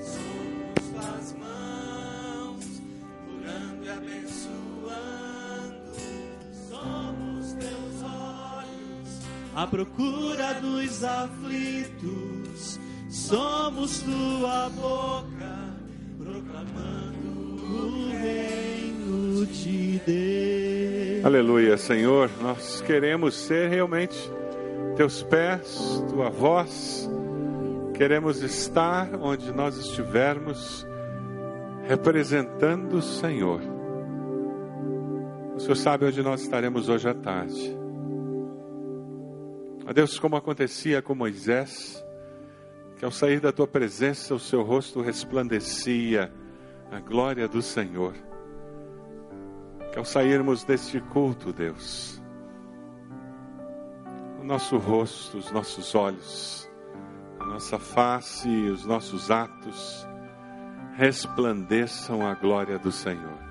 Somos 0.00 0.90
tuas 0.92 1.34
mãos, 1.36 2.64
curando 3.26 3.84
e 3.84 3.90
abençoando. 3.90 4.52
Somos 6.70 7.54
teus 7.54 8.02
olhos, 8.04 9.20
à 9.56 9.66
procura 9.66 10.54
dos 10.60 11.02
aflitos. 11.02 12.45
Somos 13.26 14.02
tua 14.02 14.68
boca, 14.68 15.74
proclamando 16.16 17.64
o 17.74 18.10
reino 18.12 19.44
de 19.46 19.98
Deus. 20.06 21.24
Aleluia, 21.24 21.76
Senhor. 21.76 22.30
Nós 22.40 22.80
queremos 22.82 23.34
ser 23.34 23.68
realmente 23.68 24.16
teus 24.94 25.24
pés, 25.24 26.04
tua 26.08 26.30
voz. 26.30 27.10
Queremos 27.94 28.42
estar 28.44 29.12
onde 29.20 29.50
nós 29.50 29.76
estivermos, 29.76 30.86
representando 31.88 32.98
o 32.98 33.02
Senhor. 33.02 33.60
O 35.56 35.58
Senhor 35.58 35.74
sabe 35.74 36.04
onde 36.04 36.22
nós 36.22 36.42
estaremos 36.42 36.88
hoje 36.88 37.08
à 37.08 37.14
tarde. 37.14 37.76
Ó 39.84 39.92
Deus, 39.92 40.16
como 40.16 40.36
acontecia 40.36 41.02
com 41.02 41.12
Moisés, 41.12 42.05
que 42.96 43.04
ao 43.04 43.10
sair 43.10 43.40
da 43.40 43.52
tua 43.52 43.66
presença 43.66 44.34
o 44.34 44.38
seu 44.38 44.62
rosto 44.62 45.00
resplandecia 45.00 46.32
a 46.90 46.98
glória 46.98 47.46
do 47.46 47.60
Senhor. 47.60 48.14
Que 49.92 49.98
ao 49.98 50.04
sairmos 50.04 50.64
deste 50.64 51.00
culto, 51.00 51.52
Deus, 51.52 52.20
o 54.40 54.44
nosso 54.44 54.78
rosto, 54.78 55.36
os 55.38 55.50
nossos 55.50 55.94
olhos, 55.94 56.70
a 57.38 57.44
nossa 57.44 57.78
face 57.78 58.48
e 58.48 58.70
os 58.70 58.84
nossos 58.84 59.30
atos 59.30 60.06
resplandeçam 60.96 62.26
a 62.26 62.34
glória 62.34 62.78
do 62.78 62.90
Senhor. 62.90 63.46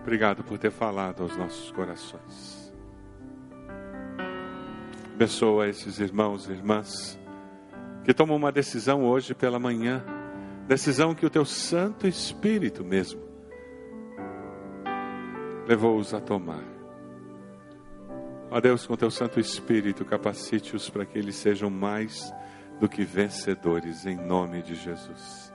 Obrigado 0.00 0.42
por 0.42 0.58
ter 0.58 0.72
falado 0.72 1.22
aos 1.22 1.36
nossos 1.36 1.70
corações. 1.70 2.61
Abençoa 5.14 5.68
esses 5.68 5.98
irmãos 5.98 6.48
e 6.48 6.52
irmãs 6.52 7.18
que 8.04 8.12
tomam 8.12 8.36
uma 8.36 8.50
decisão 8.50 9.04
hoje 9.04 9.34
pela 9.34 9.58
manhã, 9.58 10.04
decisão 10.66 11.14
que 11.14 11.24
o 11.24 11.30
teu 11.30 11.44
Santo 11.44 12.06
Espírito 12.06 12.84
mesmo 12.84 13.22
levou-os 15.66 16.12
a 16.12 16.20
tomar. 16.20 16.64
Ó 18.50 18.60
Deus, 18.60 18.86
com 18.86 18.96
teu 18.96 19.10
Santo 19.10 19.40
Espírito, 19.40 20.04
capacite-os 20.04 20.90
para 20.90 21.06
que 21.06 21.18
eles 21.18 21.36
sejam 21.36 21.70
mais 21.70 22.32
do 22.80 22.88
que 22.88 23.04
vencedores, 23.04 24.04
em 24.04 24.16
nome 24.16 24.60
de 24.62 24.74
Jesus. 24.74 25.52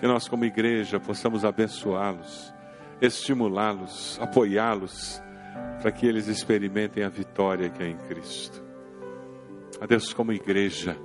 Que 0.00 0.06
nós, 0.06 0.28
como 0.28 0.44
igreja, 0.44 1.00
possamos 1.00 1.44
abençoá-los, 1.44 2.54
estimulá-los, 3.00 4.18
apoiá-los, 4.22 5.22
para 5.80 5.92
que 5.92 6.06
eles 6.06 6.26
experimentem 6.26 7.04
a 7.04 7.08
vitória 7.08 7.70
que 7.70 7.82
é 7.82 7.88
em 7.88 7.96
Cristo. 7.96 8.62
Ó 9.80 9.86
Deus, 9.86 10.12
como 10.12 10.32
igreja, 10.32 10.96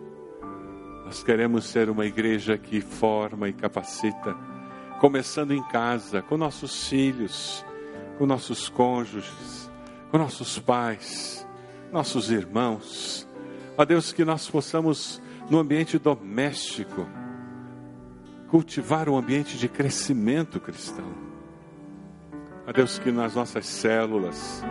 nós 1.05 1.23
queremos 1.23 1.65
ser 1.65 1.89
uma 1.89 2.05
igreja 2.05 2.57
que 2.57 2.81
forma 2.81 3.47
e 3.47 3.53
capacita, 3.53 4.35
começando 4.99 5.51
em 5.51 5.61
casa, 5.63 6.21
com 6.21 6.37
nossos 6.37 6.87
filhos, 6.87 7.63
com 8.17 8.25
nossos 8.25 8.69
cônjuges, 8.69 9.69
com 10.09 10.17
nossos 10.17 10.57
pais, 10.57 11.47
nossos 11.91 12.31
irmãos. 12.31 13.27
Ó 13.77 13.85
Deus, 13.85 14.11
que 14.11 14.25
nós 14.25 14.49
possamos, 14.49 15.21
no 15.49 15.59
ambiente 15.59 15.99
doméstico, 15.99 17.07
cultivar 18.49 19.09
um 19.09 19.17
ambiente 19.17 19.57
de 19.57 19.67
crescimento 19.67 20.59
cristão. 20.59 21.22
Deus, 22.73 22.97
que 22.97 23.11
nas 23.11 23.35
nossas 23.35 23.65
células 23.65 24.63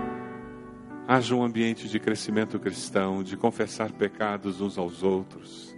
haja 1.06 1.34
um 1.34 1.42
ambiente 1.42 1.88
de 1.88 2.00
crescimento 2.00 2.58
cristão, 2.58 3.22
de 3.22 3.36
confessar 3.36 3.92
pecados 3.92 4.60
uns 4.60 4.76
aos 4.76 5.02
outros. 5.02 5.76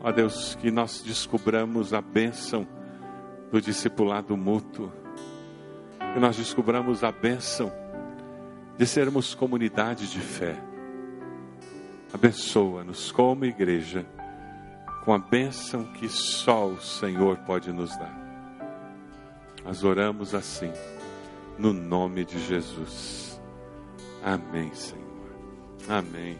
Ó 0.00 0.10
Deus, 0.12 0.56
que 0.56 0.70
nós 0.70 1.02
descubramos 1.02 1.94
a 1.94 2.00
bênção 2.00 2.66
do 3.50 3.60
discipulado 3.60 4.36
mútuo 4.36 4.92
que 6.16 6.20
nós 6.20 6.34
descobramos 6.34 7.04
a 7.04 7.12
bênção 7.12 7.70
de 8.78 8.86
sermos 8.86 9.34
comunidade 9.34 10.10
de 10.10 10.18
fé. 10.18 10.56
Abençoa-nos 12.10 13.12
como 13.12 13.44
igreja 13.44 14.06
com 15.04 15.12
a 15.12 15.18
bênção 15.18 15.84
que 15.92 16.08
só 16.08 16.68
o 16.68 16.80
Senhor 16.80 17.36
pode 17.40 17.70
nos 17.70 17.94
dar. 17.98 18.25
Nós 19.66 19.82
oramos 19.82 20.32
assim, 20.32 20.72
no 21.58 21.72
nome 21.72 22.24
de 22.24 22.38
Jesus. 22.38 23.40
Amém, 24.22 24.72
Senhor. 24.72 25.02
Amém. 25.88 26.38